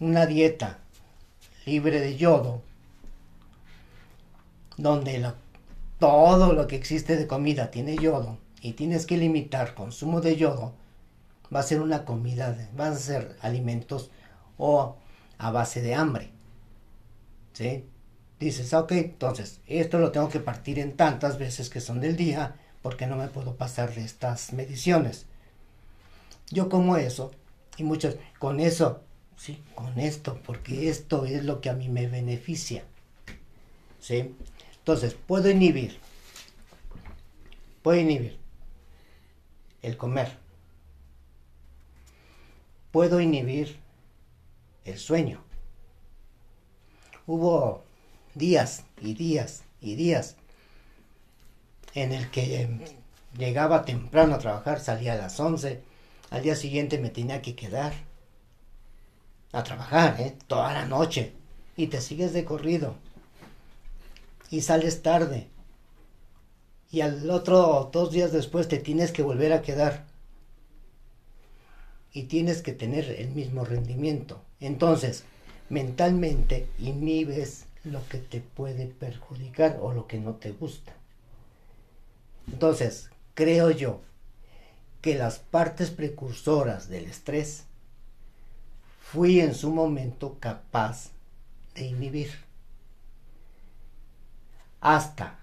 una 0.00 0.26
dieta 0.26 0.80
libre 1.64 2.00
de 2.00 2.16
yodo, 2.16 2.62
donde 4.76 5.32
todo 5.98 6.52
lo 6.52 6.66
que 6.66 6.76
existe 6.76 7.16
de 7.16 7.26
comida 7.26 7.70
tiene 7.70 7.96
yodo 7.96 8.38
y 8.60 8.72
tienes 8.72 9.06
que 9.06 9.16
limitar 9.16 9.74
consumo 9.74 10.20
de 10.20 10.36
yodo, 10.36 10.72
va 11.54 11.60
a 11.60 11.62
ser 11.62 11.80
una 11.80 12.04
comida, 12.04 12.52
de- 12.52 12.68
van 12.76 12.92
a 12.94 12.96
ser 12.96 13.36
alimentos 13.40 14.10
o 14.58 14.96
a 15.38 15.50
base 15.52 15.80
de 15.82 15.94
hambre. 15.94 16.30
¿Sí? 17.52 17.84
Dices, 18.40 18.74
"Ah, 18.74 18.80
ok, 18.80 18.92
entonces 18.92 19.60
esto 19.66 19.98
lo 19.98 20.12
tengo 20.12 20.28
que 20.28 20.40
partir 20.40 20.78
en 20.78 20.96
tantas 20.96 21.38
veces 21.38 21.70
que 21.70 21.80
son 21.80 22.00
del 22.00 22.16
día 22.16 22.56
porque 22.82 23.06
no 23.06 23.16
me 23.16 23.28
puedo 23.28 23.56
pasar 23.56 23.94
de 23.94 24.04
estas 24.04 24.52
mediciones. 24.52 25.26
Yo 26.50 26.68
como 26.68 26.96
eso 26.96 27.30
y 27.76 27.84
muchos, 27.84 28.16
con 28.38 28.60
eso, 28.60 29.02
sí, 29.36 29.62
con 29.74 29.98
esto, 29.98 30.38
porque 30.44 30.90
esto 30.90 31.24
es 31.24 31.44
lo 31.44 31.60
que 31.60 31.70
a 31.70 31.74
mí 31.74 31.88
me 31.88 32.06
beneficia. 32.06 32.84
¿Sí? 34.00 34.34
Entonces, 34.78 35.14
puedo 35.14 35.48
inhibir, 35.48 35.98
puedo 37.82 37.98
inhibir 37.98 38.38
el 39.80 39.96
comer, 39.96 40.36
puedo 42.90 43.18
inhibir 43.20 43.78
el 44.84 44.98
sueño. 44.98 45.42
Hubo 47.26 47.83
días 48.34 48.84
y 49.00 49.14
días 49.14 49.62
y 49.80 49.94
días 49.94 50.36
en 51.94 52.12
el 52.12 52.30
que 52.30 52.62
eh, 52.62 52.68
llegaba 53.38 53.84
temprano 53.84 54.34
a 54.34 54.38
trabajar, 54.38 54.80
salía 54.80 55.12
a 55.12 55.16
las 55.16 55.38
11, 55.38 55.80
al 56.30 56.42
día 56.42 56.56
siguiente 56.56 56.98
me 56.98 57.10
tenía 57.10 57.40
que 57.40 57.54
quedar 57.54 57.92
a 59.52 59.62
trabajar, 59.62 60.20
¿eh? 60.20 60.36
toda 60.48 60.72
la 60.72 60.86
noche, 60.86 61.32
y 61.76 61.86
te 61.86 62.00
sigues 62.00 62.32
de 62.32 62.44
corrido, 62.44 62.96
y 64.50 64.62
sales 64.62 65.02
tarde, 65.02 65.46
y 66.90 67.02
al 67.02 67.30
otro 67.30 67.90
dos 67.92 68.10
días 68.10 68.32
después 68.32 68.66
te 68.66 68.78
tienes 68.78 69.12
que 69.12 69.22
volver 69.22 69.52
a 69.52 69.62
quedar, 69.62 70.04
y 72.12 72.24
tienes 72.24 72.62
que 72.62 72.72
tener 72.72 73.10
el 73.10 73.30
mismo 73.30 73.64
rendimiento. 73.64 74.40
Entonces, 74.60 75.24
mentalmente 75.68 76.68
inhibes 76.78 77.66
lo 77.84 78.06
que 78.08 78.18
te 78.18 78.40
puede 78.40 78.86
perjudicar 78.86 79.78
o 79.80 79.92
lo 79.92 80.06
que 80.06 80.18
no 80.18 80.34
te 80.34 80.52
gusta. 80.52 80.92
Entonces, 82.50 83.10
creo 83.34 83.70
yo 83.70 84.00
que 85.00 85.14
las 85.16 85.38
partes 85.38 85.90
precursoras 85.90 86.88
del 86.88 87.04
estrés 87.04 87.64
fui 89.02 89.40
en 89.40 89.54
su 89.54 89.70
momento 89.70 90.38
capaz 90.40 91.10
de 91.74 91.84
inhibir. 91.86 92.30
Hasta, 94.80 95.38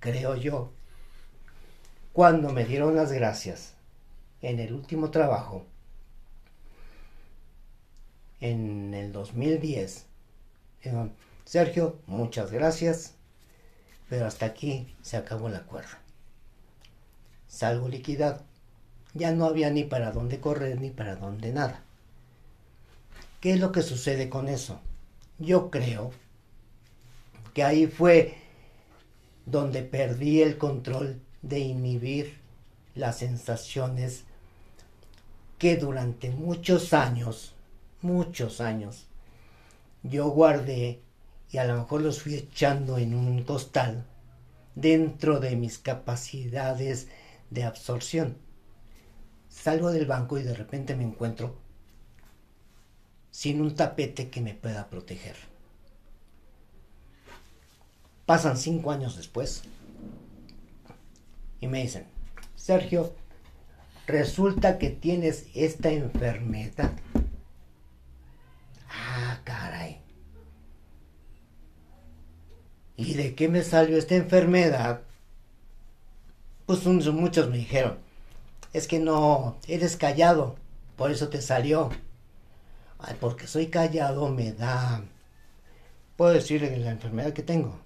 creo 0.00 0.36
yo, 0.36 0.72
cuando 2.12 2.52
me 2.52 2.64
dieron 2.64 2.96
las 2.96 3.12
gracias 3.12 3.74
en 4.40 4.60
el 4.60 4.72
último 4.72 5.10
trabajo, 5.10 5.64
en 8.40 8.94
el 8.94 9.12
2010, 9.12 10.06
dijeron, 10.78 11.12
Sergio, 11.46 12.00
muchas 12.08 12.50
gracias, 12.50 13.14
pero 14.08 14.26
hasta 14.26 14.46
aquí 14.46 14.92
se 15.00 15.16
acabó 15.16 15.48
la 15.48 15.62
cuerda. 15.62 16.00
Salgo 17.46 17.88
liquidado. 17.88 18.42
Ya 19.14 19.30
no 19.30 19.46
había 19.46 19.70
ni 19.70 19.84
para 19.84 20.10
dónde 20.10 20.40
correr 20.40 20.80
ni 20.80 20.90
para 20.90 21.14
dónde 21.14 21.52
nada. 21.52 21.84
¿Qué 23.40 23.52
es 23.52 23.60
lo 23.60 23.70
que 23.70 23.82
sucede 23.82 24.28
con 24.28 24.48
eso? 24.48 24.80
Yo 25.38 25.70
creo 25.70 26.10
que 27.54 27.62
ahí 27.62 27.86
fue 27.86 28.34
donde 29.46 29.82
perdí 29.82 30.42
el 30.42 30.58
control 30.58 31.20
de 31.42 31.60
inhibir 31.60 32.40
las 32.96 33.18
sensaciones 33.18 34.24
que 35.58 35.76
durante 35.76 36.30
muchos 36.30 36.92
años, 36.92 37.54
muchos 38.02 38.60
años, 38.60 39.06
yo 40.02 40.28
guardé 40.30 41.05
y 41.50 41.58
a 41.58 41.64
lo 41.64 41.76
mejor 41.76 42.02
los 42.02 42.22
fui 42.22 42.34
echando 42.34 42.98
en 42.98 43.14
un 43.14 43.42
costal 43.44 44.04
dentro 44.74 45.40
de 45.40 45.56
mis 45.56 45.78
capacidades 45.78 47.08
de 47.50 47.64
absorción. 47.64 48.36
Salgo 49.48 49.90
del 49.90 50.06
banco 50.06 50.38
y 50.38 50.42
de 50.42 50.54
repente 50.54 50.94
me 50.94 51.04
encuentro 51.04 51.56
sin 53.30 53.60
un 53.60 53.74
tapete 53.74 54.30
que 54.30 54.40
me 54.40 54.54
pueda 54.54 54.88
proteger. 54.88 55.36
Pasan 58.24 58.56
cinco 58.56 58.90
años 58.90 59.16
después 59.16 59.62
y 61.60 61.68
me 61.68 61.82
dicen, 61.82 62.06
Sergio, 62.54 63.14
resulta 64.06 64.78
que 64.78 64.90
tienes 64.90 65.46
esta 65.54 65.90
enfermedad. 65.90 66.92
Ah, 68.88 69.40
caray. 69.44 70.05
¿Y 72.96 73.14
de 73.14 73.34
qué 73.34 73.48
me 73.48 73.62
salió 73.62 73.98
esta 73.98 74.14
enfermedad? 74.14 75.02
Pues 76.64 76.84
muchos 76.84 77.48
me 77.48 77.58
dijeron, 77.58 77.98
es 78.72 78.86
que 78.88 78.98
no, 78.98 79.56
eres 79.68 79.96
callado, 79.96 80.56
por 80.96 81.10
eso 81.10 81.28
te 81.28 81.40
salió. 81.42 81.90
Ay, 82.98 83.16
porque 83.20 83.46
soy 83.46 83.66
callado 83.68 84.28
me 84.30 84.52
da... 84.52 85.02
Puedo 86.16 86.32
decirle 86.32 86.76
la 86.78 86.90
enfermedad 86.90 87.32
que 87.32 87.42
tengo. 87.42 87.78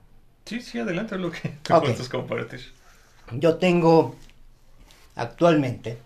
Sí, 0.45 0.61
sí, 0.61 0.79
adelante 0.79 1.19
lo 1.19 1.31
que 1.31 1.49
te 1.49 1.79
gustas 1.79 2.09
compartir. 2.09 2.61
Yo 3.33 3.57
tengo 3.57 4.17
actualmente, 5.17 5.99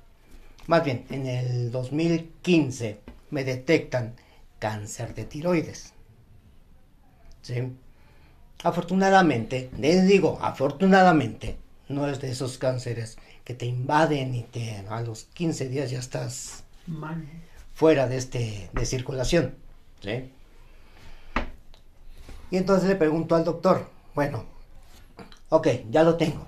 más 0.66 0.84
bien 0.84 1.04
en 1.10 1.26
el 1.26 1.70
2015, 1.70 3.00
me 3.30 3.44
detectan 3.44 4.14
cáncer 4.58 5.14
de 5.14 5.24
tiroides. 5.24 5.92
¿Sí? 7.42 7.72
Afortunadamente, 8.62 9.70
les 9.78 10.06
digo, 10.06 10.38
afortunadamente, 10.40 11.58
no 11.88 12.08
es 12.08 12.20
de 12.20 12.30
esos 12.30 12.58
cánceres 12.58 13.16
que 13.44 13.54
te 13.54 13.66
invaden 13.66 14.34
y 14.34 14.42
te 14.42 14.84
a 14.88 15.02
los 15.02 15.24
15 15.24 15.68
días 15.68 15.90
ya 15.90 15.98
estás 15.98 16.64
fuera 17.74 18.06
de 18.06 18.16
este 18.16 18.70
de 18.72 18.86
circulación, 18.86 19.54
¿sí? 20.00 20.30
Y 22.50 22.56
entonces 22.56 22.88
le 22.88 22.96
pregunto 22.96 23.34
al 23.34 23.44
doctor, 23.44 23.90
bueno, 24.14 24.44
ok, 25.48 25.68
ya 25.90 26.04
lo 26.04 26.16
tengo. 26.16 26.46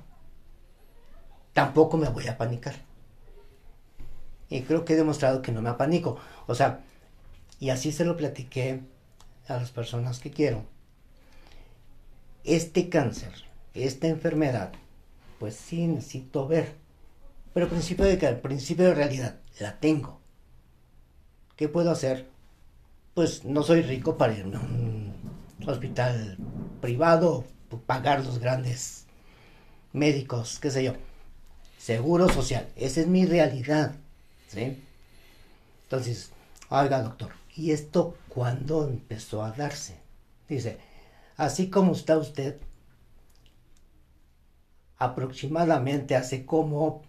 Tampoco 1.53 1.97
me 1.97 2.09
voy 2.09 2.29
a 2.29 2.37
panicar. 2.39 2.77
Y 4.49 4.63
creo 4.63 4.85
que 4.85 4.93
he 4.93 4.97
demostrado 4.97 5.43
que 5.43 5.53
no 5.53 5.63
me 5.63 5.71
apanico. 5.71 6.19
O 6.47 6.55
sea, 6.55 6.85
y 7.59 7.71
así 7.71 7.91
se 7.91 8.05
lo 8.05 8.17
platiqué 8.17 8.83
a 9.49 9.55
las 9.55 9.71
personas 9.71 10.21
que 10.21 10.31
quiero. 10.31 10.65
Este 12.47 12.89
cáncer, 12.89 13.33
esta 13.75 14.07
enfermedad, 14.07 14.71
pues 15.41 15.57
sí 15.57 15.85
necesito 15.89 16.47
ver. 16.47 16.75
Pero 17.53 17.69
principio 17.69 18.05
de 18.05 18.17
principio 18.17 18.85
de 18.85 18.95
realidad 18.95 19.41
la 19.59 19.81
tengo. 19.81 20.21
¿Qué 21.57 21.69
puedo 21.69 21.91
hacer? 21.91 22.29
Pues 23.15 23.45
no 23.45 23.65
soy 23.65 23.83
rico 23.83 24.17
para 24.17 24.33
irme 24.33 24.59
a 24.59 24.61
un 24.61 25.13
hospital 25.67 26.39
privado, 26.81 27.45
pagar 27.85 28.25
los 28.25 28.39
grandes 28.39 29.07
médicos, 29.93 30.61
qué 30.61 30.71
sé 30.71 30.85
yo. 30.85 30.93
Seguro 31.79 32.29
social, 32.29 32.69
esa 32.77 33.01
es 33.01 33.09
mi 33.09 33.27
realidad. 33.27 33.97
¿Sí? 34.47 34.81
Entonces, 35.83 36.31
oiga 36.69 37.03
doctor, 37.03 37.33
¿y 37.57 37.73
esto 37.73 38.17
cuándo 38.29 38.87
empezó 38.87 39.43
a 39.43 39.51
darse? 39.51 39.97
Dice, 40.49 40.79
así 41.37 41.70
como 41.70 41.93
está 41.93 42.18
usted, 42.18 42.59
aproximadamente 44.99 46.16
hace 46.16 46.47
como 46.47 47.03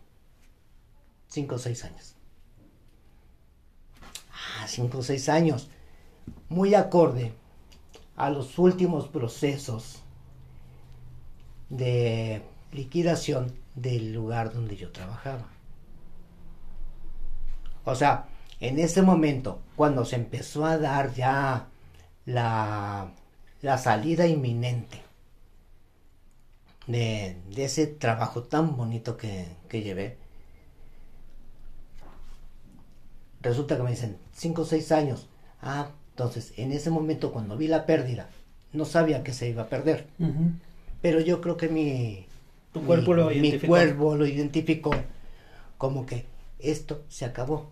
5 1.30 1.56
o 1.56 1.58
6 1.58 1.86
años. 1.86 2.16
Ah, 4.32 4.68
5 4.68 4.98
o 4.98 5.04
6 5.04 5.30
años. 5.30 5.70
Muy 6.50 6.76
acorde 6.76 7.34
a 8.16 8.30
los 8.30 8.58
últimos 8.60 9.08
procesos 9.08 10.02
de 11.70 12.42
liquidación 12.72 13.54
del 13.76 14.14
lugar 14.14 14.54
donde 14.54 14.76
yo 14.76 14.92
trabajaba. 14.92 15.48
O 17.86 17.96
sea, 17.96 18.28
en 18.60 18.80
ese 18.80 19.02
momento, 19.02 19.62
cuando 19.76 20.04
se 20.04 20.18
empezó 20.18 20.66
a 20.66 20.78
dar 20.78 21.14
ya 21.14 21.68
la, 22.26 23.12
la 23.62 23.78
salida 23.78 24.28
inminente 24.28 25.02
de, 26.88 27.38
ese 27.56 27.88
trabajo 27.88 28.44
tan 28.44 28.78
bonito 28.78 29.18
que, 29.18 29.48
que 29.70 29.82
llevé, 29.82 30.18
resulta 33.42 33.78
que 33.78 33.84
me 33.84 33.92
dicen, 33.92 34.18
5 34.34 34.62
o 34.62 34.66
6 34.66 34.92
años. 34.92 35.28
Ah, 35.62 35.90
entonces, 36.12 36.54
en 36.58 36.72
ese 36.72 36.90
momento 36.90 37.32
cuando 37.32 37.58
vi 37.58 37.68
la 37.68 37.86
pérdida, 37.86 38.30
no 38.74 38.86
sabía 38.86 39.24
que 39.24 39.34
se 39.34 39.50
iba 39.50 39.64
a 39.64 39.70
perder. 39.70 40.08
Pero 41.02 41.20
yo 41.20 41.42
creo 41.42 41.58
que 41.58 41.70
mi, 41.70 42.26
tu 42.74 42.84
cuerpo 42.84 43.14
lo 43.14 43.30
mi 43.30 43.60
cuerpo 43.60 44.16
lo 44.16 44.26
identificó 44.26 44.92
como 45.78 46.06
que 46.06 46.26
esto 46.60 47.04
se 47.10 47.26
acabó. 47.26 47.70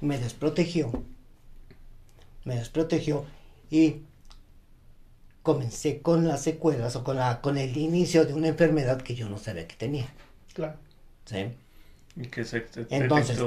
Me 0.00 0.18
desprotegió, 0.18 0.90
me 2.44 2.56
desprotegió 2.56 3.24
y 3.70 4.02
comencé 5.42 6.00
con 6.02 6.26
las 6.26 6.42
secuelas 6.42 6.96
o 6.96 7.04
con, 7.04 7.16
la, 7.16 7.40
con 7.40 7.56
el 7.56 7.76
inicio 7.76 8.24
de 8.26 8.34
una 8.34 8.48
enfermedad 8.48 9.00
que 9.00 9.14
yo 9.14 9.28
no 9.28 9.38
sabía 9.38 9.66
que 9.66 9.76
tenía. 9.76 10.06
Claro. 10.52 10.76
¿Sí? 11.24 11.46
Y 12.16 12.26
que 12.26 12.44
se 12.44 12.66
Entonces, 12.90 13.38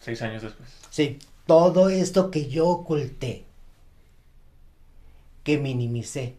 seis 0.00 0.22
años 0.22 0.42
después. 0.42 0.68
Sí, 0.90 1.18
todo 1.46 1.88
esto 1.88 2.30
que 2.30 2.48
yo 2.48 2.66
oculté, 2.66 3.44
que 5.44 5.58
minimicé, 5.58 6.36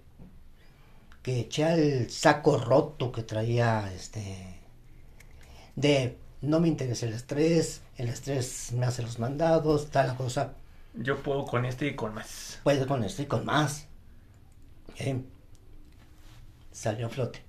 que 1.21 1.41
eché 1.41 1.63
al 1.63 2.09
saco 2.09 2.57
roto 2.57 3.11
que 3.11 3.23
traía 3.23 3.91
este 3.93 4.57
de 5.75 6.17
no 6.41 6.59
me 6.59 6.67
interesa 6.67 7.05
el 7.05 7.13
estrés, 7.13 7.81
el 7.97 8.09
estrés 8.09 8.71
me 8.73 8.85
hace 8.85 9.01
los 9.01 9.19
mandados, 9.19 9.89
tal 9.89 10.15
cosa. 10.15 10.53
Yo 10.97 11.17
puedo 11.17 11.45
con 11.45 11.65
este 11.65 11.87
y 11.87 11.95
con 11.95 12.13
más. 12.13 12.59
Puedo 12.63 12.87
con 12.87 13.03
este 13.03 13.23
y 13.23 13.25
con 13.25 13.45
más. 13.45 13.87
Salió 16.71 17.07
a 17.07 17.09
flote. 17.09 17.43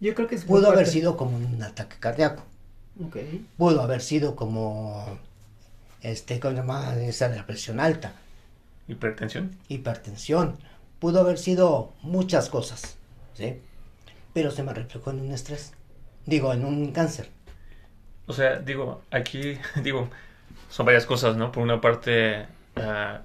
Yo 0.00 0.14
creo 0.14 0.26
que 0.26 0.36
Pudo 0.38 0.70
haber 0.70 0.86
sido 0.86 1.16
como 1.16 1.36
un 1.36 1.62
ataque 1.62 1.96
cardíaco. 2.00 2.44
Pudo 3.56 3.82
haber 3.82 4.00
sido 4.00 4.36
como, 4.36 5.18
este, 6.00 6.40
¿cómo 6.40 6.52
se 6.52 6.56
llama? 6.60 6.96
Esa 6.96 7.28
de 7.28 7.36
la 7.36 7.46
presión 7.46 7.78
alta. 7.78 8.14
Hipertensión. 8.88 9.56
Hipertensión. 9.68 10.58
Pudo 10.98 11.20
haber 11.20 11.38
sido 11.38 11.92
muchas 12.02 12.48
cosas, 12.48 12.96
¿sí? 13.34 13.60
Pero 14.34 14.50
se 14.50 14.62
me 14.62 14.72
reflejó 14.74 15.10
en 15.10 15.20
un 15.20 15.32
estrés. 15.32 15.72
Digo, 16.26 16.52
en 16.52 16.64
un 16.64 16.92
cáncer. 16.92 17.28
O 18.26 18.32
sea, 18.32 18.58
digo, 18.58 19.02
aquí, 19.10 19.58
digo, 19.82 20.08
son 20.68 20.86
varias 20.86 21.06
cosas, 21.06 21.36
¿no? 21.36 21.52
Por 21.52 21.62
una 21.62 21.80
parte, 21.80 22.46
ah, 22.82 23.22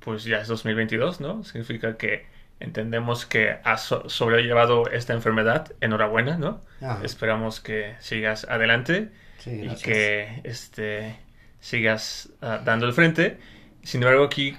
pues 0.00 0.24
ya 0.24 0.38
es 0.38 0.48
2022, 0.48 1.20
¿no? 1.20 1.44
Significa 1.44 1.96
que 1.96 2.26
entendemos 2.60 3.26
que 3.26 3.58
has 3.64 3.82
sobrellevado 4.06 4.88
esta 4.90 5.12
enfermedad. 5.12 5.72
Enhorabuena, 5.80 6.36
¿no? 6.36 6.60
Esperamos 7.02 7.60
que 7.60 7.94
sigas 8.00 8.44
adelante 8.48 9.10
y 9.46 9.74
que 9.76 10.40
este, 10.44 11.16
sigas 11.60 12.30
ah, 12.40 12.60
dando 12.64 12.86
el 12.86 12.92
frente. 12.92 13.38
Sin 13.82 14.02
embargo, 14.02 14.24
aquí 14.24 14.56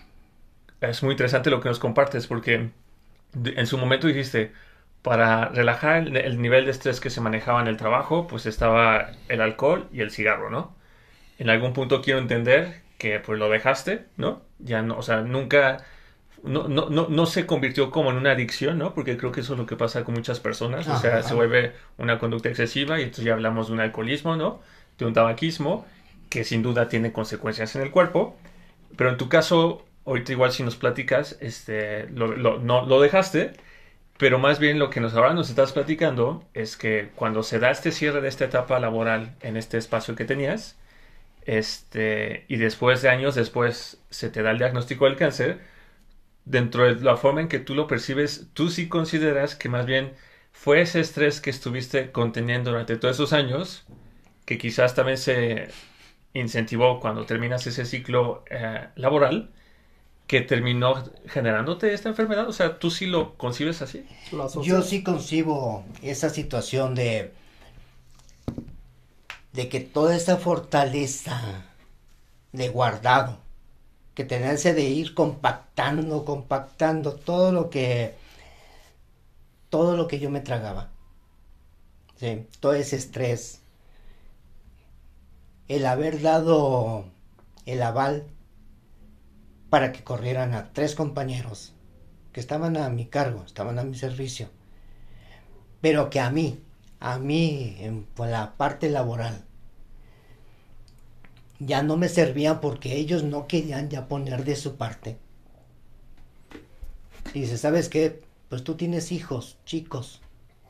es 0.82 1.04
muy 1.04 1.12
interesante 1.12 1.50
lo 1.50 1.62
que 1.62 1.70
nos 1.70 1.80
compartes 1.80 2.28
porque 2.28 2.70
en 3.34 3.68
su 3.68 3.78
momento 3.78 4.08
dijiste, 4.08 4.52
para 5.02 5.50
relajar 5.50 6.08
el, 6.08 6.42
nivel 6.42 6.66
de 6.66 6.72
estrés 6.72 7.00
que 7.00 7.10
se 7.10 7.20
manejaba 7.22 7.62
en 7.62 7.68
el 7.68 7.78
trabajo, 7.78 8.26
pues 8.28 8.46
estaba 8.46 9.12
el 9.28 9.42
alcohol 9.42 9.90
y 9.92 10.02
el 10.02 10.12
cigarro, 10.12 10.50
¿no? 10.50 10.76
En 11.38 11.50
algún 11.50 11.74
punto 11.74 12.02
quiero 12.02 12.20
entender 12.20 12.83
que 13.04 13.20
pues 13.20 13.38
lo 13.38 13.49
dejaste, 13.49 14.06
¿no? 14.16 14.43
Ya 14.60 14.82
no, 14.82 14.97
o 14.97 15.01
sea, 15.01 15.20
nunca, 15.20 15.84
no, 16.41 16.70
no, 16.70 16.89
no, 16.89 17.10
no 17.10 17.26
se 17.26 17.45
convirtió 17.45 17.91
como 17.91 18.12
en 18.12 18.16
una 18.16 18.32
adicción, 18.32 18.78
¿no? 18.78 18.93
Porque 18.93 19.18
creo 19.18 19.34
que 19.34 19.41
eso 19.41 19.54
es 19.54 19.60
lo 19.60 19.66
que 19.66 19.76
pasa 19.76 20.06
con 20.06 20.14
muchas 20.16 20.39
personas, 20.39 20.88
o 20.88 20.97
sea, 20.97 21.22
se 21.22 21.34
vuelve 21.34 21.74
una 21.97 22.18
conducta 22.18 22.47
excesiva 22.47 22.99
y 22.99 23.04
entonces 23.04 23.26
ya 23.26 23.34
hablamos 23.34 23.68
de 23.68 23.74
un 23.74 23.82
alcoholismo, 23.82 24.38
¿no? 24.38 24.62
De 24.97 25.06
un 25.06 25.14
tabaquismo, 25.14 25.86
que 26.30 26.45
sin 26.45 26.64
duda 26.64 26.88
tiene 26.88 27.12
consecuencias 27.12 27.76
en 27.76 27.82
el 27.82 27.91
cuerpo, 27.91 28.38
pero 28.95 29.10
en 29.10 29.18
tu 29.18 29.28
caso, 29.28 29.86
ahorita 30.06 30.32
igual 30.32 30.54
si 30.54 30.64
nos 30.64 30.78
platicas, 30.78 31.38
este, 31.41 32.08
lo, 32.08 32.28
lo, 32.38 32.60
no, 32.60 32.86
lo 32.86 33.01
dejaste, 33.01 33.51
pero 34.18 34.39
más 34.39 34.60
bien 34.60 34.80
lo 34.80 34.89
que 34.89 35.01
nos 35.01 35.14
ahora 35.14 35.34
nos 35.34 35.49
estás 35.49 35.74
platicando 35.74 36.45
es 36.54 36.78
que 36.78 37.10
cuando 37.16 37.43
se 37.43 37.60
da 37.60 37.70
este 37.70 37.91
cierre 37.91 38.22
de 38.22 38.30
esta 38.30 38.45
etapa 38.45 38.80
laboral 38.80 39.36
en 39.41 39.58
este 39.58 39.78
espacio 39.78 40.16
que 40.16 40.24
tenías, 40.24 40.78
este, 41.46 42.46
y 42.48 42.58
después 42.58 43.02
de 43.02 43.10
años 43.10 43.36
después 43.36 44.02
se 44.10 44.30
te 44.30 44.44
da 44.44 44.52
el 44.52 44.58
diagnóstico 44.58 45.06
del 45.06 45.16
cáncer, 45.16 45.62
dentro 46.46 46.84
de 46.84 47.02
la 47.02 47.18
forma 47.18 47.41
en 47.41 47.48
que 47.48 47.60
tú 47.60 47.76
lo 47.76 47.88
percibes, 47.88 48.48
tú 48.54 48.70
sí 48.70 48.89
consideras 48.89 49.56
que 49.56 49.70
más 49.70 49.86
bien 49.86 50.14
fue 50.52 50.82
ese 50.82 51.00
estrés 51.00 51.41
que 51.41 51.50
estuviste 51.50 52.12
conteniendo 52.12 52.72
durante 52.72 52.98
todos 52.98 53.16
esos 53.16 53.34
años, 53.34 53.86
que 54.46 54.58
quizás 54.58 54.96
también 54.96 55.18
se 55.18 55.70
incentivó 56.34 57.00
cuando 57.00 57.26
terminas 57.26 57.66
ese 57.68 57.86
ciclo 57.86 58.44
eh, 58.50 58.88
laboral, 58.96 59.52
que 60.28 60.41
terminó 60.41 61.04
generándote 61.28 61.94
esta 61.94 62.10
enfermedad? 62.10 62.48
O 62.48 62.54
sea, 62.54 62.80
¿tú 62.80 62.89
sí 62.89 63.06
lo 63.06 63.36
concibes 63.36 63.82
así? 63.82 64.06
Yo 64.64 64.82
sí 64.82 65.04
concibo 65.04 65.86
esa 66.02 66.30
situación 66.30 66.96
de 66.96 67.32
de 69.54 69.70
que 69.70 69.80
toda 69.80 70.16
esa 70.16 70.38
fortaleza 70.38 71.66
de 72.51 72.70
guardado, 72.70 73.38
que 74.16 74.26
tenerse 74.26 74.74
de 74.74 74.84
ir 74.84 75.14
compactando, 75.14 76.26
compactando 76.26 77.14
todo 77.16 77.51
lo 77.51 77.70
que 77.70 78.16
todo 79.70 79.97
lo 79.97 80.08
que 80.08 80.20
yo 80.20 80.30
me 80.30 80.41
tragaba. 80.41 80.91
Todo 82.60 82.74
ese 82.74 82.95
estrés. 82.95 83.62
El 85.68 85.86
haber 85.88 86.22
dado 86.22 87.06
el 87.66 87.82
aval 87.82 88.28
para 89.70 89.91
que 89.91 90.04
corrieran 90.04 90.54
a 90.54 90.72
tres 90.74 90.93
compañeros 90.93 91.74
que 92.32 92.39
estaban 92.39 92.78
a 92.78 92.89
mi 92.89 93.08
cargo, 93.08 93.43
estaban 93.45 93.80
a 93.80 93.84
mi 93.84 93.95
servicio, 93.95 94.49
pero 95.82 96.10
que 96.10 96.20
a 96.20 96.30
mí, 96.30 96.60
a 97.04 97.20
mí, 97.20 97.76
en 97.80 98.08
la 98.18 98.56
parte 98.56 98.89
laboral, 98.89 99.43
ya 101.60 101.84
no 101.84 101.97
me 101.97 102.08
servían 102.08 102.62
porque 102.62 102.95
ellos 102.95 103.24
no 103.24 103.45
querían 103.45 103.89
ya 103.89 104.08
poner 104.08 104.45
de 104.45 104.56
su 104.56 104.78
parte. 104.78 105.18
Dice, 107.34 107.58
¿sabes 107.58 107.89
qué? 107.89 108.24
Pues 108.47 108.64
tú 108.64 108.76
tienes 108.76 109.12
hijos, 109.12 109.58
chicos, 109.66 110.22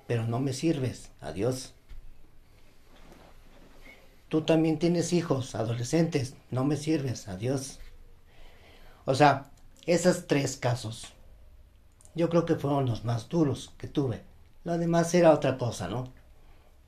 pero 0.07 0.25
no 0.25 0.39
me 0.39 0.53
sirves. 0.53 1.11
Adiós. 1.21 1.75
Tú 4.27 4.41
también 4.41 4.79
tienes 4.79 5.13
hijos, 5.13 5.53
adolescentes, 5.53 6.33
no 6.49 6.65
me 6.65 6.77
sirves. 6.77 7.27
Adiós. 7.27 7.79
O 9.05 9.13
sea, 9.13 9.51
esos 9.85 10.25
tres 10.25 10.57
casos 10.57 11.13
yo 12.15 12.27
creo 12.29 12.45
que 12.45 12.55
fueron 12.55 12.87
los 12.87 13.05
más 13.05 13.29
duros 13.29 13.71
que 13.77 13.87
tuve. 13.87 14.23
Lo 14.63 14.79
demás 14.79 15.13
era 15.13 15.31
otra 15.31 15.59
cosa, 15.59 15.87
¿no? 15.87 16.22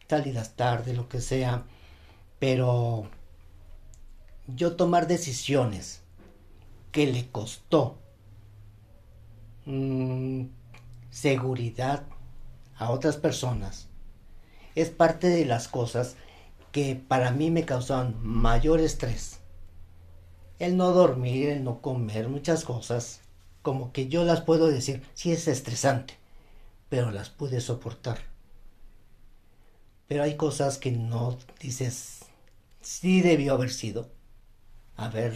Salidas 0.10 0.56
tarde, 0.56 0.94
lo 0.94 1.10
que 1.10 1.22
sea. 1.22 1.64
Pero 2.40 3.10
yo 4.48 4.76
tomar 4.76 5.08
decisiones 5.08 6.02
que 6.92 7.08
le 7.08 7.30
costó 7.30 7.98
mm, 9.66 10.46
seguridad 11.10 12.04
a 12.78 12.92
otras 12.92 13.18
personas 13.18 13.88
es 14.76 14.90
parte 14.90 15.28
de 15.30 15.46
las 15.46 15.68
cosas 15.68 16.16
que 16.72 16.96
para 16.96 17.32
mí 17.32 17.52
me 17.52 17.64
causaban 17.64 18.18
mayor 18.22 18.82
estrés. 18.82 19.40
El 20.60 20.78
no 20.78 20.92
dormir, 20.92 21.50
el 21.50 21.64
no 21.64 21.82
comer, 21.82 22.28
muchas 22.28 22.66
cosas, 22.66 23.22
como 23.62 23.92
que 23.94 24.08
yo 24.10 24.26
las 24.26 24.42
puedo 24.42 24.68
decir, 24.68 25.02
sí 25.14 25.32
es 25.32 25.48
estresante, 25.48 26.16
pero 26.90 27.12
las 27.12 27.30
pude 27.30 27.62
soportar. 27.62 28.20
Pero 30.08 30.24
hay 30.24 30.36
cosas 30.36 30.78
que 30.78 30.92
no 30.92 31.38
dices, 31.60 32.26
sí 32.82 33.22
debió 33.22 33.54
haber 33.54 33.72
sido, 33.72 34.10
haber 34.96 35.36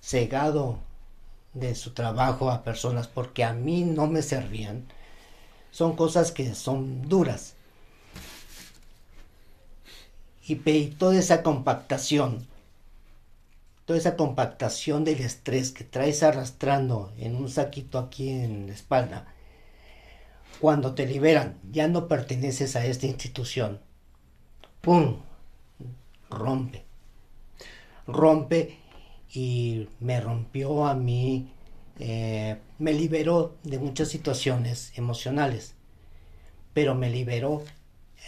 cegado 0.00 0.78
de 1.54 1.74
su 1.74 1.92
trabajo 1.92 2.50
a 2.50 2.62
personas 2.62 3.08
porque 3.08 3.44
a 3.44 3.52
mí 3.52 3.82
no 3.84 4.06
me 4.06 4.22
servían. 4.22 4.86
Son 5.70 5.96
cosas 5.96 6.32
que 6.32 6.54
son 6.54 7.08
duras. 7.08 7.54
Y, 10.46 10.56
toda 10.98 11.16
esa 11.18 11.42
compactación, 11.42 12.46
toda 13.86 13.98
esa 13.98 14.16
compactación 14.16 15.04
del 15.04 15.20
estrés 15.20 15.70
que 15.72 15.84
traes 15.84 16.22
arrastrando 16.22 17.12
en 17.16 17.36
un 17.36 17.48
saquito 17.48 17.98
aquí 17.98 18.28
en 18.28 18.66
la 18.66 18.74
espalda, 18.74 19.31
cuando 20.60 20.94
te 20.94 21.06
liberan, 21.06 21.58
ya 21.70 21.88
no 21.88 22.08
perteneces 22.08 22.76
a 22.76 22.86
esta 22.86 23.06
institución. 23.06 23.80
¡Pum! 24.80 25.16
Rompe. 26.30 26.84
Rompe 28.06 28.78
y 29.32 29.88
me 30.00 30.20
rompió 30.20 30.86
a 30.86 30.94
mí, 30.94 31.52
eh, 31.98 32.58
me 32.78 32.92
liberó 32.92 33.56
de 33.62 33.78
muchas 33.78 34.08
situaciones 34.08 34.92
emocionales, 34.96 35.74
pero 36.74 36.94
me 36.94 37.10
liberó 37.10 37.62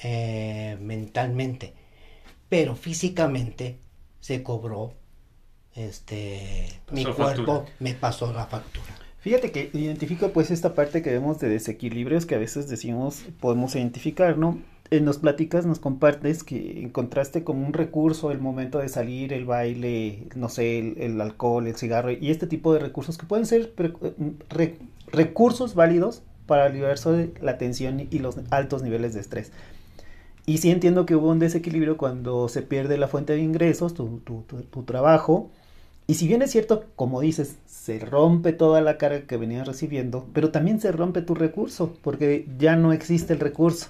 eh, 0.03 0.77
mentalmente, 0.81 1.75
pero 2.49 2.77
físicamente 2.77 3.79
se 4.21 4.43
cobró, 4.43 4.93
este, 5.75 6.81
mi 6.91 7.05
cuerpo 7.05 7.67
me 7.81 7.95
pasó 7.95 8.33
la 8.33 8.47
factura. 8.47 9.04
Fíjate 9.25 9.53
que 9.53 9.71
identifico 9.73 10.29
pues 10.33 10.51
esta 10.51 10.75
parte 10.75 11.01
que 11.01 11.11
vemos 11.11 11.41
de 11.41 11.49
desequilibrios 11.49 12.27
que 12.27 12.35
a 12.35 12.39
veces 12.39 12.69
decimos 12.69 13.25
podemos 13.41 13.75
identificar, 13.75 14.37
¿no? 14.37 14.59
nos 15.01 15.17
platicas, 15.17 15.65
nos 15.65 15.79
compartes 15.79 16.45
que 16.45 16.83
encontraste 16.83 17.43
como 17.43 17.67
un 17.67 17.73
recurso 17.73 18.31
el 18.31 18.39
momento 18.39 18.81
de 18.81 18.91
salir, 18.91 19.33
el 19.33 19.47
baile, 19.47 20.29
no 20.37 20.51
sé, 20.51 20.79
el, 20.79 21.19
alcohol, 21.23 21.67
el 21.67 21.75
cigarro 21.75 22.11
y 22.11 22.31
este 22.31 22.47
tipo 22.47 22.75
de 22.75 22.81
recursos 22.81 23.17
que 23.17 23.25
pueden 23.25 23.47
ser 23.47 23.73
recursos 25.11 25.75
válidos 25.75 26.23
para 26.45 26.69
liberarse 26.69 27.11
de 27.11 27.33
la 27.41 27.57
tensión 27.57 28.07
y 28.11 28.19
los 28.19 28.37
altos 28.51 28.83
niveles 28.83 29.15
de 29.15 29.21
estrés. 29.21 29.53
Y 30.45 30.59
sí 30.59 30.71
entiendo 30.71 31.07
que 31.07 31.17
hubo 31.17 31.31
un 31.31 31.39
desequilibrio 31.39 31.97
cuando 31.97 32.51
se 32.51 32.61
pierde 32.61 32.99
la 32.99 33.09
fuente 33.09 33.33
de 33.33 33.41
ingresos, 33.41 33.95
tu, 33.95 34.21
tu 34.21 34.83
trabajo. 34.83 35.51
Y 36.07 36.15
si 36.15 36.29
bien 36.29 36.43
es 36.43 36.51
cierto, 36.51 36.85
como 36.97 37.21
dices, 37.21 37.57
se 37.67 37.99
rompe 37.99 38.53
toda 38.53 38.81
la 38.83 38.99
carga 38.99 39.27
que 39.27 39.39
venías 39.39 39.67
recibiendo, 39.67 40.27
pero 40.35 40.51
también 40.51 40.81
se 40.81 40.93
rompe 40.93 41.23
tu 41.23 41.35
recurso, 41.35 41.95
porque 42.03 42.47
ya 42.59 42.77
no 42.77 42.93
existe 42.93 43.33
el 43.33 43.41
recurso. 43.41 43.89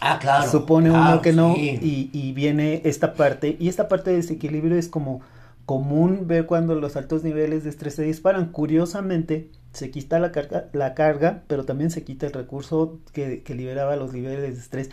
Ah, 0.00 0.18
claro. 0.20 0.50
Supone 0.50 0.90
uno 0.90 1.22
que 1.22 1.32
no 1.32 1.54
y, 1.56 2.32
viene 2.34 2.82
esta 2.84 3.14
parte. 3.14 3.56
Y 3.60 3.68
esta 3.68 3.86
parte 3.86 4.10
de 4.10 4.16
desequilibrio 4.16 4.76
es 4.76 4.88
como 4.88 5.20
común 5.64 6.26
ver 6.26 6.46
cuando 6.46 6.74
los 6.74 6.96
altos 6.96 7.22
niveles 7.22 7.62
de 7.62 7.70
estrés 7.70 7.94
se 7.94 8.02
disparan. 8.02 8.50
Curiosamente, 8.50 9.48
se 9.72 9.92
quita 9.92 10.18
la 10.18 10.32
carga, 10.32 10.66
la 10.72 10.94
carga 10.94 11.44
pero 11.46 11.64
también 11.64 11.92
se 11.92 12.02
quita 12.02 12.26
el 12.26 12.32
recurso 12.32 12.98
que, 13.12 13.44
liberaba 13.48 13.94
los 13.94 14.12
niveles 14.12 14.54
de 14.54 14.60
estrés. 14.60 14.90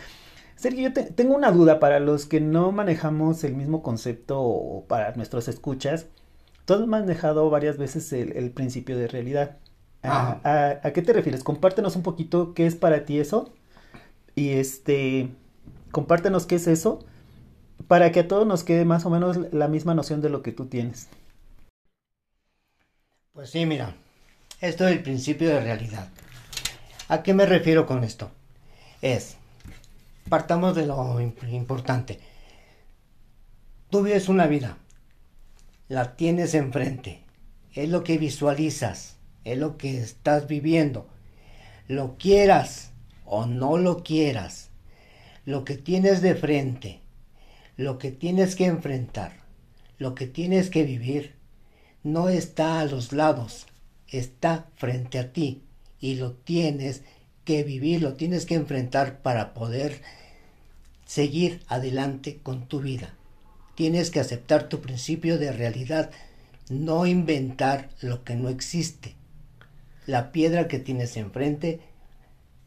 Sergio, 0.54 0.90
yo 0.90 1.04
tengo 1.14 1.34
una 1.34 1.50
duda 1.50 1.80
para 1.80 1.98
los 1.98 2.26
que 2.26 2.40
no 2.40 2.70
manejamos 2.70 3.42
el 3.42 3.56
mismo 3.56 3.82
concepto 3.82 4.40
o 4.40 4.84
para 4.84 5.12
nuestros 5.16 5.48
escuchas. 5.48 6.06
Has 6.70 6.86
manejado 6.86 7.50
varias 7.50 7.76
veces 7.78 8.12
el, 8.12 8.50
principio 8.52 8.96
de 8.96 9.08
realidad. 9.08 9.58
¿A, 10.02 10.80
¿A, 10.82 10.92
qué 10.92 11.02
te 11.02 11.12
refieres? 11.12 11.44
Compártenos 11.44 11.96
un 11.96 12.02
poquito 12.02 12.54
qué 12.54 12.66
es 12.66 12.74
para 12.74 13.04
ti 13.04 13.18
eso 13.18 13.52
y 14.34 14.50
este, 14.50 15.28
compártenos 15.90 16.46
qué 16.46 16.56
es 16.56 16.66
eso 16.66 17.04
para 17.86 18.12
que 18.12 18.20
a 18.20 18.28
todos 18.28 18.46
nos 18.46 18.64
quede 18.64 18.84
más 18.84 19.04
o 19.04 19.10
menos 19.10 19.36
la 19.52 19.68
misma 19.68 19.94
noción 19.94 20.20
de 20.20 20.30
lo 20.30 20.42
que 20.42 20.52
tú 20.52 20.66
tienes. 20.66 21.08
Pues 23.32 23.50
sí, 23.50 23.66
mira, 23.66 23.96
esto 24.60 24.86
es 24.86 24.92
el 24.92 25.02
principio 25.02 25.48
de 25.48 25.60
realidad. 25.60 26.08
¿A 27.08 27.22
qué 27.22 27.34
me 27.34 27.46
refiero 27.46 27.86
con 27.86 28.04
esto? 28.04 28.30
Es, 29.02 29.36
partamos 30.28 30.76
de 30.76 30.86
lo 30.86 31.20
importante. 31.20 32.20
Tú 33.90 34.02
vives 34.02 34.28
una 34.28 34.46
vida, 34.46 34.76
la 35.90 36.14
tienes 36.14 36.54
enfrente, 36.54 37.24
es 37.74 37.88
lo 37.88 38.04
que 38.04 38.16
visualizas, 38.16 39.16
es 39.42 39.58
lo 39.58 39.76
que 39.76 39.98
estás 39.98 40.46
viviendo. 40.46 41.08
Lo 41.88 42.16
quieras 42.16 42.92
o 43.24 43.44
no 43.46 43.76
lo 43.76 44.04
quieras, 44.04 44.70
lo 45.44 45.64
que 45.64 45.76
tienes 45.76 46.22
de 46.22 46.36
frente, 46.36 47.00
lo 47.76 47.98
que 47.98 48.12
tienes 48.12 48.54
que 48.54 48.66
enfrentar, 48.66 49.32
lo 49.98 50.14
que 50.14 50.28
tienes 50.28 50.70
que 50.70 50.84
vivir, 50.84 51.34
no 52.04 52.28
está 52.28 52.78
a 52.78 52.84
los 52.84 53.12
lados, 53.12 53.66
está 54.06 54.68
frente 54.76 55.18
a 55.18 55.32
ti 55.32 55.64
y 55.98 56.14
lo 56.14 56.34
tienes 56.34 57.02
que 57.44 57.64
vivir, 57.64 58.00
lo 58.00 58.14
tienes 58.14 58.46
que 58.46 58.54
enfrentar 58.54 59.22
para 59.22 59.54
poder 59.54 60.02
seguir 61.04 61.64
adelante 61.66 62.38
con 62.44 62.68
tu 62.68 62.78
vida. 62.78 63.16
Tienes 63.80 64.10
que 64.10 64.20
aceptar 64.20 64.64
tu 64.64 64.82
principio 64.82 65.38
de 65.38 65.52
realidad, 65.52 66.10
no 66.68 67.06
inventar 67.06 67.88
lo 68.02 68.24
que 68.24 68.34
no 68.36 68.50
existe. 68.50 69.16
La 70.04 70.32
piedra 70.32 70.68
que 70.68 70.78
tienes 70.78 71.16
enfrente 71.16 71.80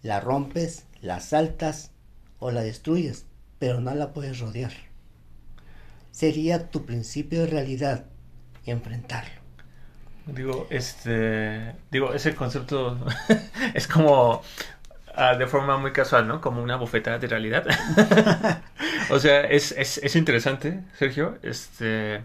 la 0.02 0.20
rompes, 0.20 0.88
la 1.02 1.20
saltas 1.20 1.92
o 2.40 2.50
la 2.50 2.64
destruyes, 2.64 3.28
pero 3.60 3.80
no 3.80 3.94
la 3.94 4.12
puedes 4.12 4.40
rodear. 4.40 4.72
Sería 6.10 6.72
tu 6.72 6.84
principio 6.88 7.42
de 7.42 7.46
realidad 7.46 8.06
y 8.66 8.72
enfrentarlo. 8.72 9.40
Digo, 10.26 10.66
este, 10.72 11.76
digo, 11.92 12.12
ese 12.16 12.34
concepto 12.34 13.06
es 13.76 13.86
como 13.86 14.42
ah, 15.16 15.36
de 15.36 15.48
forma 15.48 15.78
muy 15.78 15.92
casual, 15.92 16.28
¿no? 16.28 16.42
Como 16.42 16.62
una 16.62 16.76
bofetada 16.76 17.20
de 17.20 17.28
realidad. 17.28 17.66
o 19.10 19.20
sea, 19.20 19.42
es, 19.42 19.72
es, 19.72 19.98
es, 19.98 20.16
interesante, 20.16 20.82
Sergio. 20.98 21.38
Este, 21.44 22.24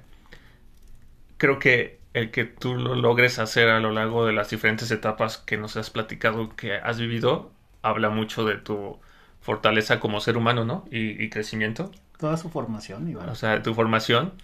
creo 1.36 1.58
que 1.58 1.98
el 2.14 2.30
que 2.30 2.44
tú 2.44 2.74
lo 2.74 2.94
logres 2.94 3.38
hacer 3.38 3.68
a 3.68 3.80
lo 3.80 3.92
largo 3.92 4.26
de 4.26 4.32
las 4.32 4.50
diferentes 4.50 4.90
etapas 4.90 5.38
que 5.38 5.56
nos 5.56 5.76
has 5.76 5.90
platicado, 5.90 6.54
que 6.56 6.74
has 6.74 6.98
vivido, 6.98 7.52
habla 7.82 8.10
mucho 8.10 8.44
de 8.44 8.56
tu 8.56 8.98
fortaleza 9.40 10.00
como 10.00 10.20
ser 10.20 10.36
humano, 10.36 10.64
¿no? 10.64 10.84
Y, 10.90 11.28
crecimiento. 11.30 11.90
Toda 12.18 12.36
su 12.36 12.50
formación, 12.50 13.08
Iván. 13.08 13.28
O 13.28 13.34
sea, 13.34 13.62
tu 13.62 13.74
formación 13.74 14.34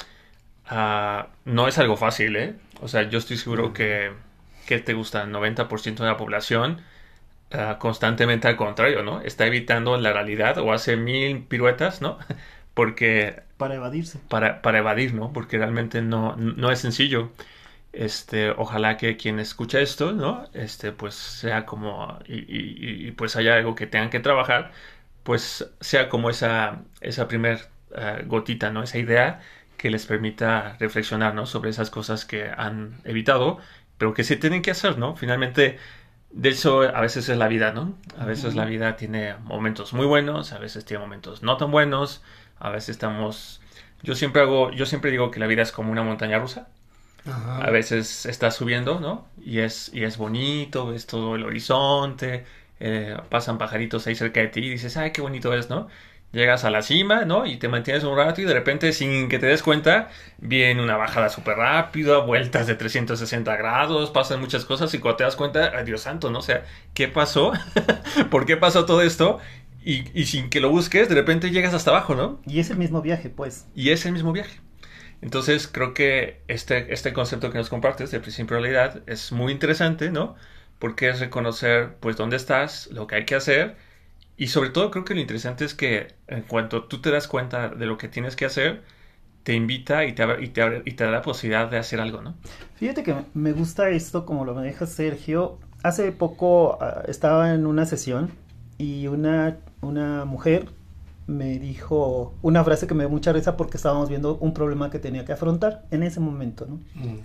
ah, 0.66 1.28
no 1.44 1.68
es 1.68 1.78
algo 1.78 1.96
fácil, 1.96 2.36
¿eh? 2.36 2.54
O 2.80 2.88
sea, 2.88 3.02
yo 3.08 3.18
estoy 3.18 3.36
seguro 3.36 3.72
que, 3.72 4.12
que 4.66 4.78
te 4.78 4.94
gusta 4.94 5.22
el 5.22 5.32
90% 5.32 5.96
de 5.96 6.06
la 6.06 6.16
población 6.16 6.80
ah, 7.52 7.78
constantemente 7.78 8.48
al 8.48 8.56
contrario, 8.56 9.02
¿no? 9.02 9.20
Está 9.20 9.46
evitando 9.46 9.96
la 9.96 10.12
realidad 10.12 10.58
o 10.58 10.72
hace 10.72 10.96
mil 10.96 11.44
piruetas, 11.44 12.02
¿no? 12.02 12.18
Porque... 12.74 13.42
Para 13.56 13.76
evadirse. 13.76 14.18
Para, 14.28 14.62
para 14.62 14.78
evadir, 14.78 15.14
¿no? 15.14 15.32
Porque 15.32 15.58
realmente 15.58 16.02
no, 16.02 16.36
no 16.36 16.70
es 16.70 16.80
sencillo. 16.80 17.30
Este, 17.94 18.50
ojalá 18.50 18.96
que 18.96 19.16
quien 19.16 19.38
escucha 19.38 19.80
esto, 19.80 20.12
¿no? 20.12 20.48
Este, 20.52 20.90
pues 20.92 21.14
sea 21.14 21.64
como, 21.64 22.18
y, 22.26 23.12
pues 23.12 23.36
haya 23.36 23.54
algo 23.54 23.76
que 23.76 23.86
tengan 23.86 24.10
que 24.10 24.18
trabajar, 24.20 24.72
pues 25.22 25.70
sea 25.80 26.08
como 26.08 26.28
esa, 26.30 26.82
esa 27.00 27.28
primer 27.28 27.68
eh, 27.96 28.24
gotita, 28.26 28.70
¿no? 28.70 28.82
Esa 28.82 28.98
idea 28.98 29.40
que 29.76 29.90
les 29.90 30.06
permita 30.06 30.76
reflexionar, 30.80 31.34
¿no? 31.34 31.46
Sobre 31.46 31.70
esas 31.70 31.90
cosas 31.90 32.24
que 32.24 32.50
han 32.56 33.00
evitado, 33.04 33.58
pero 33.98 34.14
que 34.14 34.24
se 34.24 34.36
tienen 34.36 34.62
que 34.62 34.72
hacer, 34.72 34.98
¿no? 34.98 35.16
Finalmente, 35.16 35.78
de 36.34 36.48
eso 36.50 36.82
a 36.82 37.00
veces 37.00 37.28
es 37.28 37.38
la 37.38 37.48
vida, 37.48 37.72
¿no? 37.72 37.94
A 38.18 38.24
veces 38.26 38.54
la 38.56 38.64
vida 38.64 38.96
tiene 38.96 39.36
momentos 39.44 39.92
muy 39.92 40.06
buenos, 40.06 40.52
a 40.52 40.58
veces 40.58 40.84
tiene 40.84 41.02
momentos 41.02 41.42
no 41.42 41.56
tan 41.56 41.70
buenos, 41.70 42.22
a 42.58 42.70
veces 42.70 42.90
estamos... 42.90 43.60
Yo 44.02 44.14
siempre 44.14 44.42
hago, 44.42 44.70
yo 44.72 44.84
siempre 44.86 45.10
digo 45.10 45.30
que 45.30 45.40
la 45.40 45.46
vida 45.46 45.62
es 45.62 45.72
como 45.72 45.92
una 45.92 46.02
montaña 46.02 46.38
rusa 46.38 46.68
A 47.24 47.70
veces 47.70 48.26
estás 48.26 48.56
subiendo, 48.56 49.00
¿no? 49.00 49.26
Y 49.42 49.60
es, 49.60 49.90
y 49.94 50.04
es 50.04 50.18
bonito, 50.18 50.88
ves 50.88 51.06
todo 51.06 51.36
el 51.36 51.44
horizonte, 51.44 52.44
eh, 52.80 53.16
pasan 53.30 53.58
pajaritos 53.58 54.06
ahí 54.06 54.14
cerca 54.14 54.40
de 54.40 54.48
ti 54.48 54.60
y 54.60 54.70
dices, 54.70 54.96
ay, 54.96 55.12
qué 55.12 55.22
bonito 55.22 55.54
es, 55.54 55.70
¿no? 55.70 55.88
Llegas 56.34 56.64
a 56.64 56.70
la 56.70 56.82
cima, 56.82 57.24
¿no? 57.24 57.46
Y 57.46 57.58
te 57.58 57.68
mantienes 57.68 58.02
un 58.02 58.16
rato 58.16 58.40
y 58.40 58.44
de 58.44 58.52
repente, 58.52 58.92
sin 58.92 59.28
que 59.28 59.38
te 59.38 59.46
des 59.46 59.62
cuenta, 59.62 60.08
viene 60.38 60.82
una 60.82 60.96
bajada 60.96 61.28
súper 61.28 61.58
rápida, 61.58 62.18
vueltas 62.18 62.66
de 62.66 62.74
360 62.74 63.54
grados, 63.54 64.10
pasan 64.10 64.40
muchas 64.40 64.64
cosas 64.64 64.92
y 64.94 64.98
cuando 64.98 65.18
te 65.18 65.24
das 65.24 65.36
cuenta, 65.36 65.70
ay 65.76 65.84
Dios 65.84 66.00
santo, 66.00 66.32
¿no? 66.32 66.40
O 66.40 66.42
sea, 66.42 66.64
¿qué 66.92 67.06
pasó? 67.06 67.52
¿Por 68.32 68.46
qué 68.46 68.56
pasó 68.56 68.84
todo 68.84 69.02
esto? 69.02 69.38
Y, 69.84 70.06
y, 70.12 70.26
sin 70.26 70.50
que 70.50 70.58
lo 70.58 70.70
busques, 70.70 71.08
de 71.08 71.14
repente 71.14 71.52
llegas 71.52 71.72
hasta 71.72 71.92
abajo, 71.92 72.16
¿no? 72.16 72.40
Y 72.46 72.58
es 72.58 72.68
el 72.68 72.78
mismo 72.78 73.00
viaje, 73.00 73.30
pues. 73.30 73.68
Y 73.76 73.90
es 73.90 74.04
el 74.04 74.10
mismo 74.12 74.32
viaje. 74.32 74.58
Entonces, 75.22 75.68
creo 75.68 75.94
que 75.94 76.42
este, 76.48 76.92
este 76.92 77.12
concepto 77.12 77.52
que 77.52 77.58
nos 77.58 77.68
compartes 77.68 78.10
de 78.10 78.18
principio 78.18 78.58
realidad 78.58 79.04
es 79.06 79.30
muy 79.30 79.52
interesante, 79.52 80.10
¿no? 80.10 80.34
Porque 80.80 81.10
es 81.10 81.20
reconocer, 81.20 81.94
pues, 82.00 82.16
dónde 82.16 82.34
estás, 82.36 82.88
lo 82.90 83.06
que 83.06 83.14
hay 83.14 83.24
que 83.24 83.36
hacer 83.36 83.76
y 84.36 84.48
sobre 84.48 84.70
todo 84.70 84.90
creo 84.90 85.04
que 85.04 85.14
lo 85.14 85.20
interesante 85.20 85.64
es 85.64 85.74
que 85.74 86.08
en 86.26 86.42
cuanto 86.42 86.84
tú 86.84 87.00
te 87.00 87.10
das 87.10 87.28
cuenta 87.28 87.68
de 87.68 87.86
lo 87.86 87.98
que 87.98 88.08
tienes 88.08 88.34
que 88.34 88.44
hacer, 88.44 88.82
te 89.44 89.54
invita 89.54 90.04
y 90.04 90.12
te, 90.12 90.24
y 90.42 90.48
te, 90.48 90.82
y 90.84 90.92
te 90.92 91.04
da 91.04 91.10
la 91.10 91.22
posibilidad 91.22 91.70
de 91.70 91.78
hacer 91.78 92.00
algo, 92.00 92.22
¿no? 92.22 92.34
Fíjate 92.76 93.02
que 93.02 93.14
me 93.34 93.52
gusta 93.52 93.90
esto 93.90 94.24
como 94.26 94.44
lo 94.44 94.54
maneja 94.54 94.86
Sergio. 94.86 95.58
Hace 95.82 96.10
poco 96.12 96.78
uh, 96.80 97.08
estaba 97.10 97.54
en 97.54 97.66
una 97.66 97.86
sesión 97.86 98.30
y 98.78 99.06
una, 99.06 99.58
una 99.82 100.24
mujer 100.24 100.68
me 101.26 101.58
dijo 101.58 102.34
una 102.42 102.64
frase 102.64 102.86
que 102.86 102.94
me 102.94 103.04
dio 103.04 103.10
mucha 103.10 103.32
risa 103.32 103.56
porque 103.56 103.76
estábamos 103.76 104.08
viendo 104.08 104.36
un 104.36 104.52
problema 104.52 104.90
que 104.90 104.98
tenía 104.98 105.24
que 105.24 105.32
afrontar 105.32 105.84
en 105.90 106.02
ese 106.02 106.20
momento, 106.20 106.66
¿no? 106.66 106.80
Mm 106.94 107.18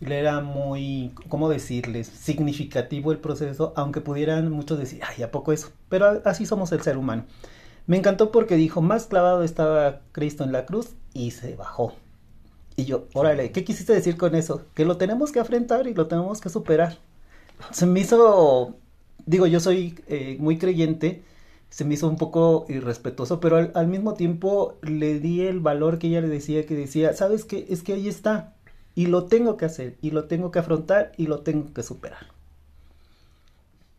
le 0.00 0.18
era 0.18 0.40
muy, 0.40 1.12
¿cómo 1.28 1.48
decirles? 1.48 2.06
Significativo 2.06 3.12
el 3.12 3.18
proceso, 3.18 3.72
aunque 3.76 4.00
pudieran 4.00 4.50
muchos 4.50 4.78
decir, 4.78 5.00
ay, 5.06 5.22
¿a 5.22 5.30
poco 5.30 5.52
eso? 5.52 5.70
Pero 5.88 6.22
así 6.24 6.46
somos 6.46 6.72
el 6.72 6.82
ser 6.82 6.96
humano. 6.98 7.24
Me 7.86 7.96
encantó 7.96 8.30
porque 8.30 8.56
dijo, 8.56 8.82
más 8.82 9.06
clavado 9.06 9.42
estaba 9.42 10.00
Cristo 10.12 10.44
en 10.44 10.52
la 10.52 10.66
cruz 10.66 10.90
y 11.14 11.30
se 11.30 11.56
bajó. 11.56 11.94
Y 12.76 12.84
yo, 12.84 13.08
órale, 13.14 13.50
¿qué 13.50 13.64
quisiste 13.64 13.92
decir 13.92 14.16
con 14.16 14.34
eso? 14.34 14.66
Que 14.74 14.84
lo 14.84 14.98
tenemos 14.98 15.32
que 15.32 15.40
afrontar 15.40 15.86
y 15.88 15.94
lo 15.94 16.06
tenemos 16.06 16.40
que 16.40 16.48
superar. 16.48 16.98
Se 17.72 17.86
me 17.86 18.00
hizo, 18.00 18.76
digo, 19.26 19.46
yo 19.46 19.58
soy 19.58 19.98
eh, 20.06 20.36
muy 20.38 20.58
creyente, 20.58 21.24
se 21.70 21.84
me 21.84 21.94
hizo 21.94 22.08
un 22.08 22.16
poco 22.16 22.66
irrespetuoso, 22.68 23.40
pero 23.40 23.70
al, 23.74 23.86
mismo 23.88 24.14
tiempo 24.14 24.78
le 24.82 25.18
di 25.18 25.42
el 25.42 25.60
valor 25.60 25.98
que 25.98 26.06
ella 26.06 26.20
le 26.20 26.28
decía, 26.28 26.66
que 26.66 26.74
decía, 26.74 27.14
¿sabes 27.14 27.44
qué? 27.44 27.66
Es 27.68 27.82
que 27.82 27.94
ahí 27.94 28.06
está, 28.06 28.54
y 28.98 29.06
lo 29.06 29.26
tengo 29.26 29.56
que 29.56 29.64
hacer, 29.64 29.94
y 30.02 30.10
lo 30.10 30.24
tengo 30.24 30.50
que 30.50 30.58
afrontar, 30.58 31.12
y 31.16 31.28
lo 31.28 31.38
tengo 31.42 31.72
que 31.72 31.84
superar. 31.84 32.26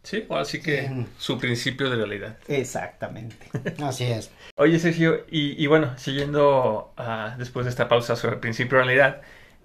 Sí, 0.03 0.27
así 0.29 0.61
que 0.61 1.05
su 1.17 1.39
principio 1.39 1.89
de 1.89 1.95
realidad. 1.95 2.37
Exactamente. 2.49 3.37
Así 3.81 4.03
es. 4.03 4.29
Oye, 4.57 4.77
Sergio, 4.77 5.25
y, 5.31 5.65
bueno, 5.67 5.97
siguiendo 5.97 6.93
uh, 6.97 7.37
después 7.37 7.65
de 7.65 7.69
esta 7.69 7.87
pausa 7.87 8.17
sobre 8.17 8.35
el 8.35 8.39
principio 8.41 8.77
de 8.77 8.83
realidad, 8.83 9.21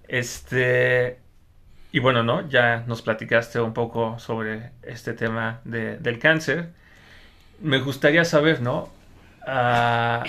este, 0.07 1.19
y 1.91 1.99
bueno, 1.99 2.23
¿no? 2.23 2.47
Ya 2.47 2.85
nos 2.87 3.01
platicaste 3.01 3.59
un 3.59 3.73
poco 3.73 4.17
sobre 4.19 4.71
este 4.83 5.11
tema 5.11 5.59
de, 5.65 5.97
del 5.97 6.17
cáncer. 6.17 6.69
Me 7.59 7.79
gustaría 7.79 8.23
saber, 8.23 8.61
¿no? 8.61 8.89
Uh, 9.45 10.23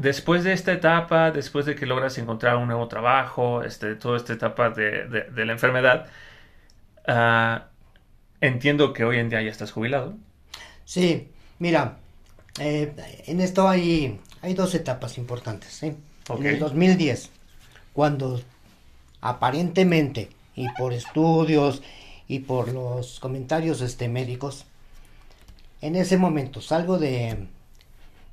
después 0.00 0.44
de 0.44 0.52
esta 0.52 0.72
etapa, 0.72 1.30
después 1.30 1.66
de 1.66 1.74
que 1.74 1.86
logras 1.86 2.16
encontrar 2.18 2.56
un 2.56 2.66
nuevo 2.66 2.88
trabajo, 2.88 3.62
este, 3.62 3.94
toda 3.96 4.16
esta 4.16 4.32
etapa 4.32 4.70
de, 4.70 5.06
de, 5.06 5.44
la 5.44 5.52
enfermedad, 5.52 6.06
uh, 7.06 7.62
entiendo 8.40 8.92
que 8.92 9.04
hoy 9.04 9.18
en 9.18 9.28
día 9.28 9.42
ya 9.42 9.50
estás 9.50 9.72
jubilado. 9.72 10.14
Sí, 10.84 11.28
mira, 11.58 11.98
eh, 12.58 12.92
en 13.26 13.40
esto 13.40 13.68
hay, 13.68 14.18
hay 14.40 14.54
dos 14.54 14.74
etapas 14.74 15.18
importantes. 15.18 15.82
¿eh? 15.82 15.94
En 16.28 16.46
el 16.46 16.58
2010, 16.58 17.30
cuando 17.92 18.40
aparentemente, 19.20 20.30
y 20.54 20.66
por 20.78 20.94
estudios 20.94 21.82
y 22.26 22.40
por 22.40 22.72
los 22.72 23.20
comentarios 23.20 23.82
este, 23.82 24.08
médicos, 24.08 24.64
en 25.82 25.96
ese 25.96 26.16
momento 26.16 26.60
salgo 26.60 26.98
de, 26.98 27.46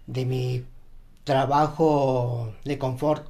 de 0.05 0.25
mi 0.25 0.63
trabajo 1.27 2.53
de 2.63 2.77
confort, 2.77 3.27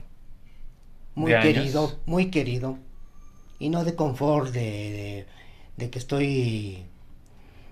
muy 1.15 1.33
querido, 1.41 1.99
muy 2.05 2.29
querido, 2.29 2.77
y 3.57 3.69
no 3.69 3.83
de 3.83 3.95
confort 3.95 4.53
de, 4.53 5.25
de, 5.77 5.89
que 5.89 5.97
estoy 5.97 6.83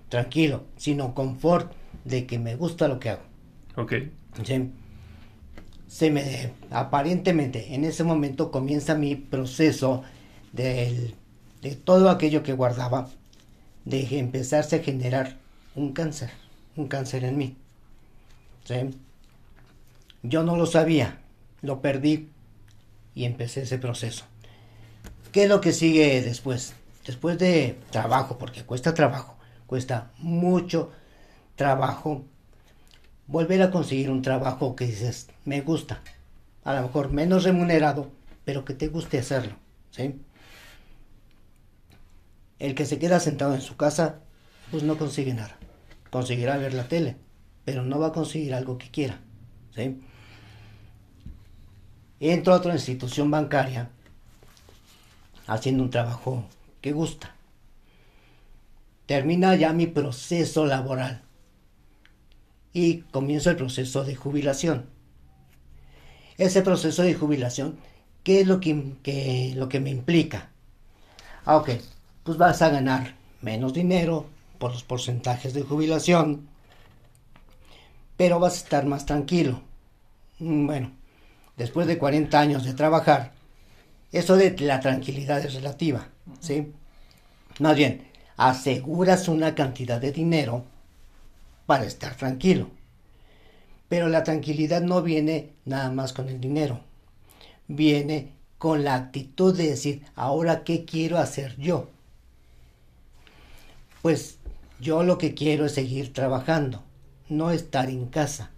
tranquilo, 0.09 0.63
sino 0.77 1.13
confort 1.13 1.71
de 2.05 2.25
que 2.25 2.39
me 2.39 2.55
gusta 2.55 2.87
lo 2.87 2.99
que 2.99 3.11
hago. 3.11 3.21
Ok. 3.75 3.93
Se 5.87 6.09
me, 6.09 6.51
aparentemente, 6.71 7.75
en 7.75 7.83
ese 7.83 8.03
momento 8.03 8.49
comienza 8.49 8.95
mi 8.95 9.15
proceso 9.15 10.01
de 10.53 11.13
todo 11.83 12.09
aquello 12.09 12.41
que 12.41 12.53
guardaba, 12.53 13.09
de 13.85 14.17
empezarse 14.17 14.77
a 14.77 14.83
generar 14.83 15.37
un 15.75 15.93
cáncer, 15.93 16.31
un 16.75 16.87
cáncer 16.87 17.25
en 17.25 17.37
mí. 17.37 17.55
¿sí? 18.63 18.75
Yo 20.27 20.43
no 20.43 20.55
lo 20.55 20.65
sabía, 20.65 21.19
lo 21.61 21.81
perdí 21.81 22.29
y 23.13 23.25
empecé 23.25 23.61
ese 23.61 23.77
proceso. 23.77 24.25
¿Qué 25.31 25.43
es 25.43 25.49
lo 25.49 25.61
que 25.61 25.71
sigue 25.71 26.21
después? 26.21 26.73
Después 27.05 27.37
de 27.37 27.77
trabajo, 27.91 28.37
porque 28.39 28.63
cuesta 28.63 28.93
trabajo, 28.93 29.37
cuesta 29.67 30.11
mucho 30.17 30.91
trabajo 31.55 32.25
volver 33.27 33.61
a 33.61 33.69
conseguir 33.69 34.09
un 34.09 34.21
trabajo 34.21 34.75
que 34.75 34.87
dices, 34.87 35.27
me 35.45 35.61
gusta, 35.61 36.01
a 36.63 36.73
lo 36.73 36.81
mejor 36.83 37.11
menos 37.11 37.43
remunerado, 37.43 38.11
pero 38.45 38.65
que 38.65 38.73
te 38.73 38.87
guste 38.87 39.19
hacerlo, 39.19 39.55
¿sí? 39.91 40.19
El 42.57 42.73
que 42.73 42.85
se 42.85 42.97
queda 42.97 43.19
sentado 43.19 43.53
en 43.53 43.61
su 43.61 43.77
casa, 43.77 44.21
pues 44.71 44.83
no 44.83 44.97
consigue 44.97 45.33
nada. 45.33 45.57
Conseguirá 46.09 46.57
ver 46.57 46.73
la 46.73 46.87
tele, 46.87 47.17
pero 47.63 47.83
no 47.83 47.99
va 47.99 48.07
a 48.07 48.13
conseguir 48.13 48.55
algo 48.55 48.77
que 48.77 48.89
quiera, 48.89 49.19
¿sí? 49.75 50.01
Entro 52.19 52.53
a 52.53 52.57
otra 52.57 52.73
institución 52.73 53.29
bancaria 53.29 53.89
haciendo 55.47 55.83
un 55.83 55.89
trabajo 55.89 56.45
que 56.81 56.91
gusta. 56.91 57.35
Termina 59.05 59.55
ya 59.55 59.73
mi 59.73 59.87
proceso 59.87 60.65
laboral 60.65 61.21
y 62.73 63.01
comienzo 63.11 63.49
el 63.51 63.55
proceso 63.55 64.03
de 64.03 64.15
jubilación. 64.15 64.85
Ese 66.37 66.61
proceso 66.61 67.03
de 67.03 67.13
jubilación, 67.13 67.77
¿qué 68.23 68.41
es 68.41 68.47
lo 68.47 68.59
que, 68.59 69.53
lo 69.55 69.69
que 69.69 69.79
me 69.79 69.91
implica? 69.91 70.49
Ah, 71.45 71.57
ok, 71.57 71.69
pues 72.23 72.37
vas 72.37 72.61
a 72.61 72.69
ganar 72.69 73.15
menos 73.41 73.73
dinero 73.73 74.25
por 74.57 74.71
los 74.71 74.83
porcentajes 74.83 75.53
de 75.53 75.61
jubilación, 75.61 76.47
pero 78.17 78.39
vas 78.39 78.53
a 78.55 78.57
estar 78.57 78.85
más 78.85 79.05
tranquilo. 79.05 79.61
Mm, 80.39 80.65
bueno, 80.65 80.91
después 81.57 81.87
de 81.87 81.97
40 81.97 82.39
años 82.39 82.63
de 82.63 82.73
trabajar, 82.73 83.31
eso 84.11 84.37
de 84.37 84.57
la 84.59 84.79
tranquilidad 84.79 85.39
es 85.45 85.53
relativa, 85.53 86.07
¿sí? 86.39 86.71
Más 87.59 87.75
bien, 87.75 88.07
aseguras 88.37 89.27
una 89.27 89.55
cantidad 89.55 89.99
de 89.99 90.11
dinero 90.11 90.65
para 91.65 91.85
estar 91.85 92.15
tranquilo. 92.15 92.69
Pero 93.87 94.09
la 94.09 94.23
tranquilidad 94.23 94.81
no 94.81 95.01
viene 95.01 95.51
nada 95.65 95.91
más 95.91 96.11
con 96.13 96.29
el 96.29 96.41
dinero. 96.41 96.81
Viene 97.67 98.33
con 98.57 98.83
la 98.83 98.95
actitud 98.95 99.55
de 99.55 99.69
decir, 99.69 100.05
ahora 100.15 100.63
qué 100.63 100.85
quiero 100.85 101.17
hacer 101.17 101.55
yo. 101.57 101.89
Pues 104.01 104.37
yo 104.79 105.03
lo 105.03 105.17
que 105.17 105.33
quiero 105.33 105.65
es 105.65 105.73
seguir 105.73 106.13
trabajando, 106.13 106.83
no 107.29 107.51
estar 107.51 107.89
en 107.89 108.07
casa 108.07 108.51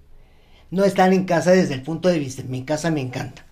no 0.71 0.83
estar 0.83 1.13
en 1.13 1.25
casa 1.25 1.51
desde 1.51 1.75
el 1.75 1.81
punto 1.81 2.09
de 2.09 2.19
vista, 2.19 2.43
mi 2.43 2.63
casa 2.63 2.91
me 2.91 3.01
encanta, 3.01 3.45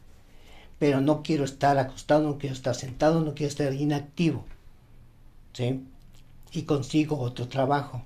pero 0.80 1.01
no 1.01 1.24
quiero 1.24 1.45
estar 1.45 1.78
acostado, 1.78 2.24
no 2.24 2.38
quiero 2.38 2.55
estar 2.55 2.76
sentado, 2.76 3.22
no 3.22 3.34
quiero 3.34 3.49
estar 3.49 3.74
inactivo. 3.74 4.45
¿Sí? 5.53 5.86
Y 6.51 6.63
consigo 6.63 7.20
otro 7.20 7.47
trabajo. 7.47 8.03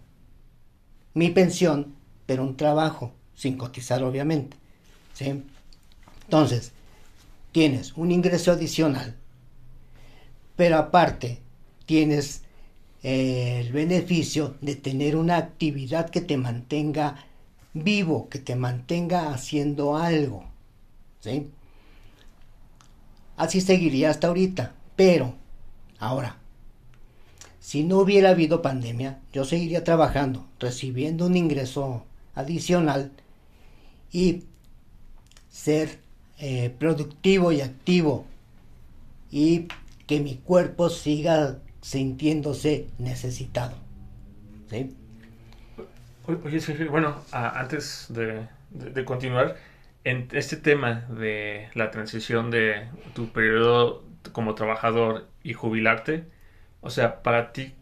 Mi 1.13 1.29
pensión, 1.29 1.95
pero 2.25 2.43
un 2.43 2.55
trabajo, 2.55 3.11
sin 3.35 3.57
cotizar 3.57 4.03
obviamente. 4.03 4.55
¿Sí? 5.13 5.43
Entonces, 6.25 6.71
tienes 7.51 7.93
un 7.97 8.11
ingreso 8.11 8.51
adicional, 8.51 9.15
pero 10.55 10.77
aparte 10.77 11.39
tienes 11.85 12.43
eh, 13.01 13.61
el 13.61 13.71
beneficio 13.71 14.55
de 14.61 14.75
tener 14.75 15.15
una 15.15 15.37
actividad 15.37 16.09
que 16.09 16.21
te 16.21 16.37
mantenga 16.37 17.25
vivo, 17.73 18.29
que 18.29 18.39
te 18.39 18.55
mantenga 18.55 19.33
haciendo 19.33 19.95
algo. 19.95 20.45
¿sí? 21.19 21.49
así 23.39 23.61
seguiría 23.61 24.11
hasta 24.11 24.27
ahorita. 24.27 24.73
Pero, 24.95 25.33
ahora, 25.97 26.37
si 27.59 27.83
no 27.83 27.97
hubiera 27.99 28.31
habido 28.31 28.61
pandemia, 28.61 29.19
yo 29.33 29.45
seguiría 29.45 29.83
trabajando, 29.83 30.45
recibiendo 30.59 31.25
un 31.25 31.37
ingreso 31.37 32.03
adicional 32.35 33.11
y 34.11 34.43
ser 35.49 35.99
eh, 36.37 36.69
productivo 36.77 37.51
y 37.51 37.61
activo 37.61 38.25
y 39.31 39.67
que 40.05 40.19
mi 40.19 40.35
cuerpo 40.35 40.89
siga 40.89 41.59
sintiéndose 41.81 42.87
necesitado. 42.97 43.75
¿Sí? 44.69 44.93
Oye, 46.29 46.59
bueno, 46.89 47.15
antes 47.31 48.05
de, 48.09 48.47
continuar, 49.03 49.55
en 50.03 50.27
este 50.31 50.57
tema 50.57 51.07
de 51.09 51.69
la 51.73 51.89
transición 51.89 52.51
de 52.51 52.87
tu 53.15 53.31
periodo 53.31 54.03
como 54.31 54.53
trabajador 54.53 55.27
y 55.41 55.53
jubilarte, 55.53 56.25
o 56.81 56.91
sea, 56.91 57.23
para 57.23 57.51
ti, 57.51 57.73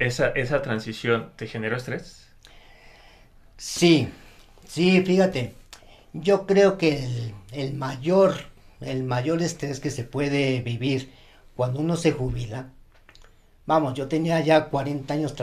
¿esa, 0.00 0.30
esa 0.30 0.60
transición 0.60 1.30
te 1.36 1.46
generó 1.46 1.76
estrés? 1.76 2.32
Sí, 3.56 4.08
sí, 4.66 5.00
fíjate, 5.02 5.54
yo 6.12 6.46
creo 6.46 6.78
que 6.78 7.04
el, 7.04 7.34
el 7.52 7.74
mayor, 7.74 8.34
el 8.80 9.04
mayor 9.04 9.40
estrés 9.40 9.78
que 9.78 9.90
se 9.90 10.02
puede 10.02 10.62
vivir 10.62 11.12
cuando 11.54 11.78
uno 11.78 11.94
se 11.94 12.10
jubila, 12.10 12.70
vamos, 13.66 13.94
yo 13.94 14.08
tenía 14.08 14.40
ya 14.40 14.64
40 14.64 15.14
años 15.14 15.36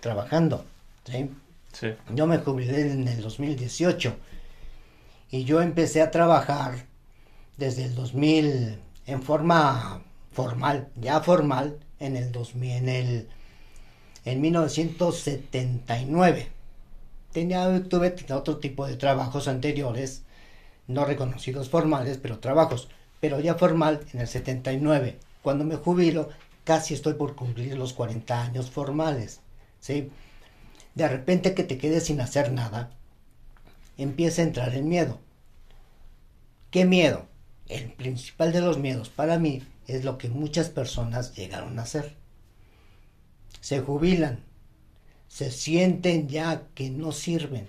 trabajando, 0.00 0.66
¿sí? 1.04 1.30
Sí. 1.80 1.94
Yo 2.14 2.26
me 2.26 2.36
jubilé 2.36 2.92
en 2.92 3.08
el 3.08 3.22
2018 3.22 4.14
y 5.30 5.44
yo 5.44 5.62
empecé 5.62 6.02
a 6.02 6.10
trabajar 6.10 6.84
desde 7.56 7.84
el 7.84 7.94
2000 7.94 8.78
en 9.06 9.22
forma 9.22 10.02
formal, 10.30 10.90
ya 10.96 11.20
formal, 11.20 11.78
en 11.98 12.16
el 12.16 12.32
2000, 12.32 12.70
en 12.70 12.88
el 12.90 13.28
en 14.26 14.42
1979. 14.42 16.48
Tenía, 17.32 17.82
tuve 17.88 18.14
otro 18.30 18.58
tipo 18.58 18.86
de 18.86 18.96
trabajos 18.96 19.48
anteriores, 19.48 20.24
no 20.86 21.06
reconocidos 21.06 21.70
formales, 21.70 22.18
pero 22.18 22.40
trabajos, 22.40 22.90
pero 23.20 23.40
ya 23.40 23.54
formal 23.54 24.00
en 24.12 24.20
el 24.20 24.28
79. 24.28 25.18
Cuando 25.42 25.64
me 25.64 25.76
jubilo, 25.76 26.28
casi 26.64 26.92
estoy 26.92 27.14
por 27.14 27.36
cumplir 27.36 27.78
los 27.78 27.94
40 27.94 28.42
años 28.42 28.70
formales, 28.70 29.40
¿sí? 29.80 30.10
De 31.00 31.08
repente 31.08 31.54
que 31.54 31.64
te 31.64 31.78
quedes 31.78 32.04
sin 32.04 32.20
hacer 32.20 32.52
nada, 32.52 32.90
empieza 33.96 34.42
a 34.42 34.44
entrar 34.44 34.74
el 34.74 34.82
miedo. 34.82 35.18
¿Qué 36.70 36.84
miedo? 36.84 37.26
El 37.68 37.90
principal 37.90 38.52
de 38.52 38.60
los 38.60 38.76
miedos 38.76 39.08
para 39.08 39.38
mí 39.38 39.62
es 39.86 40.04
lo 40.04 40.18
que 40.18 40.28
muchas 40.28 40.68
personas 40.68 41.34
llegaron 41.34 41.78
a 41.78 41.84
hacer. 41.84 42.16
Se 43.62 43.80
jubilan, 43.80 44.44
se 45.26 45.50
sienten 45.50 46.28
ya 46.28 46.66
que 46.74 46.90
no 46.90 47.12
sirven, 47.12 47.66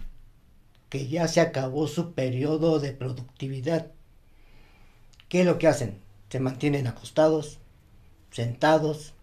que 0.90 1.08
ya 1.08 1.30
se 1.30 1.40
acabó 1.40 1.88
su 1.88 2.12
periodo 2.12 2.82
de 2.82 2.92
productividad. 2.92 3.94
¿Qué 5.30 5.40
es 5.40 5.46
lo 5.46 5.58
que 5.58 5.70
hacen? 5.70 6.02
Se 6.30 6.42
mantienen 6.42 6.86
acostados, 6.86 7.60
sentados, 8.30 9.14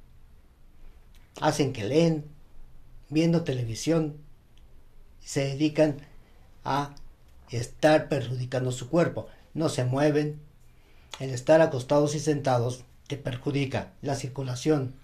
hacen 1.43 1.75
que 1.75 1.85
leen, 1.85 2.38
viendo 3.09 3.45
televisión, 3.45 4.17
se 5.21 5.45
dedican 5.45 5.99
a 6.65 6.95
estar 7.51 8.09
perjudicando 8.09 8.73
su 8.73 8.89
cuerpo. 8.89 9.29
No 9.55 9.69
se 9.69 9.85
mueven. 9.85 10.41
El 11.21 11.31
estar 11.31 11.61
acostados 11.61 12.15
y 12.15 12.21
sentados 12.21 12.85
te 13.07 13.17
perjudica 13.17 13.93
la 14.03 14.15
circulación, 14.15 14.95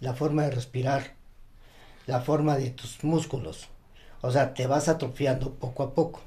la 0.00 0.14
forma 0.14 0.44
de 0.44 0.52
respirar, 0.52 1.14
la 2.06 2.20
forma 2.20 2.56
de 2.56 2.70
tus 2.70 3.04
músculos. 3.04 3.68
O 4.22 4.30
sea, 4.30 4.54
te 4.54 4.66
vas 4.66 4.88
atrofiando 4.88 5.54
poco 5.54 5.82
a 5.82 5.94
poco. 5.94 6.20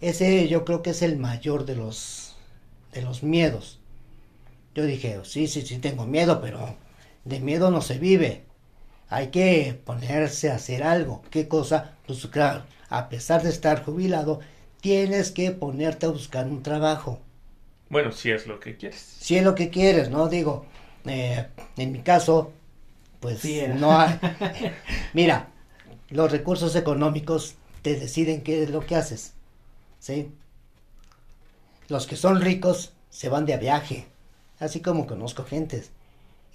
Ese 0.00 0.48
yo 0.48 0.64
creo 0.64 0.82
que 0.82 0.90
es 0.90 1.02
el 1.02 1.16
mayor 1.16 1.64
de 1.64 1.76
los 1.76 2.36
de 2.92 3.02
los 3.02 3.22
miedos. 3.22 3.78
Yo 4.74 4.84
dije, 4.84 5.20
sí, 5.24 5.48
sí, 5.48 5.62
sí 5.62 5.78
tengo 5.78 6.06
miedo, 6.06 6.40
pero 6.40 6.76
de 7.24 7.40
miedo 7.40 7.70
no 7.70 7.80
se 7.80 7.98
vive. 7.98 8.44
Hay 9.12 9.26
que 9.26 9.78
ponerse 9.84 10.50
a 10.50 10.54
hacer 10.54 10.82
algo. 10.82 11.20
¿Qué 11.30 11.46
cosa? 11.46 11.98
Pues 12.06 12.26
claro, 12.28 12.62
a 12.88 13.10
pesar 13.10 13.42
de 13.42 13.50
estar 13.50 13.84
jubilado, 13.84 14.40
tienes 14.80 15.30
que 15.30 15.50
ponerte 15.50 16.06
a 16.06 16.08
buscar 16.08 16.46
un 16.46 16.62
trabajo. 16.62 17.20
Bueno, 17.90 18.10
si 18.12 18.30
es 18.30 18.46
lo 18.46 18.58
que 18.58 18.78
quieres. 18.78 18.98
Si 19.20 19.36
es 19.36 19.44
lo 19.44 19.54
que 19.54 19.68
quieres, 19.68 20.08
¿no? 20.08 20.28
Digo, 20.30 20.64
eh, 21.04 21.46
en 21.76 21.92
mi 21.92 21.98
caso, 22.00 22.52
pues 23.20 23.44
no 23.74 24.00
hay. 24.00 24.18
Mira, 25.12 25.50
los 26.08 26.32
recursos 26.32 26.74
económicos 26.74 27.56
te 27.82 27.96
deciden 27.96 28.40
qué 28.40 28.62
es 28.62 28.70
lo 28.70 28.80
que 28.80 28.96
haces. 28.96 29.34
¿Sí? 29.98 30.32
Los 31.88 32.06
que 32.06 32.16
son 32.16 32.40
ricos 32.40 32.94
se 33.10 33.28
van 33.28 33.44
de 33.44 33.58
viaje, 33.58 34.06
así 34.58 34.80
como 34.80 35.06
conozco 35.06 35.44
gentes. 35.44 35.90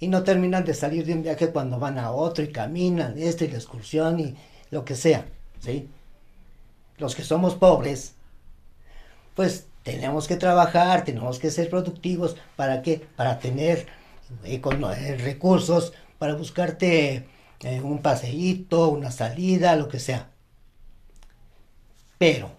Y 0.00 0.08
no 0.08 0.22
terminan 0.22 0.64
de 0.64 0.74
salir 0.74 1.04
de 1.04 1.14
un 1.14 1.22
viaje 1.22 1.50
cuando 1.50 1.78
van 1.78 1.98
a 1.98 2.12
otro 2.12 2.44
y 2.44 2.52
caminan, 2.52 3.18
esto 3.18 3.44
y 3.44 3.48
la 3.48 3.56
excursión 3.56 4.20
y 4.20 4.36
lo 4.70 4.84
que 4.84 4.94
sea. 4.94 5.26
¿Sí? 5.60 5.88
Los 6.98 7.14
que 7.14 7.24
somos 7.24 7.54
pobres, 7.56 8.14
pues 9.34 9.66
tenemos 9.82 10.28
que 10.28 10.36
trabajar, 10.36 11.04
tenemos 11.04 11.38
que 11.38 11.50
ser 11.50 11.70
productivos. 11.70 12.36
¿Para 12.56 12.82
qué? 12.82 13.06
Para 13.16 13.38
tener 13.38 13.86
eh, 14.44 14.60
eh, 14.62 15.16
recursos, 15.16 15.92
para 16.18 16.34
buscarte 16.34 17.26
eh, 17.60 17.80
un 17.80 18.00
paseíto, 18.02 18.88
una 18.88 19.10
salida, 19.10 19.76
lo 19.76 19.88
que 19.88 19.98
sea. 19.98 20.30
Pero 22.18 22.50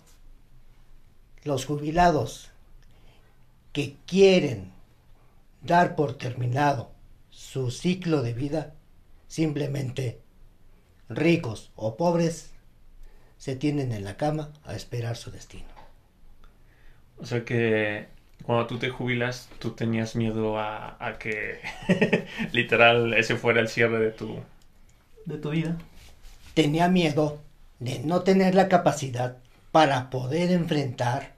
los 1.44 1.66
jubilados 1.66 2.50
que 3.74 3.98
quieren 4.06 4.72
dar 5.62 5.96
por 5.96 6.18
terminado 6.18 6.92
su 7.52 7.72
ciclo 7.72 8.22
de 8.22 8.34
vida, 8.34 8.76
simplemente 9.28 10.22
ricos 11.10 11.72
o 11.76 11.98
pobres, 11.98 12.52
se 13.40 13.56
tienen 13.56 13.92
en 13.92 14.04
la 14.04 14.18
cama 14.18 14.52
a 14.66 14.76
esperar 14.76 15.18
su 15.18 15.32
destino. 15.32 15.70
O 17.18 17.26
sea 17.26 17.44
que 17.46 18.06
cuando 18.44 18.68
tú 18.68 18.78
te 18.78 18.92
jubilas, 18.92 19.50
tú 19.58 19.72
tenías 19.72 20.16
miedo 20.16 20.60
a, 20.60 21.16
que 21.20 21.60
literal 22.52 23.16
ese 23.16 23.36
fuera 23.36 23.62
el 23.62 23.68
cierre 23.68 24.00
de 24.00 24.12
tu... 24.12 24.38
De 25.26 25.40
tu 25.40 25.50
vida. 25.50 25.76
Tenía 26.54 26.88
miedo 26.88 27.40
de 27.80 27.98
no 27.98 28.22
tener 28.22 28.54
la 28.54 28.68
capacidad 28.68 29.38
para 29.72 30.12
poder 30.12 30.52
enfrentar 30.52 31.34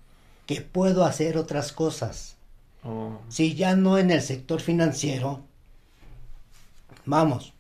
que 0.46 0.60
puedo 0.60 1.06
hacer 1.06 1.38
otras 1.38 1.72
cosas. 1.72 2.36
Oh. 2.84 3.18
Si 3.30 3.56
ya 3.56 3.78
no 3.78 3.98
en 3.98 4.12
el 4.12 4.22
sector 4.22 4.60
financiero, 4.60 5.46
vamos, 7.06 7.54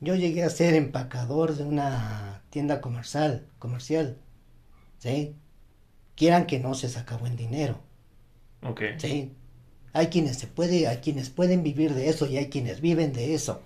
yo 0.00 0.14
llegué 0.14 0.42
a 0.42 0.50
ser 0.50 0.74
empacador 0.74 1.56
de 1.56 1.64
una 1.64 2.42
tienda 2.50 2.80
comercial, 2.80 3.46
comercial, 3.58 4.18
¿sí? 4.98 5.34
quieran 6.16 6.46
que 6.46 6.58
no 6.58 6.74
se 6.74 6.88
saca 6.88 7.16
buen 7.16 7.36
dinero. 7.36 7.78
Ok. 8.62 8.82
Sí. 8.98 9.32
Hay 9.92 10.08
quienes 10.08 10.38
se 10.38 10.46
puede, 10.46 10.88
hay 10.88 10.98
quienes 10.98 11.30
pueden 11.30 11.62
vivir 11.62 11.94
de 11.94 12.08
eso 12.08 12.26
y 12.26 12.36
hay 12.36 12.48
quienes 12.48 12.80
viven 12.80 13.12
de 13.12 13.34
eso. 13.34 13.62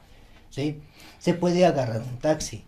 ¿Sí? 0.50 0.82
Se 1.18 1.34
puede 1.34 1.64
agarrar 1.64 2.02
un 2.02 2.18
taxi. 2.18 2.64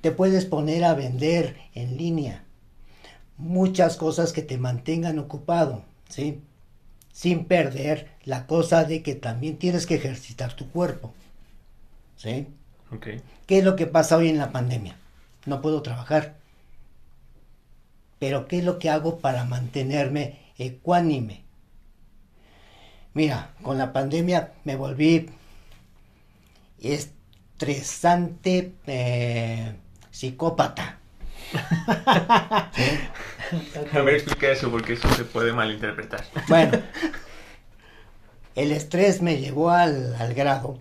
Te 0.00 0.10
puedes 0.10 0.44
poner 0.44 0.84
a 0.84 0.94
vender 0.94 1.56
en 1.74 1.96
línea. 1.96 2.44
Muchas 3.38 3.96
cosas 3.96 4.32
que 4.32 4.42
te 4.42 4.58
mantengan 4.58 5.18
ocupado, 5.18 5.84
¿sí? 6.08 6.42
Sin 7.12 7.44
perder 7.44 8.08
la 8.24 8.46
cosa 8.46 8.84
de 8.84 9.02
que 9.02 9.14
también 9.14 9.58
tienes 9.58 9.86
que 9.86 9.96
ejercitar 9.96 10.54
tu 10.54 10.70
cuerpo. 10.70 11.12
¿Sí? 12.16 12.46
Okay. 12.90 13.20
¿Qué 13.46 13.58
es 13.58 13.64
lo 13.64 13.76
que 13.76 13.86
pasa 13.86 14.16
hoy 14.16 14.28
en 14.28 14.38
la 14.38 14.52
pandemia? 14.52 14.96
No 15.46 15.60
puedo 15.60 15.82
trabajar 15.82 16.42
pero 18.22 18.46
¿qué 18.46 18.58
es 18.58 18.64
lo 18.64 18.78
que 18.78 18.88
hago 18.88 19.18
para 19.18 19.42
mantenerme 19.42 20.38
ecuánime? 20.56 21.42
Mira, 23.14 23.50
con 23.64 23.78
la 23.78 23.92
pandemia 23.92 24.52
me 24.62 24.76
volví 24.76 25.28
estresante 26.80 28.74
eh, 28.86 29.74
psicópata. 30.12 31.00
A 33.92 34.00
ver, 34.00 34.14
explica 34.14 34.50
eso 34.50 34.70
porque 34.70 34.94
eso 34.94 35.12
se 35.14 35.24
puede 35.24 35.52
malinterpretar. 35.52 36.24
Bueno, 36.48 36.80
el 38.54 38.72
estrés 38.72 39.22
me 39.22 39.38
llevó 39.38 39.70
al, 39.70 40.14
al 40.14 40.34
grado 40.34 40.78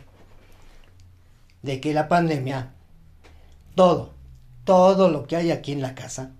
de 1.62 1.80
que 1.80 1.94
la 1.94 2.08
pandemia, 2.08 2.74
todo, 3.76 4.14
todo 4.64 5.10
lo 5.10 5.28
que 5.28 5.36
hay 5.36 5.52
aquí 5.52 5.72
en 5.72 5.82
la 5.82 5.96
casa, 5.96 6.32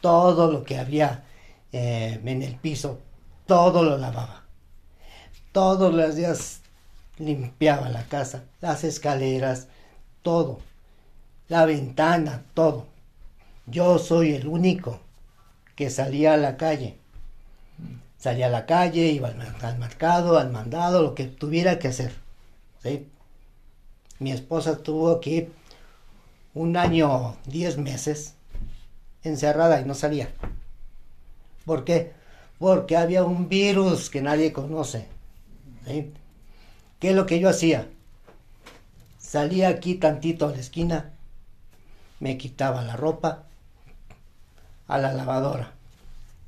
todo 0.00 0.50
lo 0.50 0.64
que 0.64 0.78
había 0.78 1.24
eh, 1.72 2.20
en 2.24 2.42
el 2.42 2.56
piso, 2.56 3.00
todo 3.46 3.82
lo 3.82 3.98
lavaba. 3.98 4.44
Todos 5.52 5.92
los 5.92 6.14
días 6.14 6.60
limpiaba 7.18 7.88
la 7.88 8.04
casa, 8.04 8.44
las 8.60 8.84
escaleras, 8.84 9.68
todo, 10.22 10.60
la 11.48 11.64
ventana, 11.64 12.44
todo. 12.54 12.86
Yo 13.66 13.98
soy 13.98 14.34
el 14.34 14.46
único 14.46 15.00
que 15.76 15.90
salía 15.90 16.34
a 16.34 16.36
la 16.36 16.56
calle. 16.56 16.98
Salía 18.18 18.46
a 18.46 18.50
la 18.50 18.66
calle, 18.66 19.06
iba 19.06 19.28
al, 19.28 19.78
mercado, 19.78 20.38
al 20.38 20.50
mandado, 20.50 21.02
lo 21.02 21.14
que 21.14 21.24
tuviera 21.24 21.78
que 21.78 21.88
hacer. 21.88 22.12
Mi 24.18 24.32
esposa 24.32 24.72
estuvo 24.72 25.10
aquí 25.10 25.48
un 26.54 26.76
año, 26.76 27.36
diez 27.46 27.78
meses, 27.78 28.34
encerrada 29.22 29.80
y 29.80 29.84
no 29.84 29.94
salía. 29.94 30.30
¿Por 31.64 31.84
qué? 31.84 32.12
Porque 32.58 32.96
había 32.96 33.22
un 33.22 33.48
virus 33.48 34.10
que 34.10 34.22
nadie 34.22 34.52
conoce. 34.52 35.06
¿Qué 35.86 37.10
es 37.10 37.14
lo 37.14 37.26
que 37.26 37.38
yo 37.38 37.48
hacía? 37.48 37.88
Salía 39.18 39.68
aquí 39.68 39.94
tantito 39.94 40.46
a 40.46 40.50
la 40.50 40.58
esquina, 40.58 41.12
me 42.20 42.36
quitaba 42.36 42.82
la 42.82 42.96
ropa 42.96 43.44
a 44.86 44.98
la 44.98 45.12
lavadora. 45.12 45.72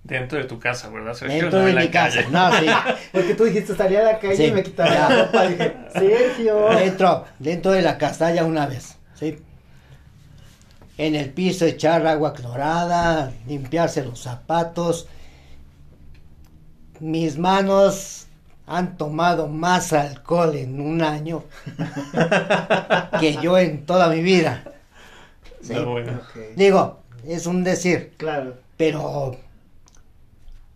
Dentro 0.02 0.38
de 0.38 0.44
tu 0.44 0.58
casa, 0.58 0.88
¿verdad, 0.88 1.12
Sergio? 1.12 1.42
Dentro 1.42 1.60
de 1.60 1.74
mi 1.74 1.88
casa, 1.88 2.22
no, 2.30 2.50
sí. 2.58 2.66
Porque 3.12 3.34
tú 3.34 3.44
dijiste, 3.44 3.76
salía 3.76 4.00
a 4.00 4.12
la 4.12 4.18
calle 4.18 4.46
y 4.46 4.52
me 4.52 4.62
quitaba 4.62 4.90
la 4.90 5.24
ropa. 5.24 5.46
Dije, 5.46 5.76
Sergio. 5.92 6.68
Dentro, 6.70 7.26
dentro 7.38 7.72
de 7.72 7.82
la 7.82 7.98
casa 7.98 8.32
ya 8.32 8.44
una 8.44 8.66
vez, 8.66 8.96
¿sí? 9.14 9.38
En 10.96 11.14
el 11.14 11.30
piso 11.30 11.66
echar 11.66 12.06
agua 12.06 12.32
clorada, 12.32 13.32
limpiarse 13.46 14.04
los 14.04 14.20
zapatos. 14.20 15.06
Mis 16.98 17.38
manos 17.38 18.26
han 18.66 18.96
tomado 18.96 19.48
más 19.48 19.92
alcohol 19.92 20.54
en 20.54 20.80
un 20.80 21.02
año 21.02 21.44
que 23.20 23.36
yo 23.42 23.58
en 23.58 23.84
toda 23.84 24.08
mi 24.08 24.22
vida. 24.22 24.64
Digo, 26.56 27.00
es 27.26 27.46
un 27.46 27.64
decir. 27.64 28.14
Claro. 28.16 28.56
Pero 28.76 29.36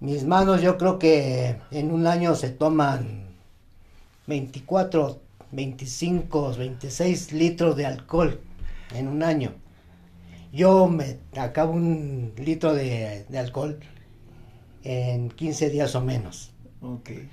mis 0.00 0.24
manos 0.24 0.60
yo 0.62 0.76
creo 0.76 0.98
que 0.98 1.56
en 1.70 1.90
un 1.90 2.06
año 2.06 2.34
se 2.34 2.50
toman 2.50 3.28
24, 4.26 5.20
25, 5.52 6.54
26 6.56 7.32
litros 7.32 7.76
de 7.76 7.86
alcohol 7.86 8.40
en 8.94 9.08
un 9.08 9.22
año. 9.22 9.52
Yo 10.52 10.86
me 10.86 11.18
acabo 11.36 11.72
un 11.72 12.32
litro 12.36 12.74
de, 12.74 13.24
de 13.28 13.38
alcohol 13.38 13.80
en 14.84 15.30
15 15.30 15.70
días 15.70 15.94
o 15.94 16.00
menos. 16.00 16.54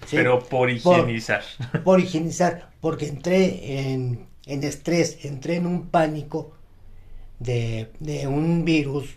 Pero 0.10 0.40
por 0.40 0.70
higienizar. 0.70 1.44
Por, 1.84 2.00
higienizar, 2.00 2.72
porque 2.80 3.08
entré 3.08 3.92
en, 3.92 4.28
estrés, 4.46 5.26
entré 5.26 5.58
en 5.58 5.66
un 5.66 5.90
pánico 5.90 6.54
de, 7.42 7.92
de 8.00 8.28
un 8.28 8.64
virus 8.66 9.16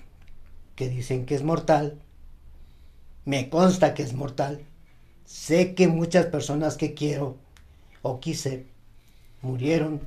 que 0.77 0.89
dicen 0.89 1.27
que 1.27 1.35
es 1.35 1.43
mortal. 1.43 2.01
Me 3.25 3.49
consta 3.49 3.95
que 3.95 4.03
es 4.03 4.15
mortal. 4.15 4.63
Sé 5.25 5.75
que 5.75 5.89
muchas 5.89 6.27
personas 6.27 6.77
que 6.77 6.95
quiero 6.95 7.37
o 8.03 8.21
quise 8.21 8.67
murieron. 9.43 10.01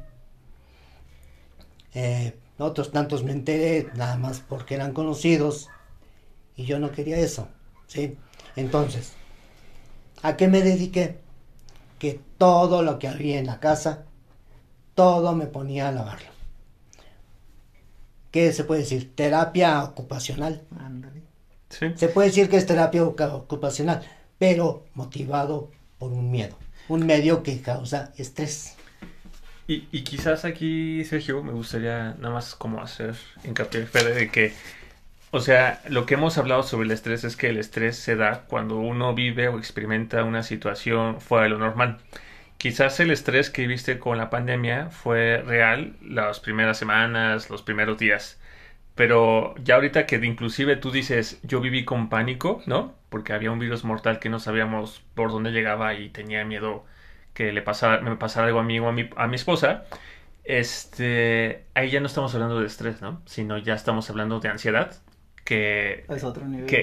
Eh, 1.94 2.38
otros 2.58 2.92
tantos 2.92 3.24
me 3.24 3.32
enteré 3.32 3.90
nada 3.96 4.18
más 4.18 4.40
porque 4.40 4.76
eran 4.76 4.94
conocidos 4.94 5.70
y 6.56 6.66
yo 6.66 6.80
no 6.80 6.92
quería 6.92 7.18
eso. 7.18 7.48
¿sí? 7.88 8.18
Entonces, 8.56 9.14
¿A 10.24 10.36
qué 10.36 10.48
me 10.48 10.62
dediqué? 10.62 11.20
Que 12.00 12.20
todo 12.38 12.82
lo 12.82 13.00
que 13.00 13.08
había 13.08 13.40
en 13.40 13.46
la 13.46 13.60
casa, 13.60 14.06
todo 14.96 15.34
me 15.36 15.48
ponía 15.48 15.90
a 15.90 15.92
lavarlo. 15.92 16.37
¿Qué 18.32 18.52
se 18.54 18.64
puede 18.64 18.82
decir? 18.82 19.16
Terapia 19.16 19.84
ocupacional. 19.84 20.62
Se 21.96 22.08
puede 22.10 22.30
decir 22.30 22.50
que 22.50 22.58
es 22.58 22.66
terapia 22.66 23.04
ocupacional, 23.04 24.02
pero 24.38 24.86
motivado 24.94 25.72
por 25.98 26.12
un 26.12 26.32
miedo, 26.32 26.58
un 26.88 27.06
medio 27.06 27.44
que 27.44 27.62
causa 27.62 28.14
estrés. 28.18 28.76
Y, 29.68 29.88
y 29.92 30.04
quizás 30.04 30.46
aquí, 30.46 31.04
Sergio, 31.04 31.44
me 31.44 31.52
gustaría 31.52 32.16
nada 32.20 32.34
más 32.34 32.56
como 32.56 32.82
hacer 32.82 33.16
hincapié, 33.44 33.86
Fede, 33.86 34.14
de 34.14 34.32
que 34.32 34.54
o 35.32 35.42
sea, 35.42 35.82
lo 35.90 36.06
que 36.06 36.14
hemos 36.14 36.38
hablado 36.38 36.64
sobre 36.64 36.86
el 36.86 36.92
estrés 36.92 37.24
es 37.26 37.36
que 37.36 37.50
el 37.50 37.58
estrés 37.58 37.98
se 37.98 38.16
da 38.16 38.46
cuando 38.48 38.78
uno 38.78 39.14
vive 39.14 39.50
o 39.50 39.58
experimenta 39.58 40.24
una 40.24 40.42
situación 40.42 41.20
fuera 41.20 41.44
de 41.44 41.50
lo 41.50 41.58
normal. 41.58 41.98
Quizás 42.58 43.00
el 43.00 43.12
estrés 43.12 43.50
que 43.50 43.68
viste 43.68 44.00
con 44.00 44.18
la 44.18 44.30
pandemia 44.30 44.90
fue 44.90 45.44
real 45.46 45.96
las 46.02 46.40
primeras 46.40 46.78
semanas, 46.78 47.50
los 47.50 47.62
primeros 47.62 47.98
días. 47.98 48.40
Pero 48.96 49.54
ya 49.64 49.76
ahorita 49.76 50.08
que 50.08 50.16
inclusive 50.16 50.76
tú 50.76 50.92
dices, 50.92 51.40
yo 51.44 51.62
viví 51.62 51.86
con 51.86 52.10
pánico, 52.10 52.64
¿no? 52.66 52.96
Porque 53.10 53.34
había 53.34 53.52
un 53.52 53.60
virus 53.60 53.84
mortal 53.84 54.20
que 54.20 54.30
no 54.30 54.40
sabíamos 54.40 55.04
por 55.14 55.32
dónde 55.32 55.52
llegaba 55.52 55.94
y 55.94 56.10
tenía 56.10 56.44
miedo 56.46 56.84
que 57.36 57.52
le 57.52 57.62
pasara, 57.62 58.02
me 58.02 58.16
pasara 58.16 58.48
algo 58.48 58.60
a 58.60 58.64
mí 58.64 58.80
o 58.80 58.88
a 58.88 58.92
mi, 58.92 59.10
a 59.16 59.28
mi 59.28 59.36
esposa. 59.36 59.86
Este, 60.44 61.66
ahí 61.76 61.92
ya 61.92 62.00
no 62.00 62.08
estamos 62.08 62.34
hablando 62.34 62.60
de 62.60 62.66
estrés, 62.66 63.02
¿no? 63.02 63.22
Sino 63.26 63.60
ya 63.60 63.76
estamos 63.76 64.10
hablando 64.10 64.40
de 64.40 64.50
ansiedad, 64.50 64.96
que, 65.44 66.06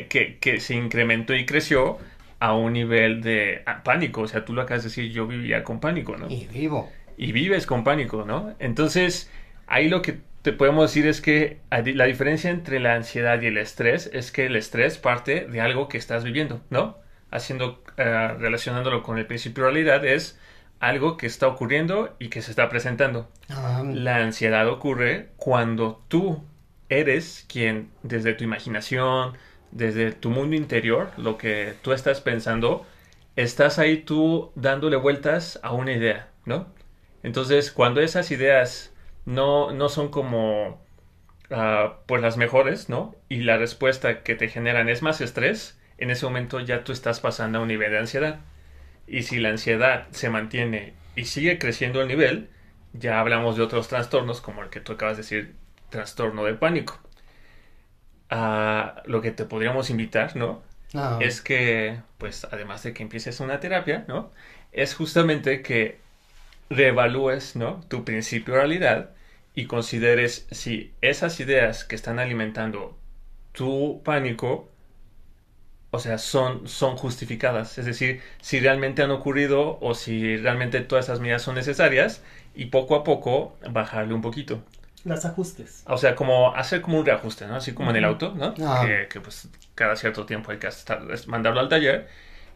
que, 0.09 0.39
que, 0.39 0.61
se 0.61 0.75
incrementó 0.75 1.35
y 1.35 1.45
creció 1.47 1.99
a 2.39 2.55
un 2.55 2.73
nivel 2.73 3.23
de 3.23 3.63
ah, 3.67 3.83
pánico. 3.83 4.23
O 4.23 4.29
sea, 4.29 4.45
tú 4.45 4.53
lo 4.53 4.63
acabas 4.63 4.83
de 4.83 4.89
decir, 4.89 5.11
yo 5.13 5.27
vivía 5.27 5.65
con 5.65 5.81
pánico, 5.81 6.17
¿no? 6.17 6.29
Y 6.31 6.47
vivo. 6.47 6.91
Y 7.17 7.33
vives 7.33 7.67
con 7.67 7.85
pánico, 7.85 8.25
¿no? 8.25 8.55
Entonces, 8.59 9.31
ahí 9.67 9.89
lo 9.89 10.03
que 10.03 10.19
te 10.43 10.53
podemos 10.53 10.91
decir 10.91 11.07
es 11.07 11.21
que 11.21 11.61
la 11.71 12.05
diferencia 12.05 12.51
entre 12.51 12.79
la 12.79 12.95
ansiedad 12.95 13.41
y 13.41 13.47
el 13.47 13.57
estrés 13.57 14.11
es 14.13 14.31
que 14.31 14.47
el 14.47 14.57
estrés 14.57 14.99
parte 14.99 15.47
de 15.47 15.61
algo 15.63 15.89
que 15.89 15.97
estás 15.97 16.23
viviendo, 16.23 16.61
¿no? 16.69 16.99
Haciendo, 17.31 17.83
uh, 17.99 18.39
relacionándolo 18.39 19.03
con 19.03 19.17
el 19.17 19.27
principio 19.27 19.65
de 19.65 19.71
realidad 19.71 20.05
es 20.05 20.39
algo 20.81 21.17
que 21.17 21.27
está 21.27 21.49
ocurriendo 21.49 22.15
y 22.19 22.29
que 22.29 22.43
se 22.43 22.51
está 22.51 22.69
presentando. 22.69 23.31
La 23.49 24.17
ansiedad 24.17 24.69
ocurre 24.69 25.31
cuando 25.37 26.05
tú 26.09 26.45
eres 26.91 27.47
quien 27.49 27.91
desde 28.03 28.35
tu 28.35 28.45
imaginación, 28.45 29.33
desde 29.75 30.13
tu 30.13 30.31
mundo 30.31 30.57
interior, 30.57 31.11
lo 31.19 31.37
que 31.37 31.75
tú 31.83 31.93
estás 31.93 32.23
pensando, 32.23 32.87
estás 33.37 33.79
ahí 33.79 33.99
tú 33.99 34.53
dándole 34.55 34.97
vueltas 34.97 35.61
a 35.63 35.73
una 35.73 35.93
idea, 35.93 36.31
¿no? 36.47 36.69
Entonces, 37.23 37.71
cuando 37.73 38.01
esas 38.01 38.31
ideas 38.31 38.95
no, 39.27 39.73
no 39.73 39.89
son 39.89 40.09
como 40.09 40.81
uh, 41.51 41.91
pues 42.07 42.23
las 42.23 42.37
mejores, 42.37 42.89
¿no? 42.89 43.17
Y 43.29 43.41
la 43.41 43.57
respuesta 43.59 44.23
que 44.23 44.35
te 44.37 44.49
generan 44.49 44.89
es 44.89 45.03
más 45.03 45.21
estrés, 45.21 45.79
en 45.99 46.11
ese 46.11 46.25
momento 46.25 46.61
ya 46.61 46.85
tú 46.85 46.93
estás 46.93 47.21
pasando 47.21 47.59
a 47.59 47.63
un 47.63 47.69
nivel 47.69 47.91
de 47.91 47.99
ansiedad. 47.99 48.41
Y 49.07 49.23
si 49.25 49.39
la 49.39 49.51
ansiedad 49.51 50.07
se 50.13 50.31
mantiene 50.31 50.95
y 51.17 51.25
sigue 51.27 51.59
creciendo 51.59 52.01
el 52.01 52.09
nivel, 52.09 52.49
ya 52.93 53.21
hablamos 53.21 53.57
de 53.57 53.63
otros 53.63 53.89
trastornos 53.89 54.41
como 54.41 54.63
el 54.63 54.71
que 54.71 54.81
tú 54.81 54.93
acabas 54.93 55.17
de 55.17 55.23
decir 55.23 55.55
trastorno 55.91 56.45
de 56.45 56.55
pánico. 56.55 57.01
A 58.35 59.03
lo 59.07 59.23
que 59.23 59.31
te 59.31 59.45
podríamos 59.45 59.91
invitar, 59.91 60.35
¿no? 60.35 60.61
Ah. 60.93 61.19
Es 61.21 61.41
que, 61.41 62.01
pues, 62.19 62.47
además 62.51 62.83
de 62.83 62.93
que 62.93 63.03
empieces 63.05 63.39
una 63.41 63.61
terapia, 63.61 64.05
¿no? 64.09 64.33
Es 64.73 64.95
justamente 64.97 65.63
que 65.63 66.01
reevalúes, 66.69 67.55
¿no? 67.55 67.81
Tu 67.89 68.05
principio 68.05 68.55
de 68.55 68.61
realidad 68.61 69.11
y 69.55 69.67
consideres 69.67 70.47
si 70.51 70.93
esas 71.01 71.39
ideas 71.39 71.85
que 71.85 71.95
están 71.95 72.19
alimentando 72.19 72.99
tu 73.53 74.03
pánico, 74.05 74.69
o 75.93 76.01
sea, 76.01 76.19
son, 76.19 76.67
son 76.69 76.97
justificadas. 76.97 77.79
Es 77.79 77.87
decir, 77.87 78.21
si 78.41 78.59
realmente 78.59 79.03
han 79.03 79.13
ocurrido 79.13 79.79
o 79.81 79.95
si 79.95 80.37
realmente 80.39 80.81
todas 80.81 81.05
esas 81.07 81.21
medidas 81.21 81.43
son 81.43 81.55
necesarias 81.55 82.23
y 82.57 82.67
poco 82.67 82.97
a 82.97 83.05
poco 83.05 83.57
bajarle 83.71 84.15
un 84.15 84.23
poquito 84.23 84.61
las 85.05 85.25
ajustes. 85.25 85.85
O 85.87 85.97
sea, 85.97 86.15
como 86.15 86.55
hacer 86.55 86.81
como 86.81 86.99
un 86.99 87.07
reajuste, 87.07 87.47
¿no? 87.47 87.57
Así 87.57 87.73
como 87.73 87.91
en 87.91 87.97
el 87.97 88.05
auto, 88.05 88.35
¿no? 88.37 88.55
Ah. 88.61 88.87
Que, 89.09 89.21
pues 89.21 89.49
cada 89.75 89.97
cierto 89.97 90.27
tiempo 90.27 90.51
hay 90.51 90.59
que 90.59 90.69
mandarlo 91.27 91.61
al 91.61 91.69
taller. 91.69 92.09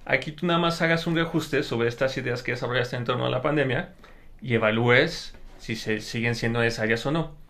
Aquí 0.05 0.33
tú 0.33 0.47
nada 0.47 0.59
más 0.59 0.81
hagas 0.81 1.07
un 1.07 1.15
reajuste 1.15 1.63
sobre 1.63 1.89
estas 1.89 2.17
ideas 2.17 2.43
que 2.43 2.53
desarrollaste 2.53 2.97
en 2.97 3.05
torno 3.05 3.27
a 3.27 3.31
la 3.31 3.43
pandemia 3.43 3.91
y 4.41 4.55
evalúes 4.55 5.35
si 5.59 5.77
se 5.77 6.01
siguen 6.01 6.35
siendo 6.35 6.61
necesarias 6.61 7.05
o 7.05 7.11
no 7.11 7.48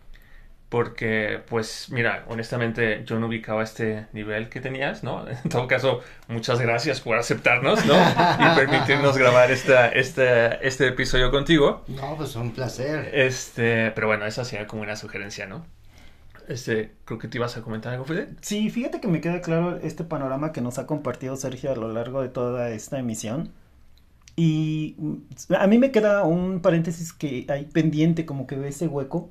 porque 0.69 1.41
pues 1.49 1.87
mira, 1.89 2.25
honestamente 2.27 3.03
yo 3.03 3.19
no 3.19 3.27
ubicaba 3.27 3.63
este 3.63 4.05
nivel 4.13 4.49
que 4.49 4.61
tenías, 4.61 5.03
¿no? 5.03 5.27
En 5.43 5.49
todo 5.49 5.67
caso, 5.67 6.01
muchas 6.27 6.61
gracias 6.61 7.01
por 7.01 7.17
aceptarnos, 7.17 7.85
¿no? 7.85 7.95
Y 8.39 8.55
permitirnos 8.55 9.17
grabar 9.17 9.51
esta, 9.51 9.89
este, 9.89 10.65
este 10.65 10.87
episodio 10.87 11.31
contigo. 11.31 11.83
No, 11.87 12.15
pues 12.15 12.35
un 12.35 12.51
placer. 12.51 13.09
Este, 13.13 13.91
pero 13.91 14.07
bueno, 14.07 14.25
esa 14.25 14.45
sería 14.45 14.67
como 14.67 14.83
una 14.83 14.95
sugerencia, 14.95 15.47
¿no? 15.47 15.65
Este, 16.47 16.93
creo 17.05 17.19
que 17.19 17.27
te 17.27 17.37
ibas 17.37 17.57
a 17.57 17.61
comentar 17.61 17.93
algo, 17.93 18.05
Fede. 18.05 18.29
Sí, 18.41 18.69
fíjate 18.69 18.99
que 18.99 19.07
me 19.07 19.21
queda 19.21 19.41
claro 19.41 19.77
este 19.83 20.03
panorama 20.03 20.51
que 20.51 20.61
nos 20.61 20.79
ha 20.79 20.87
compartido 20.87 21.35
Sergio 21.35 21.71
a 21.71 21.75
lo 21.75 21.91
largo 21.91 22.21
de 22.21 22.29
toda 22.29 22.69
esta 22.71 22.97
emisión. 22.97 23.51
Y 24.35 24.95
mm, 24.97 25.53
a 25.55 25.67
mí 25.67 25.77
me 25.77 25.91
queda 25.91 26.23
un 26.23 26.61
paréntesis 26.61 27.13
que 27.13 27.45
hay 27.49 27.65
pendiente, 27.65 28.25
como 28.25 28.47
que 28.47 28.55
ve 28.55 28.69
ese 28.69 28.87
hueco, 28.87 29.29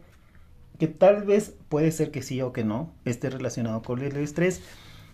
que 0.78 0.86
tal 0.86 1.24
vez 1.24 1.55
puede 1.68 1.90
ser 1.90 2.10
que 2.10 2.22
sí 2.22 2.40
o 2.40 2.52
que 2.52 2.64
no 2.64 2.92
esté 3.05 3.30
relacionado 3.30 3.82
con 3.82 4.00
el 4.00 4.16
estrés. 4.16 4.62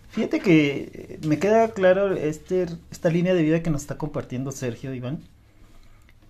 Fíjate 0.09 0.39
que 0.39 1.19
me 1.25 1.39
queda 1.39 1.69
claro 1.69 2.13
este, 2.13 2.67
esta 2.91 3.09
línea 3.09 3.33
de 3.33 3.41
vida 3.41 3.63
que 3.63 3.69
nos 3.69 3.81
está 3.81 3.97
compartiendo 3.97 4.51
Sergio 4.51 4.93
Iván. 4.93 5.19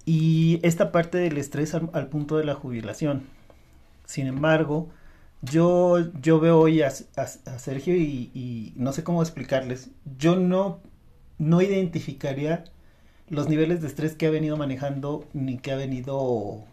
Y 0.05 0.59
esta 0.63 0.91
parte 0.91 1.17
del 1.17 1.37
estrés 1.37 1.73
al, 1.73 2.07
punto 2.07 2.37
de 2.37 2.45
la 2.45 2.53
jubilación. 2.53 3.23
Sin 4.05 4.27
embargo, 4.27 4.89
yo, 5.41 5.97
yo 6.21 6.39
veo 6.39 6.59
hoy 6.59 6.83
a, 6.83 6.91
Sergio 6.91 7.95
y, 7.95 8.73
no 8.75 8.93
sé 8.93 9.03
cómo 9.03 9.21
explicarles. 9.21 9.89
Yo 10.17 10.35
no, 10.35 10.79
no 11.39 11.61
identificaría 11.61 12.65
los 13.29 13.49
niveles 13.49 13.81
de 13.81 13.87
estrés 13.87 14.13
que 14.13 14.27
ha 14.27 14.29
venido 14.29 14.57
manejando 14.57 15.27
ni 15.33 15.57
que 15.57 15.71
ha 15.71 15.75
venido 15.75 16.63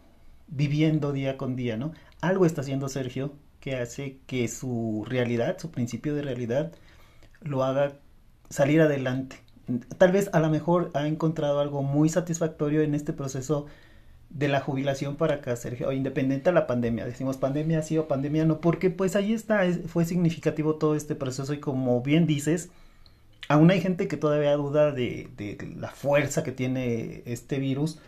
viviendo 0.49 1.13
día 1.13 1.39
con 1.39 1.57
día, 1.57 1.79
¿no? 1.79 1.93
Algo 2.23 2.47
está 2.47 2.63
haciendo 2.63 2.89
Sergio 2.89 3.35
que 3.61 3.77
hace 3.77 4.19
que 4.27 4.49
su 4.49 5.05
realidad, 5.07 5.59
su 5.59 5.71
principio 5.71 6.15
de 6.15 6.23
realidad, 6.23 6.73
lo 7.43 7.63
haga 7.63 7.99
salir 8.49 8.81
adelante. 8.81 9.37
Tal 9.99 10.13
vez 10.13 10.31
a 10.33 10.41
lo 10.41 10.49
mejor 10.49 10.91
ha 10.95 11.07
encontrado 11.07 11.61
algo 11.61 11.83
muy 11.83 12.09
satisfactorio 12.09 12.83
en 12.83 12.95
este 12.95 13.13
proceso 13.13 13.67
de 14.31 14.49
la 14.49 14.61
jubilación 14.61 15.17
para 15.17 15.35
acá, 15.35 15.57
Sergio, 15.57 15.93
independiente 15.93 16.51
de 16.51 16.55
la 16.55 16.67
pandemia. 16.67 17.05
Decimos 17.05 17.37
pandemia 17.37 17.83
sí 17.83 17.99
o 17.99 18.09
pandemia 18.09 18.45
no, 18.45 18.61
porque 18.61 18.91
pues 18.91 19.15
ahí 19.15 19.33
está, 19.33 19.63
fue 19.87 20.05
significativo 20.05 20.77
todo 20.77 20.95
este 20.97 21.15
proceso 21.15 21.53
y 21.53 21.61
como 21.61 22.01
bien 22.03 22.27
dices, 22.27 22.71
aún 23.49 23.71
hay 23.71 23.81
gente 23.81 24.09
que 24.09 24.17
todavía 24.17 24.57
duda 24.57 24.93
de, 24.93 25.29
la 25.77 25.91
fuerza 25.91 26.43
que 26.43 26.53
tiene 26.53 27.23
este 27.27 27.59
virus 27.59 27.99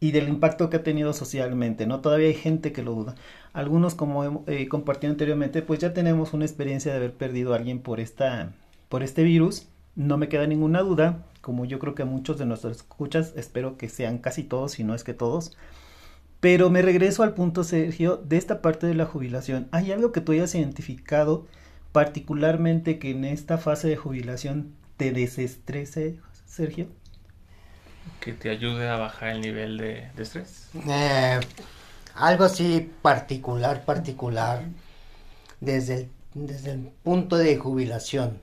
y 0.00 0.12
del 0.12 0.28
impacto 0.28 0.68
que 0.68 0.76
ha 0.76 0.82
tenido 0.82 1.12
socialmente, 1.12 1.86
¿no? 1.86 2.00
Todavía 2.00 2.28
hay 2.28 2.34
gente 2.34 2.72
que 2.72 2.82
lo 2.82 2.94
duda. 2.94 3.14
Algunos, 3.52 3.94
como 3.94 4.44
eh, 4.46 4.68
compartido 4.68 5.12
anteriormente, 5.12 5.62
pues 5.62 5.78
ya 5.78 5.94
tenemos 5.94 6.34
una 6.34 6.44
experiencia 6.44 6.92
de 6.92 6.98
haber 6.98 7.14
perdido 7.14 7.52
a 7.52 7.56
alguien 7.56 7.80
por, 7.80 8.00
esta, 8.00 8.52
por 8.88 9.02
este 9.02 9.22
virus. 9.22 9.68
No 9.94 10.18
me 10.18 10.28
queda 10.28 10.46
ninguna 10.46 10.82
duda, 10.82 11.24
como 11.40 11.64
yo 11.64 11.78
creo 11.78 11.94
que 11.94 12.04
muchos 12.04 12.38
de 12.38 12.44
nuestros 12.44 12.76
escuchas, 12.76 13.32
espero 13.36 13.78
que 13.78 13.88
sean 13.88 14.18
casi 14.18 14.42
todos, 14.42 14.72
si 14.72 14.84
no 14.84 14.94
es 14.94 15.04
que 15.04 15.14
todos. 15.14 15.56
Pero 16.40 16.68
me 16.70 16.82
regreso 16.82 17.22
al 17.22 17.34
punto, 17.34 17.64
Sergio, 17.64 18.18
de 18.18 18.36
esta 18.36 18.60
parte 18.60 18.86
de 18.86 18.94
la 18.94 19.06
jubilación. 19.06 19.68
¿Hay 19.70 19.90
algo 19.90 20.12
que 20.12 20.20
tú 20.20 20.32
hayas 20.32 20.54
identificado 20.54 21.46
particularmente 21.92 22.98
que 22.98 23.10
en 23.10 23.24
esta 23.24 23.56
fase 23.56 23.88
de 23.88 23.96
jubilación 23.96 24.74
te 24.98 25.12
desestrese, 25.12 26.18
Sergio? 26.44 26.88
Que 28.20 28.32
te 28.32 28.50
ayude 28.50 28.88
a 28.88 28.96
bajar 28.96 29.30
el 29.30 29.40
nivel 29.40 29.78
de, 29.78 30.10
estrés. 30.18 30.68
Eh, 30.88 31.40
algo 32.14 32.44
así 32.44 32.92
particular, 33.02 33.84
particular, 33.84 34.62
desde 35.60 35.94
el, 35.94 36.08
desde 36.34 36.72
el 36.72 36.90
punto 37.02 37.36
de 37.36 37.56
jubilación 37.56 38.40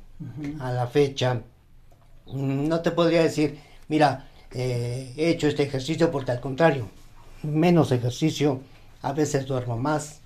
a 0.60 0.72
la 0.72 0.88
fecha, 0.88 1.42
no 2.28 2.82
te 2.82 2.92
podría 2.92 3.24
decir, 3.24 3.60
mira, 3.88 4.30
eh, 4.52 5.14
he 5.18 5.30
hecho 5.30 5.48
este 5.48 5.64
ejercicio 5.64 6.12
porque 6.12 6.32
al 6.32 6.40
contrario, 6.40 6.90
menos 7.42 7.92
ejercicio, 7.92 8.62
a 9.02 9.12
veces 9.12 9.46
duermo 9.46 9.78
más, 9.78 10.22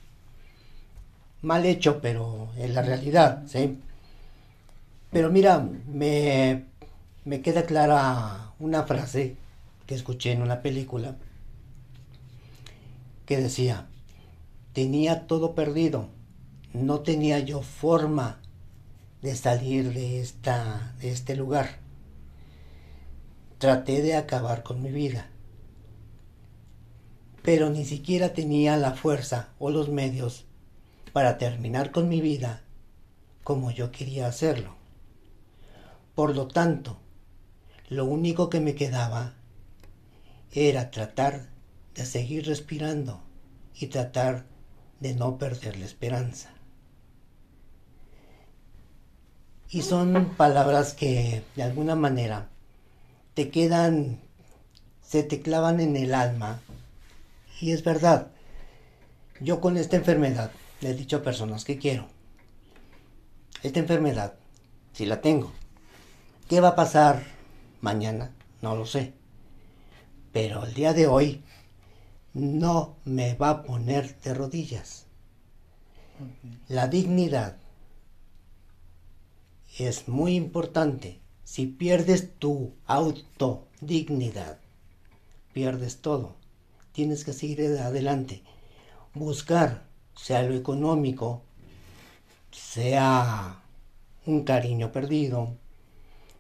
mal 1.42 1.66
hecho, 1.66 2.00
pero 2.02 2.50
en 2.58 2.74
la 2.74 2.82
realidad, 2.82 3.44
¿sí? 3.48 3.80
Pero 5.12 5.32
mira, 5.32 5.66
me, 5.88 6.66
me 7.26 7.42
queda 7.42 7.64
clara 7.64 8.47
una 8.60 8.84
frase 8.84 9.36
que 9.86 9.96
escuché 9.96 10.32
en 10.32 10.42
una 10.42 10.62
película 10.62 11.16
que 13.26 13.38
decía, 13.38 13.88
tenía 14.74 15.28
todo 15.28 15.54
perdido, 15.54 16.10
no 16.74 17.02
tenía 17.02 17.40
yo 17.40 17.62
forma 17.62 18.40
de 19.22 19.36
salir 19.36 19.94
de, 19.94 20.22
esta, 20.22 20.96
de 21.00 21.12
este 21.12 21.36
lugar. 21.36 21.80
Traté 23.58 24.02
de 24.02 24.16
acabar 24.16 24.64
con 24.64 24.82
mi 24.82 24.92
vida, 24.92 25.30
pero 27.42 27.70
ni 27.70 27.86
siquiera 27.86 28.34
tenía 28.34 28.78
la 28.78 28.94
fuerza 28.94 29.50
o 29.60 29.72
los 29.72 29.90
medios 29.90 30.46
para 31.12 31.38
terminar 31.38 31.92
con 31.92 32.10
mi 32.10 32.22
vida 32.22 32.62
como 33.44 33.72
yo 33.72 33.92
quería 33.92 34.28
hacerlo. 34.28 34.76
Por 36.14 36.36
lo 36.36 36.48
tanto, 36.48 36.98
lo 37.90 38.06
único 38.06 38.50
que 38.50 38.60
me 38.60 38.76
quedaba 38.76 39.34
era 40.52 40.92
tratar 40.92 41.48
de 41.96 42.06
seguir 42.06 42.46
respirando 42.46 43.22
y 43.74 43.88
tratar 43.88 44.46
de 45.00 45.14
no 45.16 45.38
perder 45.38 45.78
la 45.78 45.86
esperanza. 45.86 46.50
Y 49.70 49.82
son 49.82 50.34
palabras 50.38 50.94
que 50.94 51.44
de 51.56 51.64
alguna 51.64 51.96
manera 51.96 52.50
te 53.34 53.50
quedan, 53.50 54.20
se 55.02 55.24
te 55.24 55.42
clavan 55.42 55.80
en 55.80 55.96
el 55.96 56.14
alma. 56.14 56.62
Y 57.60 57.72
es 57.72 57.84
verdad, 57.84 58.28
yo 59.40 59.62
con 59.62 59.78
esta 59.78 59.98
enfermedad 59.98 60.52
le 60.82 60.92
he 60.92 60.94
dicho 60.94 61.18
a 61.18 61.24
personas 61.24 61.66
que 61.66 61.78
quiero. 61.78 62.08
Esta 63.64 63.80
enfermedad, 63.80 64.36
si 64.94 65.06
la 65.06 65.22
tengo, 65.22 65.52
¿qué 66.48 66.62
va 66.62 66.70
a 66.70 66.76
pasar 66.76 67.37
mañana? 67.82 68.36
No 68.62 68.76
lo 68.76 68.86
sé. 68.86 69.14
Pero 70.32 70.66
el 70.66 70.74
día 70.74 70.94
de 70.94 71.08
hoy 71.08 71.44
no 72.34 72.98
me 73.06 73.36
va 73.36 73.50
a 73.50 73.64
poner 73.64 74.20
de 74.22 74.34
rodillas. 74.34 75.06
La 76.68 76.88
dignidad 76.88 77.58
es 79.78 80.08
muy 80.08 80.36
importante. 80.36 81.20
Si 81.44 81.66
pierdes 81.66 82.38
tu 82.40 82.74
autodignidad, 82.86 84.60
pierdes 85.54 86.02
todo. 86.02 86.36
Tienes 86.92 87.24
que 87.24 87.34
seguir 87.34 87.62
adelante. 87.80 88.44
Buscar 89.14 89.88
sea 90.16 90.44
lo 90.44 90.56
económico, 90.56 91.44
sea 92.52 93.62
un 94.26 94.44
cariño 94.44 94.92
perdido, 94.92 95.56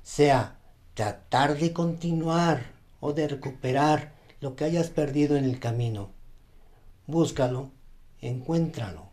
sea 0.03 0.56
tratar 0.97 1.59
de 1.59 1.73
continuar 1.73 2.71
o 2.99 3.13
de 3.13 3.27
recuperar 3.27 4.13
lo 4.41 4.55
que 4.55 4.65
hayas 4.65 4.89
perdido 4.89 5.37
en 5.37 5.45
el 5.45 5.59
camino. 5.59 6.09
Búscalo, 7.05 7.69
encuéntralo. 8.19 9.07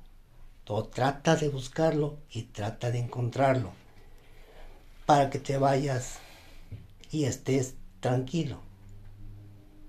O 0.66 0.84
trata 0.84 1.36
de 1.36 1.50
buscarlo 1.50 2.16
y 2.30 2.44
trata 2.44 2.90
de 2.90 3.00
encontrarlo. 3.00 3.72
Para 5.04 5.28
que 5.28 5.38
te 5.38 5.58
vayas 5.58 6.20
y 7.10 7.24
estés 7.24 7.74
tranquilo. 8.00 8.60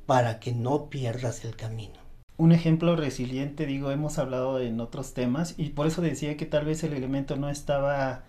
Para 0.05 0.41
que 0.41 0.51
no 0.51 0.89
pierdas 0.89 1.45
el 1.45 1.55
camino 1.55 2.05
un 2.37 2.51
ejemplo 2.51 2.97
resiliente, 2.97 3.65
digo, 3.65 3.91
hemos 3.91 4.17
hablado 4.17 4.59
en 4.59 4.81
otros 4.81 5.13
temas 5.13 5.55
y 5.57 5.69
por 5.69 5.87
eso 5.87 6.01
decía 6.01 6.35
que 6.35 6.45
tal 6.45 6.65
vez 6.65 6.83
el 6.83 6.91
elemento 6.91 7.37
no 7.37 7.49
estaba 7.49 8.25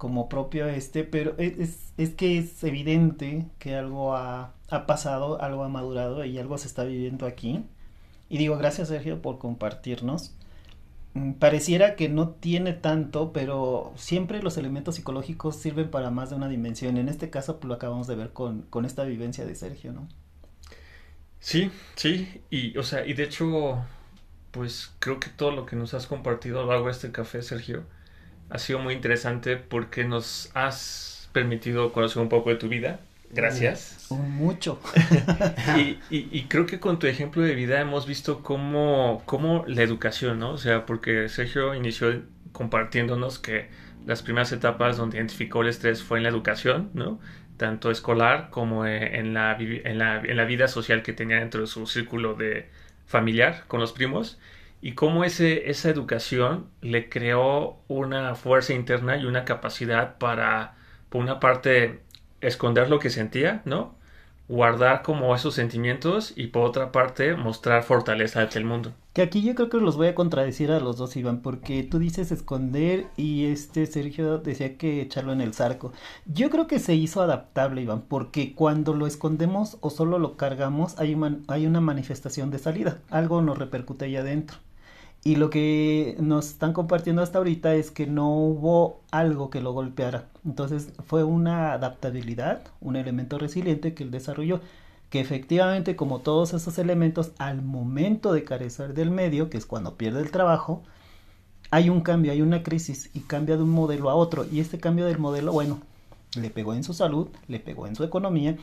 como 0.00 0.30
propio 0.30 0.66
este, 0.66 1.04
pero 1.04 1.34
es, 1.36 1.92
es 1.98 2.14
que 2.14 2.38
es 2.38 2.64
evidente 2.64 3.44
que 3.58 3.74
algo 3.74 4.16
ha, 4.16 4.54
ha, 4.70 4.86
pasado, 4.86 5.42
algo 5.42 5.62
ha 5.62 5.68
madurado 5.68 6.24
y 6.24 6.38
algo 6.38 6.56
se 6.56 6.68
está 6.68 6.84
viviendo 6.84 7.26
aquí. 7.26 7.66
Y 8.30 8.38
digo, 8.38 8.56
gracias 8.56 8.88
Sergio 8.88 9.20
por 9.20 9.38
compartirnos. 9.38 10.34
Mm, 11.12 11.32
pareciera 11.32 11.96
que 11.96 12.08
no 12.08 12.30
tiene 12.30 12.72
tanto, 12.72 13.34
pero 13.34 13.92
siempre 13.94 14.42
los 14.42 14.56
elementos 14.56 14.94
psicológicos 14.94 15.56
sirven 15.56 15.90
para 15.90 16.10
más 16.10 16.30
de 16.30 16.36
una 16.36 16.48
dimensión. 16.48 16.96
En 16.96 17.10
este 17.10 17.28
caso 17.28 17.60
pues, 17.60 17.68
lo 17.68 17.74
acabamos 17.74 18.06
de 18.06 18.14
ver 18.16 18.32
con, 18.32 18.62
con 18.62 18.86
esta 18.86 19.04
vivencia 19.04 19.44
de 19.44 19.54
Sergio, 19.54 19.92
¿no? 19.92 20.08
Sí, 21.40 21.70
sí, 21.96 22.40
y 22.48 22.76
o 22.78 22.82
sea, 22.82 23.04
y 23.04 23.12
de 23.12 23.24
hecho, 23.24 23.84
pues 24.50 24.92
creo 24.98 25.20
que 25.20 25.28
todo 25.28 25.50
lo 25.50 25.66
que 25.66 25.76
nos 25.76 25.92
has 25.92 26.06
compartido 26.06 26.60
a 26.60 26.62
lo 26.62 26.68
largo 26.70 26.86
de 26.86 26.92
este 26.92 27.12
café, 27.12 27.42
Sergio, 27.42 27.84
ha 28.50 28.58
sido 28.58 28.78
muy 28.78 28.94
interesante 28.94 29.56
porque 29.56 30.04
nos 30.04 30.50
has 30.54 31.28
permitido 31.32 31.92
conocer 31.92 32.20
un 32.20 32.28
poco 32.28 32.50
de 32.50 32.56
tu 32.56 32.68
vida. 32.68 33.00
Gracias. 33.32 34.08
Mucho. 34.10 34.80
y, 35.76 35.98
y, 36.10 36.28
y, 36.32 36.46
creo 36.48 36.66
que 36.66 36.80
con 36.80 36.98
tu 36.98 37.06
ejemplo 37.06 37.42
de 37.42 37.54
vida 37.54 37.80
hemos 37.80 38.06
visto 38.06 38.42
cómo, 38.42 39.22
cómo 39.24 39.64
la 39.68 39.82
educación, 39.82 40.40
¿no? 40.40 40.50
O 40.50 40.58
sea, 40.58 40.84
porque 40.84 41.28
Sergio 41.28 41.74
inició 41.74 42.22
compartiéndonos 42.50 43.38
que 43.38 43.68
las 44.04 44.22
primeras 44.22 44.50
etapas 44.50 44.96
donde 44.96 45.18
identificó 45.18 45.62
el 45.62 45.68
estrés 45.68 46.02
fue 46.02 46.18
en 46.18 46.24
la 46.24 46.30
educación, 46.30 46.90
¿no? 46.92 47.20
tanto 47.60 47.90
escolar 47.90 48.48
como 48.48 48.86
eh, 48.86 49.18
en 49.18 49.34
la, 49.34 49.54
en 49.58 49.98
la, 49.98 50.16
en 50.16 50.36
la 50.38 50.44
vida 50.46 50.66
social 50.66 51.02
que 51.02 51.12
tenía 51.12 51.40
dentro 51.40 51.60
de 51.60 51.66
su 51.66 51.86
círculo 51.86 52.32
de 52.32 52.70
familiar 53.04 53.64
con 53.68 53.80
los 53.80 53.92
primos 53.92 54.38
y 54.82 54.94
cómo 54.94 55.24
ese, 55.24 55.70
esa 55.70 55.90
educación 55.90 56.66
le 56.80 57.08
creó 57.08 57.78
una 57.88 58.34
fuerza 58.34 58.72
interna 58.72 59.16
y 59.16 59.26
una 59.26 59.44
capacidad 59.44 60.16
para, 60.18 60.76
por 61.10 61.20
una 61.20 61.40
parte, 61.40 62.00
esconder 62.40 62.88
lo 62.88 62.98
que 62.98 63.10
sentía, 63.10 63.62
¿no? 63.64 63.94
Guardar 64.48 65.02
como 65.02 65.34
esos 65.34 65.54
sentimientos 65.54 66.32
y 66.34 66.48
por 66.48 66.64
otra 66.64 66.92
parte 66.92 67.36
mostrar 67.36 67.84
fortaleza 67.84 68.40
ante 68.40 68.58
el 68.58 68.64
mundo. 68.64 68.92
Que 69.12 69.22
aquí 69.22 69.42
yo 69.42 69.54
creo 69.54 69.68
que 69.68 69.76
los 69.78 69.96
voy 69.96 70.08
a 70.08 70.14
contradecir 70.14 70.72
a 70.72 70.80
los 70.80 70.96
dos, 70.96 71.16
Iván, 71.16 71.40
porque 71.40 71.82
tú 71.82 71.98
dices 71.98 72.32
esconder 72.32 73.06
y 73.16 73.46
este 73.46 73.86
Sergio 73.86 74.38
decía 74.38 74.76
que 74.76 75.02
echarlo 75.02 75.32
en 75.32 75.40
el 75.40 75.52
zarco. 75.54 75.92
Yo 76.26 76.48
creo 76.50 76.66
que 76.66 76.78
se 76.78 76.94
hizo 76.94 77.20
adaptable, 77.20 77.82
Iván, 77.82 78.02
porque 78.08 78.54
cuando 78.54 78.94
lo 78.94 79.06
escondemos 79.06 79.78
o 79.80 79.90
solo 79.90 80.18
lo 80.18 80.36
cargamos 80.36 80.98
hay, 80.98 81.16
hay 81.48 81.66
una 81.66 81.80
manifestación 81.80 82.50
de 82.50 82.58
salida, 82.58 82.98
algo 83.10 83.42
nos 83.42 83.58
repercute 83.58 84.06
ahí 84.06 84.16
adentro. 84.16 84.58
Y 85.22 85.36
lo 85.36 85.50
que 85.50 86.16
nos 86.18 86.48
están 86.48 86.72
compartiendo 86.72 87.20
hasta 87.22 87.38
ahorita 87.38 87.74
es 87.74 87.90
que 87.90 88.06
no 88.06 88.30
hubo 88.30 89.00
algo 89.10 89.50
que 89.50 89.60
lo 89.60 89.72
golpeara. 89.72 90.28
Entonces 90.46 90.92
fue 91.06 91.24
una 91.24 91.72
adaptabilidad, 91.72 92.62
un 92.80 92.96
elemento 92.96 93.38
resiliente 93.38 93.92
que 93.92 94.04
él 94.04 94.10
desarrolló, 94.10 94.60
que 95.10 95.20
efectivamente 95.20 95.94
como 95.94 96.20
todos 96.20 96.54
esos 96.54 96.78
elementos 96.78 97.32
al 97.38 97.60
momento 97.62 98.32
de 98.32 98.44
carecer 98.44 98.94
del 98.94 99.10
medio, 99.10 99.50
que 99.50 99.58
es 99.58 99.66
cuando 99.66 99.96
pierde 99.96 100.20
el 100.20 100.30
trabajo, 100.30 100.82
hay 101.70 101.90
un 101.90 102.00
cambio, 102.00 102.32
hay 102.32 102.42
una 102.42 102.62
crisis 102.62 103.10
y 103.14 103.20
cambia 103.20 103.56
de 103.56 103.62
un 103.62 103.70
modelo 103.70 104.08
a 104.10 104.14
otro. 104.14 104.46
Y 104.50 104.60
este 104.60 104.78
cambio 104.78 105.04
del 105.04 105.18
modelo, 105.18 105.52
bueno, 105.52 105.80
le 106.34 106.48
pegó 106.50 106.74
en 106.74 106.84
su 106.84 106.94
salud, 106.94 107.28
le 107.46 107.60
pegó 107.60 107.86
en 107.86 107.94
su 107.96 108.04
economía 108.04 108.56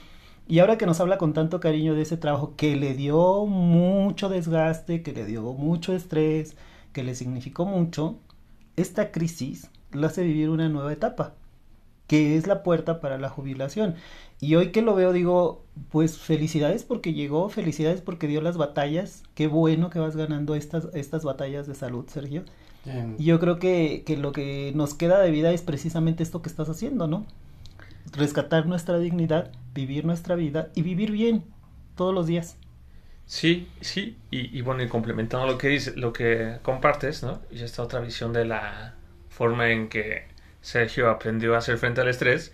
y 0.47 0.59
ahora 0.59 0.77
que 0.77 0.85
nos 0.85 0.99
habla 0.99 1.17
con 1.17 1.33
tanto 1.33 1.59
cariño 1.59 1.93
de 1.93 2.03
ese 2.03 2.17
trabajo 2.17 2.55
que 2.55 2.75
le 2.75 2.93
dio 2.93 3.45
mucho 3.45 4.29
desgaste, 4.29 5.01
que 5.03 5.11
le 5.11 5.25
dio 5.25 5.41
mucho 5.53 5.93
estrés, 5.93 6.55
que 6.93 7.03
le 7.03 7.15
significó 7.15 7.65
mucho, 7.65 8.19
esta 8.77 9.11
crisis 9.11 9.69
lo 9.91 10.07
hace 10.07 10.23
vivir 10.23 10.49
una 10.49 10.69
nueva 10.69 10.93
etapa, 10.93 11.33
que 12.07 12.37
es 12.37 12.47
la 12.47 12.63
puerta 12.63 13.01
para 13.01 13.17
la 13.17 13.29
jubilación. 13.29 13.95
Y 14.39 14.55
hoy 14.55 14.71
que 14.71 14.81
lo 14.81 14.95
veo 14.95 15.13
digo, 15.13 15.65
pues 15.89 16.17
felicidades 16.17 16.83
porque 16.83 17.13
llegó, 17.13 17.49
felicidades 17.49 18.01
porque 18.01 18.27
dio 18.27 18.41
las 18.41 18.57
batallas, 18.57 19.23
qué 19.33 19.47
bueno 19.47 19.89
que 19.89 19.99
vas 19.99 20.15
ganando 20.15 20.55
estas, 20.55 20.87
estas 20.93 21.23
batallas 21.23 21.67
de 21.67 21.75
salud, 21.75 22.05
Sergio. 22.07 22.43
Y 23.17 23.25
yo 23.25 23.37
creo 23.39 23.59
que, 23.59 24.03
que 24.05 24.15
lo 24.15 24.31
que 24.31 24.71
nos 24.73 24.93
queda 24.93 25.19
de 25.19 25.29
vida 25.29 25.51
es 25.51 25.61
precisamente 25.61 26.23
esto 26.23 26.41
que 26.41 26.47
estás 26.47 26.69
haciendo, 26.69 27.07
¿no? 27.07 27.25
Rescatar 28.13 28.65
nuestra 28.65 28.97
dignidad, 28.99 29.51
vivir 29.73 30.05
nuestra 30.05 30.35
vida 30.35 30.69
y 30.75 30.81
vivir 30.81 31.11
bien 31.11 31.43
todos 31.95 32.13
los 32.13 32.27
días. 32.27 32.57
Sí, 33.25 33.67
sí, 33.81 34.17
y, 34.31 34.61
bueno, 34.61 34.83
y 34.83 34.87
complementando 34.87 35.47
lo 35.47 35.57
que 35.57 35.67
dice, 35.67 35.93
lo 35.97 36.13
que 36.13 36.59
compartes, 36.61 37.23
¿no? 37.23 37.41
Y 37.51 37.61
esta 37.61 37.83
otra 37.83 37.99
visión 37.99 38.31
de 38.31 38.45
la 38.45 38.95
forma 39.27 39.69
en 39.69 39.89
que 39.89 40.27
Sergio 40.61 41.09
aprendió 41.09 41.53
a 41.55 41.57
hacer 41.57 41.77
frente 41.77 41.99
al 41.99 42.07
estrés, 42.07 42.53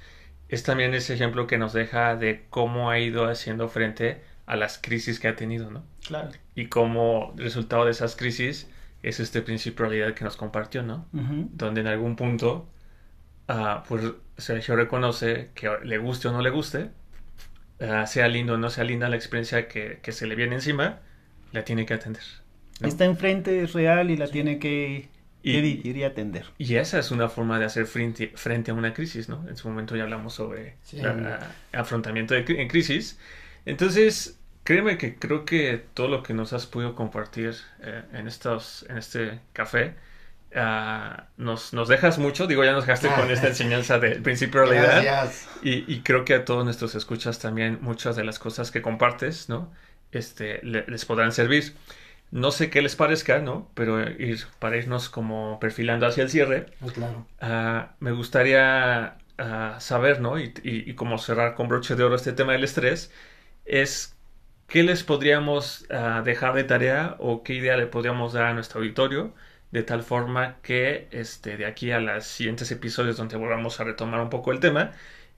es 0.49 0.63
también 0.63 0.95
ese 0.95 1.13
ejemplo 1.13 1.45
que 1.45 1.59
nos 1.59 1.73
deja 1.73 2.15
de 2.15 2.45
cómo 2.49 2.89
ha 2.89 2.97
ido 2.97 3.25
haciendo 3.25 3.69
frente 3.69 4.23
a 4.47 4.55
las 4.55 4.79
crisis 4.79 5.19
que 5.19 5.27
ha 5.27 5.35
tenido, 5.35 5.69
¿no? 5.69 5.83
Claro. 6.07 6.31
Y 6.55 6.67
cómo 6.67 7.33
el 7.37 7.43
resultado 7.43 7.85
de 7.85 7.91
esas 7.91 8.15
crisis 8.15 8.67
es 9.03 9.19
este 9.19 9.43
principio 9.43 9.85
de 9.85 9.89
realidad 9.89 10.15
que 10.15 10.23
nos 10.23 10.37
compartió, 10.37 10.81
¿no? 10.81 11.05
Donde 11.11 11.81
en 11.81 11.87
algún 11.87 12.15
punto 12.15 12.67
uh, 13.49 13.83
pues 13.87 14.03
Sergio 14.37 14.75
reconoce 14.75 15.49
que 15.53 15.69
le 15.83 15.97
guste 15.97 16.27
o 16.27 16.31
no 16.31 16.41
le 16.41 16.49
guste, 16.49 16.89
ah, 17.79 18.05
sea 18.07 18.27
lindo 18.27 18.53
o 18.53 18.57
no 18.57 18.69
sea 18.69 18.83
linda 18.83 19.09
la 19.09 19.15
experiencia 19.15 19.67
que, 19.67 19.99
se 20.11 20.27
le 20.27 20.35
viene 20.35 20.55
encima, 20.55 20.99
la 21.51 21.63
tiene 21.63 21.85
que 21.85 21.93
atender. 21.93 22.23
Está 22.81 23.05
enfrente, 23.05 23.61
es 23.61 23.73
real 23.73 24.09
y 24.09 24.17
la 24.17 24.27
tiene 24.27 24.59
que 24.59 25.09
y, 25.43 25.89
y 25.89 26.03
atender. 26.03 26.45
Y 26.57 26.75
esa 26.75 26.99
es 26.99 27.11
una 27.11 27.29
forma 27.29 27.59
de 27.59 27.65
hacer 27.65 27.85
frente, 27.85 28.31
frente 28.35 28.71
a 28.71 28.73
una 28.73 28.93
crisis, 28.93 29.29
¿no? 29.29 29.47
En 29.47 29.57
su 29.57 29.67
momento 29.67 29.95
ya 29.95 30.03
hablamos 30.03 30.33
sobre 30.33 30.77
el 30.93 31.27
afrontamiento 31.73 32.33
de, 32.33 32.45
en 32.47 32.67
crisis. 32.67 33.19
Entonces, 33.65 34.39
créeme 34.63 34.97
que 34.97 35.15
creo 35.15 35.45
que 35.45 35.83
todo 35.93 36.07
lo 36.07 36.23
que 36.23 36.33
nos 36.33 36.53
has 36.53 36.65
podido 36.65 36.95
compartir 36.95 37.55
eh, 37.81 38.03
en, 38.13 38.27
estos, 38.27 38.85
en 38.89 38.97
este 38.97 39.39
café 39.51 39.95
Ah, 40.55 41.27
nos, 41.37 41.73
nos, 41.73 41.87
dejas 41.87 42.19
mucho, 42.19 42.45
digo, 42.45 42.63
ya 42.63 42.73
nos 42.73 42.85
dejaste 42.85 43.09
con 43.09 43.29
esta 43.31 43.47
enseñanza 43.49 43.99
del 43.99 44.21
principio 44.21 44.61
de 44.61 44.81
realidad. 44.81 45.31
Y, 45.63 45.91
y, 45.91 46.01
creo 46.01 46.25
que 46.25 46.35
a 46.35 46.45
todos 46.45 46.63
nuestros 46.63 46.93
escuchas 46.95 47.39
también 47.39 47.79
muchas 47.81 48.15
de 48.15 48.23
las 48.23 48.39
cosas 48.39 48.69
que 48.69 48.81
compartes, 48.81 49.49
¿no? 49.49 49.71
Este, 50.11 50.61
les 50.63 51.05
podrán 51.05 51.31
servir. 51.31 51.75
No 52.29 52.51
sé 52.51 52.69
qué 52.69 52.81
les 52.81 52.95
parezca, 52.95 53.39
¿no? 53.39 53.69
Pero 53.73 54.01
ir, 54.01 54.45
para 54.59 54.77
irnos 54.77 55.09
como 55.09 55.59
perfilando 55.59 56.05
hacia 56.05 56.23
el 56.23 56.29
cierre, 56.29 56.67
claro. 56.93 57.25
Ah, 57.41 57.95
me 57.99 58.11
gustaría 58.11 59.17
ah, 59.37 59.77
saber, 59.79 60.21
¿no? 60.21 60.39
Y, 60.39 60.53
y, 60.63 60.89
y, 60.89 60.93
como 60.93 61.17
cerrar 61.17 61.55
con 61.55 61.67
broche 61.67 61.95
de 61.95 62.03
oro 62.03 62.15
este 62.15 62.33
tema 62.33 62.53
del 62.53 62.63
estrés, 62.63 63.11
es 63.65 64.15
qué 64.67 64.83
les 64.83 65.03
podríamos 65.03 65.87
dejar 66.23 66.53
de 66.53 66.63
tarea 66.63 67.15
o 67.19 67.43
qué 67.43 67.53
idea 67.53 67.77
le 67.77 67.87
podríamos 67.87 68.33
dar 68.33 68.45
a 68.45 68.53
nuestro 68.53 68.79
auditorio 68.79 69.33
de 69.73 69.81
tal 69.81 70.03
forma 70.03 70.57
que 70.61 71.07
este, 71.09 71.57
de 71.57 71.65
aquí 71.65 71.91
a 71.91 71.99
los 71.99 72.25
siguientes 72.25 72.71
episodios 72.71 73.17
donde 73.17 73.37
volvamos 73.37 73.79
a 73.79 73.83
retomar 73.83 74.21
un 74.21 74.29
poco 74.29 74.51
el 74.51 74.59
tema, 74.59 74.91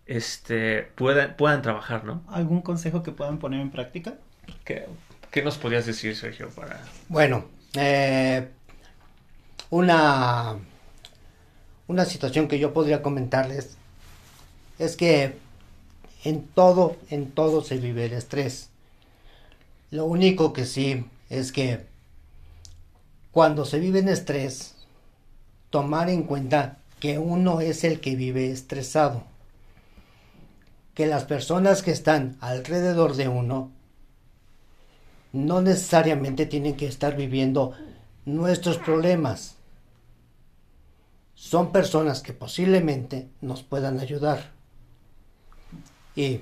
este, 0.08 0.84
puedan, 0.84 1.38
puedan 1.38 1.62
trabajar, 1.62 2.04
¿no? 2.04 2.22
¿Algún 2.28 2.62
consejo 2.62 3.02
que 3.02 3.14
puedan 3.14 3.40
poner 3.40 3.62
en 3.62 3.72
práctica? 3.72 4.16
¿Qué, 4.66 4.88
qué 5.32 5.42
nos 5.42 5.58
podrías 5.58 5.86
decir, 5.86 6.18
Sergio? 6.18 6.50
Para... 6.50 6.82
Bueno, 7.08 7.46
eh, 7.76 8.50
una, 9.70 10.58
una 11.88 12.04
situación 12.04 12.50
que 12.50 12.60
yo 12.60 12.74
podría 12.74 13.02
comentarles 13.02 13.78
es 14.80 14.98
que 14.98 15.38
en 16.26 16.46
todo, 16.46 16.98
en 17.10 17.32
todo 17.32 17.64
se 17.64 17.78
vive 17.78 18.04
el 18.04 18.14
estrés. 18.14 18.70
Lo 19.92 20.04
único 20.04 20.52
que 20.52 20.66
sí 20.66 21.06
es 21.30 21.54
que 21.54 21.86
cuando 23.36 23.66
se 23.66 23.80
vive 23.80 24.00
en 24.00 24.08
estrés, 24.08 24.76
tomar 25.70 26.10
en 26.10 26.24
cuenta 26.24 26.78
que 27.02 27.20
uno 27.20 27.60
es 27.60 27.84
el 27.84 28.00
que 28.00 28.16
vive 28.16 28.50
estresado, 28.50 29.24
que 30.94 31.06
las 31.06 31.26
personas 31.26 31.84
que 31.84 31.92
están 31.92 32.38
alrededor 32.40 33.18
de 33.18 33.28
uno 33.28 33.74
no 35.34 35.60
necesariamente 35.60 36.46
tienen 36.46 36.78
que 36.78 36.88
estar 36.88 37.18
viviendo 37.18 37.74
nuestros 38.24 38.78
problemas. 38.78 39.58
Son 41.34 41.74
personas 41.74 42.22
que 42.22 42.32
posiblemente 42.32 43.28
nos 43.42 43.64
puedan 43.64 44.00
ayudar. 44.00 44.54
Y 46.16 46.40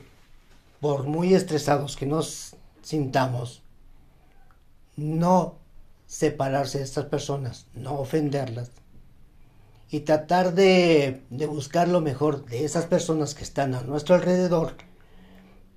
por 0.79 1.07
muy 1.07 1.33
estresados 1.33 1.95
que 1.95 2.05
nos 2.05 2.55
sintamos, 2.83 3.63
no 4.95 5.62
separarse 6.13 6.77
de 6.77 6.83
estas 6.83 7.05
personas, 7.05 7.65
no 7.73 7.95
ofenderlas 7.95 8.69
y 9.89 10.01
tratar 10.01 10.53
de, 10.53 11.23
de, 11.31 11.45
buscar 11.47 11.87
lo 11.87 12.01
mejor 12.01 12.45
de 12.45 12.65
esas 12.65 12.85
personas 12.85 13.33
que 13.33 13.43
están 13.43 13.73
a 13.73 13.81
nuestro 13.81 14.13
alrededor 14.13 14.75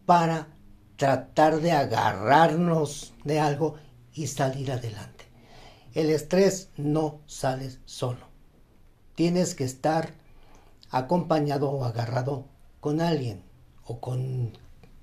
para 0.04 0.48
tratar 0.96 1.60
de 1.62 1.72
agarrarnos 1.72 3.14
de 3.24 3.40
algo 3.40 3.76
y 4.12 4.26
salir 4.26 4.70
adelante. 4.72 5.24
El 5.94 6.10
estrés 6.10 6.68
no 6.76 7.20
sale 7.24 7.70
solo. 7.86 8.26
Tienes 9.14 9.54
que 9.54 9.64
estar 9.64 10.10
acompañado 10.90 11.70
o 11.70 11.86
agarrado 11.86 12.44
con 12.80 13.00
alguien 13.00 13.42
o 13.86 14.00
con 14.00 14.52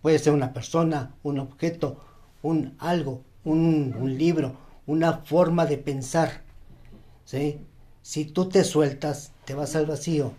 puede 0.03 0.19
ser 0.19 0.33
una 0.33 0.53
persona, 0.53 1.15
un 1.23 1.39
objeto, 1.39 1.97
un 2.43 2.75
algo, 2.77 3.23
un 3.45 4.15
libro, 4.15 4.62
una 4.85 5.19
forma 5.19 5.65
de 5.65 5.77
pensar. 5.77 6.43
¿sí? 7.25 7.59
Si 8.01 8.25
tú 8.25 8.49
te 8.49 8.63
sueltas, 8.63 9.31
te 9.45 9.53
vas 9.53 9.75
al 9.75 9.85
vacío. 9.85 10.33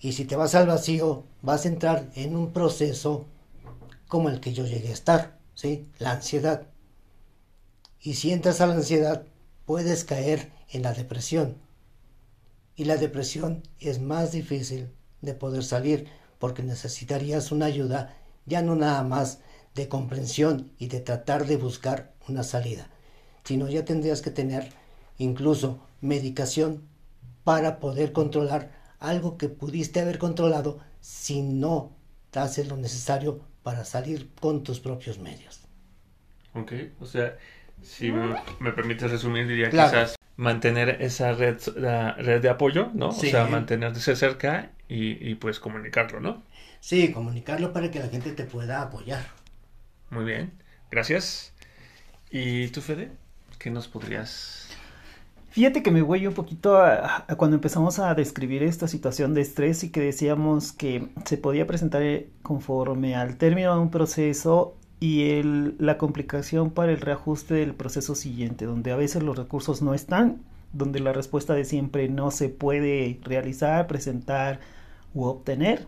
Y 0.00 0.12
si 0.12 0.24
te 0.24 0.36
vas 0.36 0.54
al 0.54 0.66
vacío, 0.66 1.24
vas 1.42 1.64
a 1.64 1.68
entrar 1.68 2.10
en 2.14 2.36
un 2.36 2.52
proceso 2.52 3.26
como 4.08 4.28
el 4.28 4.40
que 4.40 4.52
yo 4.52 4.66
llegué 4.66 4.88
a 4.88 4.92
estar, 4.92 5.38
¿sí? 5.54 5.88
La 5.98 6.12
ansiedad. 6.12 6.66
Y 8.00 8.14
si 8.14 8.32
entras 8.32 8.60
a 8.60 8.66
la 8.66 8.74
ansiedad, 8.74 9.24
puedes 9.64 10.04
caer 10.04 10.52
en 10.70 10.82
la 10.82 10.92
depresión. 10.92 11.56
Y 12.76 12.84
la 12.84 12.96
depresión 12.96 13.62
es 13.80 14.00
más 14.00 14.32
difícil 14.32 14.90
de 15.22 15.34
poder 15.34 15.64
salir 15.64 16.08
porque 16.38 16.62
necesitarías 16.62 17.52
una 17.52 17.66
ayuda 17.66 18.14
ya 18.46 18.60
no 18.62 18.74
nada 18.76 19.02
más 19.02 19.38
de 19.74 19.88
comprensión 19.88 20.70
y 20.78 20.88
de 20.88 21.00
tratar 21.00 21.46
de 21.46 21.56
buscar 21.56 22.12
una 22.28 22.42
salida, 22.42 22.88
sino 23.44 23.68
ya 23.68 23.84
tendrías 23.84 24.22
que 24.22 24.30
tener 24.30 24.72
incluso 25.18 25.80
medicación 26.00 26.82
para 27.44 27.78
poder 27.80 28.12
controlar 28.12 28.72
algo 28.98 29.36
que 29.38 29.48
pudiste 29.48 30.00
haber 30.00 30.18
controlado 30.18 30.80
si 31.00 31.42
no 31.42 31.92
haces 32.34 32.68
lo 32.68 32.76
necesario 32.76 33.40
para 33.62 33.84
salir 33.84 34.30
con 34.40 34.62
tus 34.64 34.80
propios 34.80 35.18
medios. 35.18 35.60
Ok, 36.54 36.72
o 37.00 37.06
sea, 37.06 37.36
Si 37.82 38.12
me, 38.12 38.72
permite 38.72 39.08
resumir, 39.08 39.46
diría 39.46 39.74
quizás 39.74 40.16
mantener 40.36 41.02
esa 41.02 41.32
red, 41.34 41.58
red 42.18 42.40
de 42.42 42.48
apoyo, 42.48 42.90
¿no? 42.94 43.18
O 43.18 43.24
sea, 43.24 43.46
mantenerse 43.46 44.16
cerca 44.16 44.72
y, 44.88 45.30
y 45.30 45.34
pues 45.36 45.60
comunicarlo, 45.60 46.20
¿no? 46.20 46.44
Sí, 46.80 47.10
comunicarlo 47.12 47.72
para 47.72 47.90
que 47.90 47.98
la 47.98 48.08
gente 48.08 48.32
te 48.32 48.44
pueda 48.44 48.82
apoyar. 48.82 49.26
Muy 50.10 50.24
bien, 50.24 50.52
gracias. 50.90 51.52
¿Y 52.30 52.68
tú, 52.68 52.80
Fede? 52.82 53.12
¿Qué 53.64 53.70
nos 53.70 53.88
podrías 53.88 54.68
Fíjate 55.48 55.82
que 55.82 55.90
me 55.90 56.02
voy 56.02 56.26
un 56.26 56.34
poquito 56.34 56.76
a, 56.76 57.24
cuando 57.38 57.54
empezamos 57.54 57.98
a 57.98 58.14
describir 58.14 58.62
esta 58.62 58.88
situación 58.88 59.32
de 59.32 59.40
estrés 59.40 59.84
y 59.84 59.88
que 59.88 60.00
decíamos 60.00 60.72
que 60.72 61.08
se 61.24 61.38
podía 61.38 61.66
presentar 61.66 62.02
eh, 62.02 62.28
conforme 62.42 63.14
al 63.14 63.38
término 63.38 63.74
de 63.74 63.80
un 63.80 63.90
proceso 63.90 64.76
y 65.00 65.42
la 65.78 65.96
complicación 65.96 66.72
para 66.72 66.92
el 66.92 67.00
reajuste 67.00 67.54
del 67.54 67.74
proceso 67.74 68.14
siguiente, 68.14 68.66
donde 68.66 68.92
a 68.92 68.96
veces 68.96 69.22
los 69.22 69.34
recursos 69.34 69.80
no 69.80 69.94
están, 69.94 70.42
donde 70.74 71.00
la 71.00 71.14
respuesta 71.14 71.54
de 71.54 71.64
siempre 71.64 72.10
no 72.10 72.30
se 72.32 72.50
puede 72.50 73.18
realizar, 73.22 73.86
presentar 73.86 74.60
u 75.14 75.24
obtener. 75.24 75.86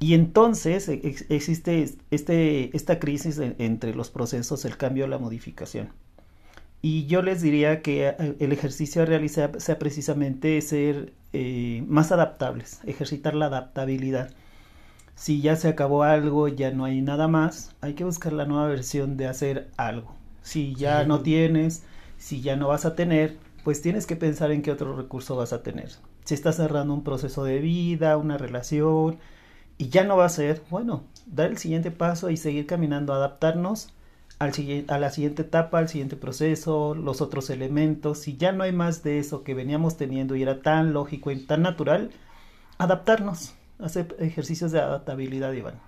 Y 0.00 0.14
entonces 0.14 0.88
e, 0.88 1.14
existe 1.28 1.88
este, 2.10 2.76
esta 2.76 2.98
crisis 2.98 3.38
entre 3.38 3.94
los 3.94 4.10
procesos, 4.10 4.64
el 4.64 4.76
cambio, 4.76 5.06
la 5.06 5.18
modificación. 5.18 5.90
Y 6.82 7.06
yo 7.06 7.22
les 7.22 7.42
diría 7.42 7.82
que 7.82 8.08
eh, 8.08 8.36
el 8.38 8.52
ejercicio 8.52 9.02
a 9.02 9.06
realizar 9.06 9.60
sea 9.60 9.78
precisamente 9.78 10.60
ser 10.60 11.12
eh, 11.32 11.84
más 11.88 12.12
adaptables, 12.12 12.80
ejercitar 12.86 13.34
la 13.34 13.46
adaptabilidad. 13.46 14.30
Si 15.14 15.40
ya 15.40 15.56
se 15.56 15.68
acabó 15.68 16.02
algo, 16.02 16.48
ya 16.48 16.70
no 16.70 16.84
hay 16.84 17.00
nada 17.00 17.26
más, 17.26 17.74
hay 17.80 17.94
que 17.94 18.04
buscar 18.04 18.32
la 18.32 18.44
nueva 18.44 18.68
versión 18.68 19.16
de 19.16 19.26
hacer 19.26 19.70
algo. 19.76 20.14
Si 20.42 20.74
ya 20.74 21.04
no 21.04 21.20
tienes, 21.20 21.82
si 22.18 22.40
ya 22.42 22.56
no 22.56 22.68
vas 22.68 22.84
a 22.84 22.94
tener, 22.94 23.38
pues 23.64 23.82
tienes 23.82 24.06
que 24.06 24.16
pensar 24.16 24.50
en 24.52 24.62
qué 24.62 24.70
otro 24.70 24.96
recurso 24.96 25.34
vas 25.36 25.52
a 25.52 25.62
tener. 25.62 25.90
Si 26.24 26.34
estás 26.34 26.56
cerrando 26.56 26.94
un 26.94 27.02
proceso 27.02 27.44
de 27.44 27.58
vida, 27.58 28.16
una 28.16 28.38
relación, 28.38 29.18
y 29.78 29.88
ya 29.88 30.04
no 30.04 30.16
va 30.16 30.26
a 30.26 30.30
ser, 30.30 30.62
bueno, 30.70 31.04
dar 31.26 31.50
el 31.50 31.58
siguiente 31.58 31.90
paso 31.90 32.30
y 32.30 32.36
seguir 32.36 32.66
caminando, 32.66 33.12
adaptarnos 33.12 33.90
al, 34.38 34.52
a 34.88 34.98
la 34.98 35.10
siguiente 35.10 35.42
etapa, 35.42 35.78
al 35.78 35.88
siguiente 35.88 36.16
proceso, 36.16 36.94
los 36.94 37.20
otros 37.20 37.50
elementos, 37.50 38.20
si 38.20 38.36
ya 38.36 38.52
no 38.52 38.64
hay 38.64 38.72
más 38.72 39.02
de 39.02 39.18
eso 39.18 39.44
que 39.44 39.54
veníamos 39.54 39.96
teniendo 39.96 40.36
y 40.36 40.42
era 40.42 40.62
tan 40.62 40.92
lógico 40.92 41.30
y 41.30 41.36
tan 41.46 41.62
natural, 41.62 42.10
adaptarnos, 42.78 43.54
hacer 43.80 44.16
ejercicios 44.20 44.72
de 44.72 44.80
adaptabilidad, 44.80 45.52
Iván. 45.52 45.80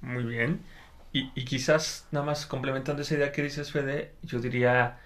Muy 0.00 0.24
bien. 0.24 0.64
Y, 1.12 1.32
y 1.34 1.44
quizás, 1.44 2.06
nada 2.10 2.26
más 2.26 2.46
complementando 2.46 3.02
esa 3.02 3.14
idea 3.14 3.32
que 3.32 3.42
dices, 3.42 3.72
Fede, 3.72 4.14
yo 4.22 4.40
diría, 4.40 4.98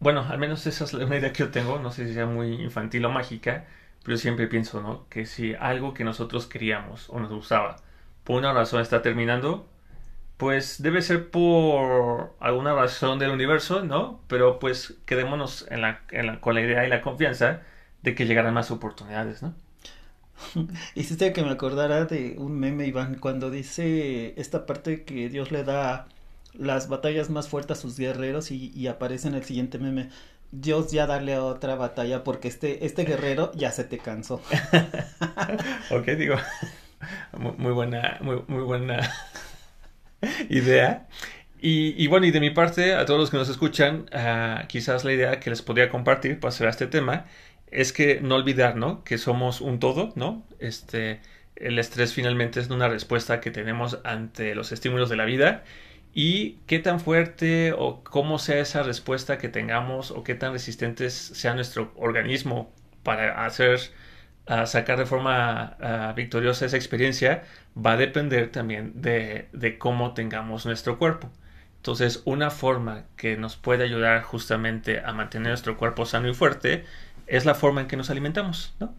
bueno, 0.00 0.22
al 0.28 0.38
menos 0.38 0.66
esa 0.66 0.84
es 0.84 0.94
una 0.94 1.18
idea 1.18 1.32
que 1.32 1.40
yo 1.40 1.50
tengo, 1.50 1.78
no 1.78 1.92
sé 1.92 2.06
si 2.08 2.14
sea 2.14 2.26
muy 2.26 2.54
infantil 2.62 3.04
o 3.04 3.10
mágica, 3.10 3.66
pero 4.04 4.16
siempre 4.18 4.48
pienso, 4.48 4.82
¿no? 4.82 5.08
Que 5.08 5.26
si 5.26 5.54
algo 5.54 5.94
que 5.94 6.04
nosotros 6.04 6.46
queríamos 6.46 7.10
o 7.10 7.20
nos 7.20 7.30
gustaba, 7.32 7.76
por 8.24 8.38
una 8.38 8.52
razón 8.52 8.80
está 8.82 9.02
terminando, 9.02 9.68
pues 10.40 10.80
debe 10.82 11.02
ser 11.02 11.30
por 11.30 12.34
alguna 12.40 12.72
razón 12.72 13.18
del 13.18 13.30
universo, 13.30 13.84
¿no? 13.84 14.22
Pero 14.26 14.58
pues 14.58 14.94
quedémonos 15.04 15.66
en 15.68 15.82
la, 15.82 16.00
con 16.40 16.54
la 16.54 16.62
idea 16.62 16.86
y 16.86 16.88
la 16.88 17.02
confianza 17.02 17.60
de 18.02 18.14
que 18.14 18.24
llegarán 18.24 18.54
más 18.54 18.70
oportunidades, 18.70 19.42
¿no? 19.42 19.52
Hiciste 20.94 21.34
que 21.34 21.42
me 21.42 21.50
acordara 21.50 22.06
de 22.06 22.36
un 22.38 22.58
meme, 22.58 22.86
Iván, 22.86 23.16
cuando 23.16 23.50
dice 23.50 24.32
esta 24.40 24.64
parte 24.64 25.04
que 25.04 25.28
Dios 25.28 25.52
le 25.52 25.62
da 25.62 26.08
las 26.54 26.88
batallas 26.88 27.28
más 27.28 27.50
fuertes 27.50 27.76
a 27.76 27.80
sus 27.82 27.98
guerreros 27.98 28.50
y, 28.50 28.88
aparece 28.88 29.28
en 29.28 29.34
el 29.34 29.44
siguiente 29.44 29.78
meme. 29.78 30.08
Dios 30.52 30.90
ya 30.90 31.06
darle 31.06 31.34
a 31.34 31.44
otra 31.44 31.74
batalla 31.74 32.24
porque 32.24 32.48
este, 32.48 32.86
este 32.86 33.04
guerrero 33.04 33.52
ya 33.54 33.72
se 33.72 33.84
te 33.84 33.98
cansó. 33.98 34.40
ok, 35.90 36.06
digo, 36.16 36.36
muy 37.58 37.72
buena, 37.72 38.16
muy, 38.22 38.42
muy 38.48 38.62
buena 38.62 39.06
idea. 40.48 41.08
Y, 41.62 42.06
bueno, 42.06 42.26
y 42.26 42.30
de 42.30 42.40
mi 42.40 42.50
parte, 42.50 42.94
a 42.94 43.04
todos 43.04 43.20
los 43.20 43.30
que 43.30 43.36
nos 43.36 43.50
escuchan, 43.50 44.06
ah, 44.12 44.64
quizás 44.68 45.04
la 45.04 45.12
idea 45.12 45.40
que 45.40 45.50
les 45.50 45.60
podría 45.60 45.90
compartir 45.90 46.40
para 46.40 46.48
hacer 46.50 46.68
este 46.68 46.86
tema 46.86 47.26
es 47.70 47.92
que 47.92 48.20
no 48.20 48.36
olvidar, 48.36 48.76
¿no? 48.76 49.04
Que 49.04 49.18
somos 49.18 49.60
un 49.60 49.78
todo, 49.78 50.12
¿no? 50.16 50.42
Este, 50.58 51.20
el 51.56 51.78
estrés 51.78 52.14
finalmente 52.14 52.60
es 52.60 52.70
una 52.70 52.88
respuesta 52.88 53.40
que 53.40 53.50
tenemos 53.50 53.98
ante 54.04 54.54
los 54.54 54.72
estímulos 54.72 55.10
de 55.10 55.16
la 55.16 55.26
vida 55.26 55.64
y 56.14 56.58
qué 56.66 56.78
tan 56.80 57.00
fuerte 57.00 57.72
o 57.76 58.02
cómo 58.02 58.38
sea 58.38 58.60
esa 58.60 58.82
respuesta 58.82 59.38
que 59.38 59.48
tengamos 59.48 60.10
o 60.10 60.24
qué 60.24 60.34
tan 60.34 60.52
resistentes 60.52 61.14
sea 61.14 61.54
nuestro 61.54 61.92
organismo 61.96 62.72
para 63.02 63.44
hacer 63.44 63.80
a 64.50 64.66
sacar 64.66 64.98
de 64.98 65.06
forma 65.06 65.76
victoriosa 66.16 66.66
esa 66.66 66.76
experiencia 66.76 67.44
va 67.76 67.92
a 67.92 67.96
depender 67.96 68.50
también 68.50 69.00
de, 69.00 69.48
de, 69.52 69.78
cómo 69.78 70.12
tengamos 70.12 70.66
nuestro 70.66 70.98
cuerpo. 70.98 71.30
Entonces, 71.76 72.22
una 72.24 72.50
forma 72.50 73.04
que 73.16 73.36
nos 73.36 73.56
puede 73.56 73.84
ayudar 73.84 74.22
justamente 74.22 75.02
a 75.04 75.12
mantener 75.12 75.48
nuestro 75.48 75.76
cuerpo 75.76 76.04
sano 76.04 76.28
y 76.28 76.34
fuerte 76.34 76.84
es 77.28 77.44
la 77.44 77.54
forma 77.54 77.82
en 77.82 77.86
que 77.86 77.96
nos 77.96 78.10
alimentamos, 78.10 78.74
¿no? 78.80 78.92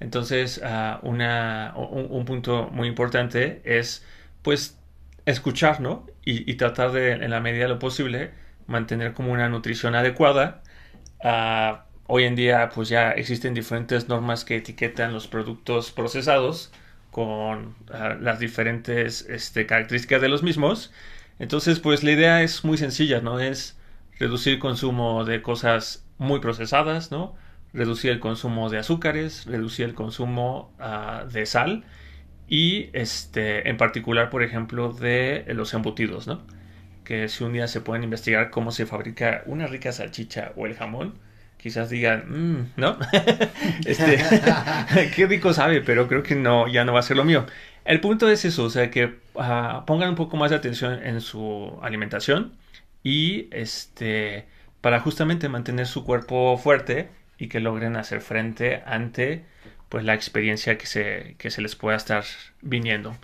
Entonces, 0.00 0.62
una, 1.02 1.74
un, 1.76 2.24
punto 2.24 2.70
muy 2.72 2.88
importante 2.88 3.60
es, 3.64 4.02
pues, 4.40 4.78
escuchar, 5.26 5.80
¿no? 5.80 6.06
Y, 6.24 6.54
tratar 6.54 6.92
de, 6.92 7.12
en 7.12 7.30
la 7.30 7.40
medida 7.40 7.64
de 7.64 7.68
lo 7.68 7.78
posible, 7.78 8.30
mantener 8.66 9.12
como 9.12 9.30
una 9.32 9.48
nutrición 9.50 9.94
adecuada. 9.94 10.62
Hoy 12.08 12.24
en 12.24 12.36
día 12.36 12.70
pues 12.74 12.88
ya 12.88 13.10
existen 13.12 13.54
diferentes 13.54 14.08
normas 14.08 14.44
que 14.44 14.56
etiquetan 14.56 15.12
los 15.12 15.26
productos 15.26 15.90
procesados 15.90 16.72
con 17.10 17.74
ah, 17.92 18.16
las 18.20 18.38
diferentes 18.38 19.22
este, 19.28 19.66
características 19.66 20.22
de 20.22 20.28
los 20.28 20.42
mismos. 20.42 20.92
Entonces 21.38 21.80
pues 21.80 22.04
la 22.04 22.12
idea 22.12 22.42
es 22.42 22.64
muy 22.64 22.78
sencilla, 22.78 23.20
¿no? 23.20 23.40
Es 23.40 23.76
reducir 24.18 24.58
consumo 24.58 25.24
de 25.24 25.42
cosas 25.42 26.06
muy 26.18 26.40
procesadas, 26.40 27.10
¿no? 27.10 27.34
Reducir 27.72 28.10
el 28.12 28.20
consumo 28.20 28.70
de 28.70 28.78
azúcares, 28.78 29.44
reducir 29.46 29.86
el 29.86 29.94
consumo 29.94 30.72
ah, 30.78 31.24
de 31.30 31.44
sal 31.46 31.84
y 32.48 32.90
este 32.92 33.68
en 33.68 33.76
particular 33.76 34.30
por 34.30 34.42
ejemplo 34.42 34.92
de 34.92 35.44
los 35.48 35.74
embutidos, 35.74 36.26
¿no? 36.28 36.46
Que 37.04 37.28
si 37.28 37.44
un 37.44 37.52
día 37.52 37.68
se 37.68 37.80
pueden 37.80 38.04
investigar 38.04 38.50
cómo 38.50 38.70
se 38.72 38.86
fabrica 38.86 39.42
una 39.46 39.66
rica 39.66 39.92
salchicha 39.92 40.52
o 40.56 40.66
el 40.66 40.74
jamón, 40.74 41.18
quizás 41.66 41.90
digan, 41.90 42.26
mm, 42.28 42.72
¿no? 42.76 42.96
este, 43.86 44.22
qué 45.16 45.26
rico 45.26 45.52
sabe, 45.52 45.80
pero 45.80 46.06
creo 46.06 46.22
que 46.22 46.36
no, 46.36 46.68
ya 46.68 46.84
no 46.84 46.92
va 46.92 47.00
a 47.00 47.02
ser 47.02 47.16
lo 47.16 47.24
mío. 47.24 47.44
El 47.84 48.00
punto 48.00 48.30
es 48.30 48.44
eso, 48.44 48.62
o 48.62 48.70
sea, 48.70 48.88
que 48.88 49.16
ah, 49.34 49.82
pongan 49.84 50.10
un 50.10 50.14
poco 50.14 50.36
más 50.36 50.50
de 50.50 50.56
atención 50.58 51.04
en 51.04 51.20
su 51.20 51.76
alimentación 51.82 52.52
y 53.02 53.48
este, 53.50 54.46
para 54.80 55.00
justamente 55.00 55.48
mantener 55.48 55.88
su 55.88 56.04
cuerpo 56.04 56.56
fuerte 56.56 57.08
y 57.36 57.48
que 57.48 57.58
logren 57.58 57.96
hacer 57.96 58.20
frente 58.20 58.84
ante 58.86 59.44
pues 59.88 60.04
la 60.04 60.14
experiencia 60.14 60.78
que 60.78 60.86
se, 60.86 61.34
que 61.36 61.50
se 61.50 61.62
les 61.62 61.74
pueda 61.74 61.96
estar 61.96 62.22
viniendo. 62.62 63.16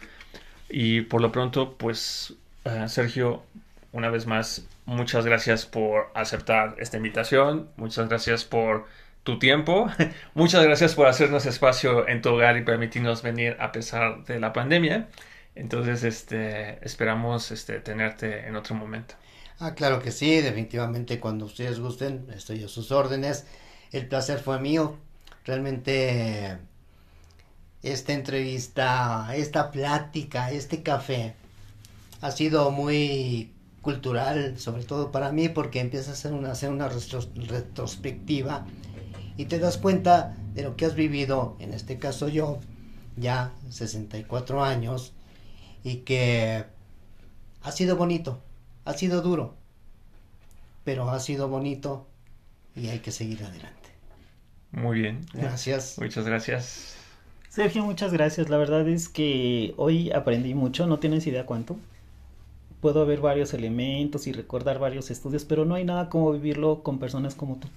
Y 0.68 1.02
por 1.02 1.20
lo 1.20 1.30
pronto, 1.30 1.76
pues 1.78 2.34
ah, 2.64 2.88
Sergio, 2.88 3.44
una 3.92 4.10
vez 4.10 4.26
más, 4.26 4.66
muchas 4.84 5.24
gracias 5.24 5.66
por 5.66 6.10
aceptar 6.14 6.76
esta 6.78 6.96
invitación, 6.96 7.70
muchas 7.76 8.08
gracias 8.08 8.44
por 8.44 8.86
tu 9.22 9.38
tiempo, 9.38 9.88
muchas 10.34 10.64
gracias 10.64 10.94
por 10.94 11.06
hacernos 11.06 11.46
espacio 11.46 12.08
en 12.08 12.22
tu 12.22 12.30
hogar 12.30 12.56
y 12.56 12.64
permitirnos 12.64 13.22
venir 13.22 13.56
a 13.60 13.72
pesar 13.72 14.24
de 14.24 14.40
la 14.40 14.52
pandemia. 14.52 15.08
Entonces, 15.54 16.02
este, 16.02 16.84
esperamos 16.84 17.50
este, 17.50 17.78
tenerte 17.80 18.46
en 18.46 18.56
otro 18.56 18.74
momento. 18.74 19.14
Ah, 19.58 19.74
claro 19.74 20.00
que 20.00 20.10
sí, 20.10 20.40
definitivamente 20.40 21.20
cuando 21.20 21.44
ustedes 21.44 21.78
gusten, 21.78 22.26
estoy 22.34 22.64
a 22.64 22.68
sus 22.68 22.90
órdenes. 22.90 23.46
El 23.92 24.08
placer 24.08 24.38
fue 24.38 24.58
mío. 24.58 24.96
Realmente 25.44 26.58
esta 27.82 28.12
entrevista, 28.12 29.28
esta 29.34 29.70
plática, 29.70 30.50
este 30.50 30.82
café 30.82 31.34
ha 32.20 32.30
sido 32.30 32.70
muy 32.70 33.52
cultural, 33.82 34.58
sobre 34.58 34.84
todo 34.84 35.10
para 35.10 35.32
mí, 35.32 35.48
porque 35.48 35.80
empiezas 35.80 36.08
a 36.08 36.12
hacer 36.12 36.32
una, 36.32 36.52
hacer 36.52 36.70
una 36.70 36.88
retrospectiva 36.88 38.64
y 39.36 39.46
te 39.46 39.58
das 39.58 39.76
cuenta 39.76 40.36
de 40.54 40.62
lo 40.62 40.76
que 40.76 40.86
has 40.86 40.94
vivido, 40.94 41.56
en 41.58 41.74
este 41.74 41.98
caso 41.98 42.28
yo, 42.28 42.60
ya 43.16 43.52
64 43.70 44.64
años, 44.64 45.12
y 45.82 45.96
que 45.96 46.64
ha 47.62 47.72
sido 47.72 47.96
bonito, 47.96 48.40
ha 48.84 48.94
sido 48.94 49.20
duro, 49.20 49.56
pero 50.84 51.10
ha 51.10 51.18
sido 51.20 51.48
bonito 51.48 52.06
y 52.76 52.88
hay 52.88 53.00
que 53.00 53.10
seguir 53.10 53.44
adelante. 53.44 53.90
Muy 54.70 55.00
bien. 55.00 55.26
Gracias. 55.34 55.98
Muchas 56.00 56.24
gracias. 56.24 56.96
Sergio, 57.48 57.84
muchas 57.84 58.14
gracias. 58.14 58.48
La 58.48 58.56
verdad 58.56 58.88
es 58.88 59.10
que 59.10 59.74
hoy 59.76 60.10
aprendí 60.10 60.54
mucho, 60.54 60.86
no 60.86 60.98
tienes 60.98 61.26
idea 61.26 61.44
cuánto 61.44 61.76
puedo 62.82 63.06
ver 63.06 63.20
varios 63.20 63.54
elementos 63.54 64.26
y 64.26 64.32
recordar 64.32 64.80
varios 64.80 65.12
estudios, 65.12 65.44
pero 65.44 65.64
no 65.64 65.76
hay 65.76 65.84
nada 65.84 66.10
como 66.10 66.32
vivirlo 66.32 66.82
con 66.82 66.98
personas 66.98 67.36
como 67.36 67.56
tú, 67.56 67.68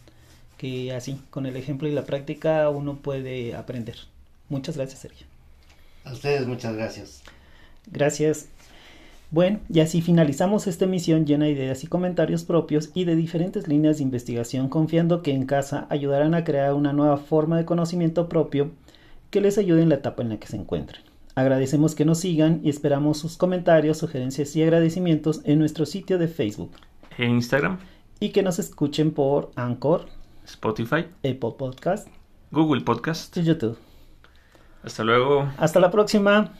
que 0.57 0.91
así, 0.93 1.21
con 1.29 1.45
el 1.45 1.55
ejemplo 1.55 1.87
y 1.87 1.91
la 1.91 2.05
práctica, 2.05 2.67
uno 2.69 2.95
puede 2.95 3.55
aprender. 3.55 3.97
Muchas 4.49 4.75
gracias, 4.75 5.01
Sergio. 5.01 5.27
A 6.05 6.11
ustedes 6.11 6.47
muchas 6.47 6.75
gracias. 6.75 7.21
Gracias. 7.85 8.47
Bueno, 9.29 9.59
y 9.69 9.79
así 9.79 10.01
finalizamos 10.01 10.65
esta 10.65 10.85
emisión 10.85 11.27
llena 11.27 11.45
de 11.45 11.51
ideas 11.51 11.83
y 11.83 11.87
comentarios 11.87 12.43
propios 12.43 12.89
y 12.95 13.05
de 13.05 13.15
diferentes 13.15 13.67
líneas 13.67 13.97
de 13.97 14.03
investigación, 14.03 14.69
confiando 14.69 15.21
que 15.21 15.33
en 15.33 15.45
casa 15.45 15.85
ayudarán 15.91 16.33
a 16.33 16.43
crear 16.43 16.73
una 16.73 16.93
nueva 16.93 17.17
forma 17.17 17.57
de 17.57 17.65
conocimiento 17.65 18.27
propio 18.27 18.71
que 19.29 19.41
les 19.41 19.59
ayude 19.59 19.83
en 19.83 19.89
la 19.89 19.95
etapa 19.95 20.23
en 20.23 20.29
la 20.29 20.37
que 20.37 20.47
se 20.47 20.57
encuentren. 20.57 21.01
Agradecemos 21.35 21.95
que 21.95 22.05
nos 22.05 22.19
sigan 22.19 22.61
y 22.63 22.69
esperamos 22.69 23.17
sus 23.17 23.35
comentarios, 23.35 23.97
sugerencias 23.97 24.55
y 24.55 24.63
agradecimientos 24.63 25.41
en 25.43 25.59
nuestro 25.59 25.85
sitio 25.85 26.17
de 26.17 26.29
Facebook. 26.29 26.71
En 27.17 27.31
Instagram. 27.31 27.77
Y 28.21 28.29
que 28.29 28.41
nos 28.41 28.57
escuchen 28.57 29.11
por 29.11 29.51
Anchor, 29.57 30.05
Spotify, 30.45 31.07
Apple 31.17 31.55
Podcast, 31.57 32.07
Google 32.51 32.81
Podcast 32.81 33.35
y 33.35 33.43
YouTube. 33.43 33.77
Hasta 34.81 35.03
luego. 35.03 35.51
Hasta 35.57 35.81
la 35.81 35.91
próxima. 35.91 36.53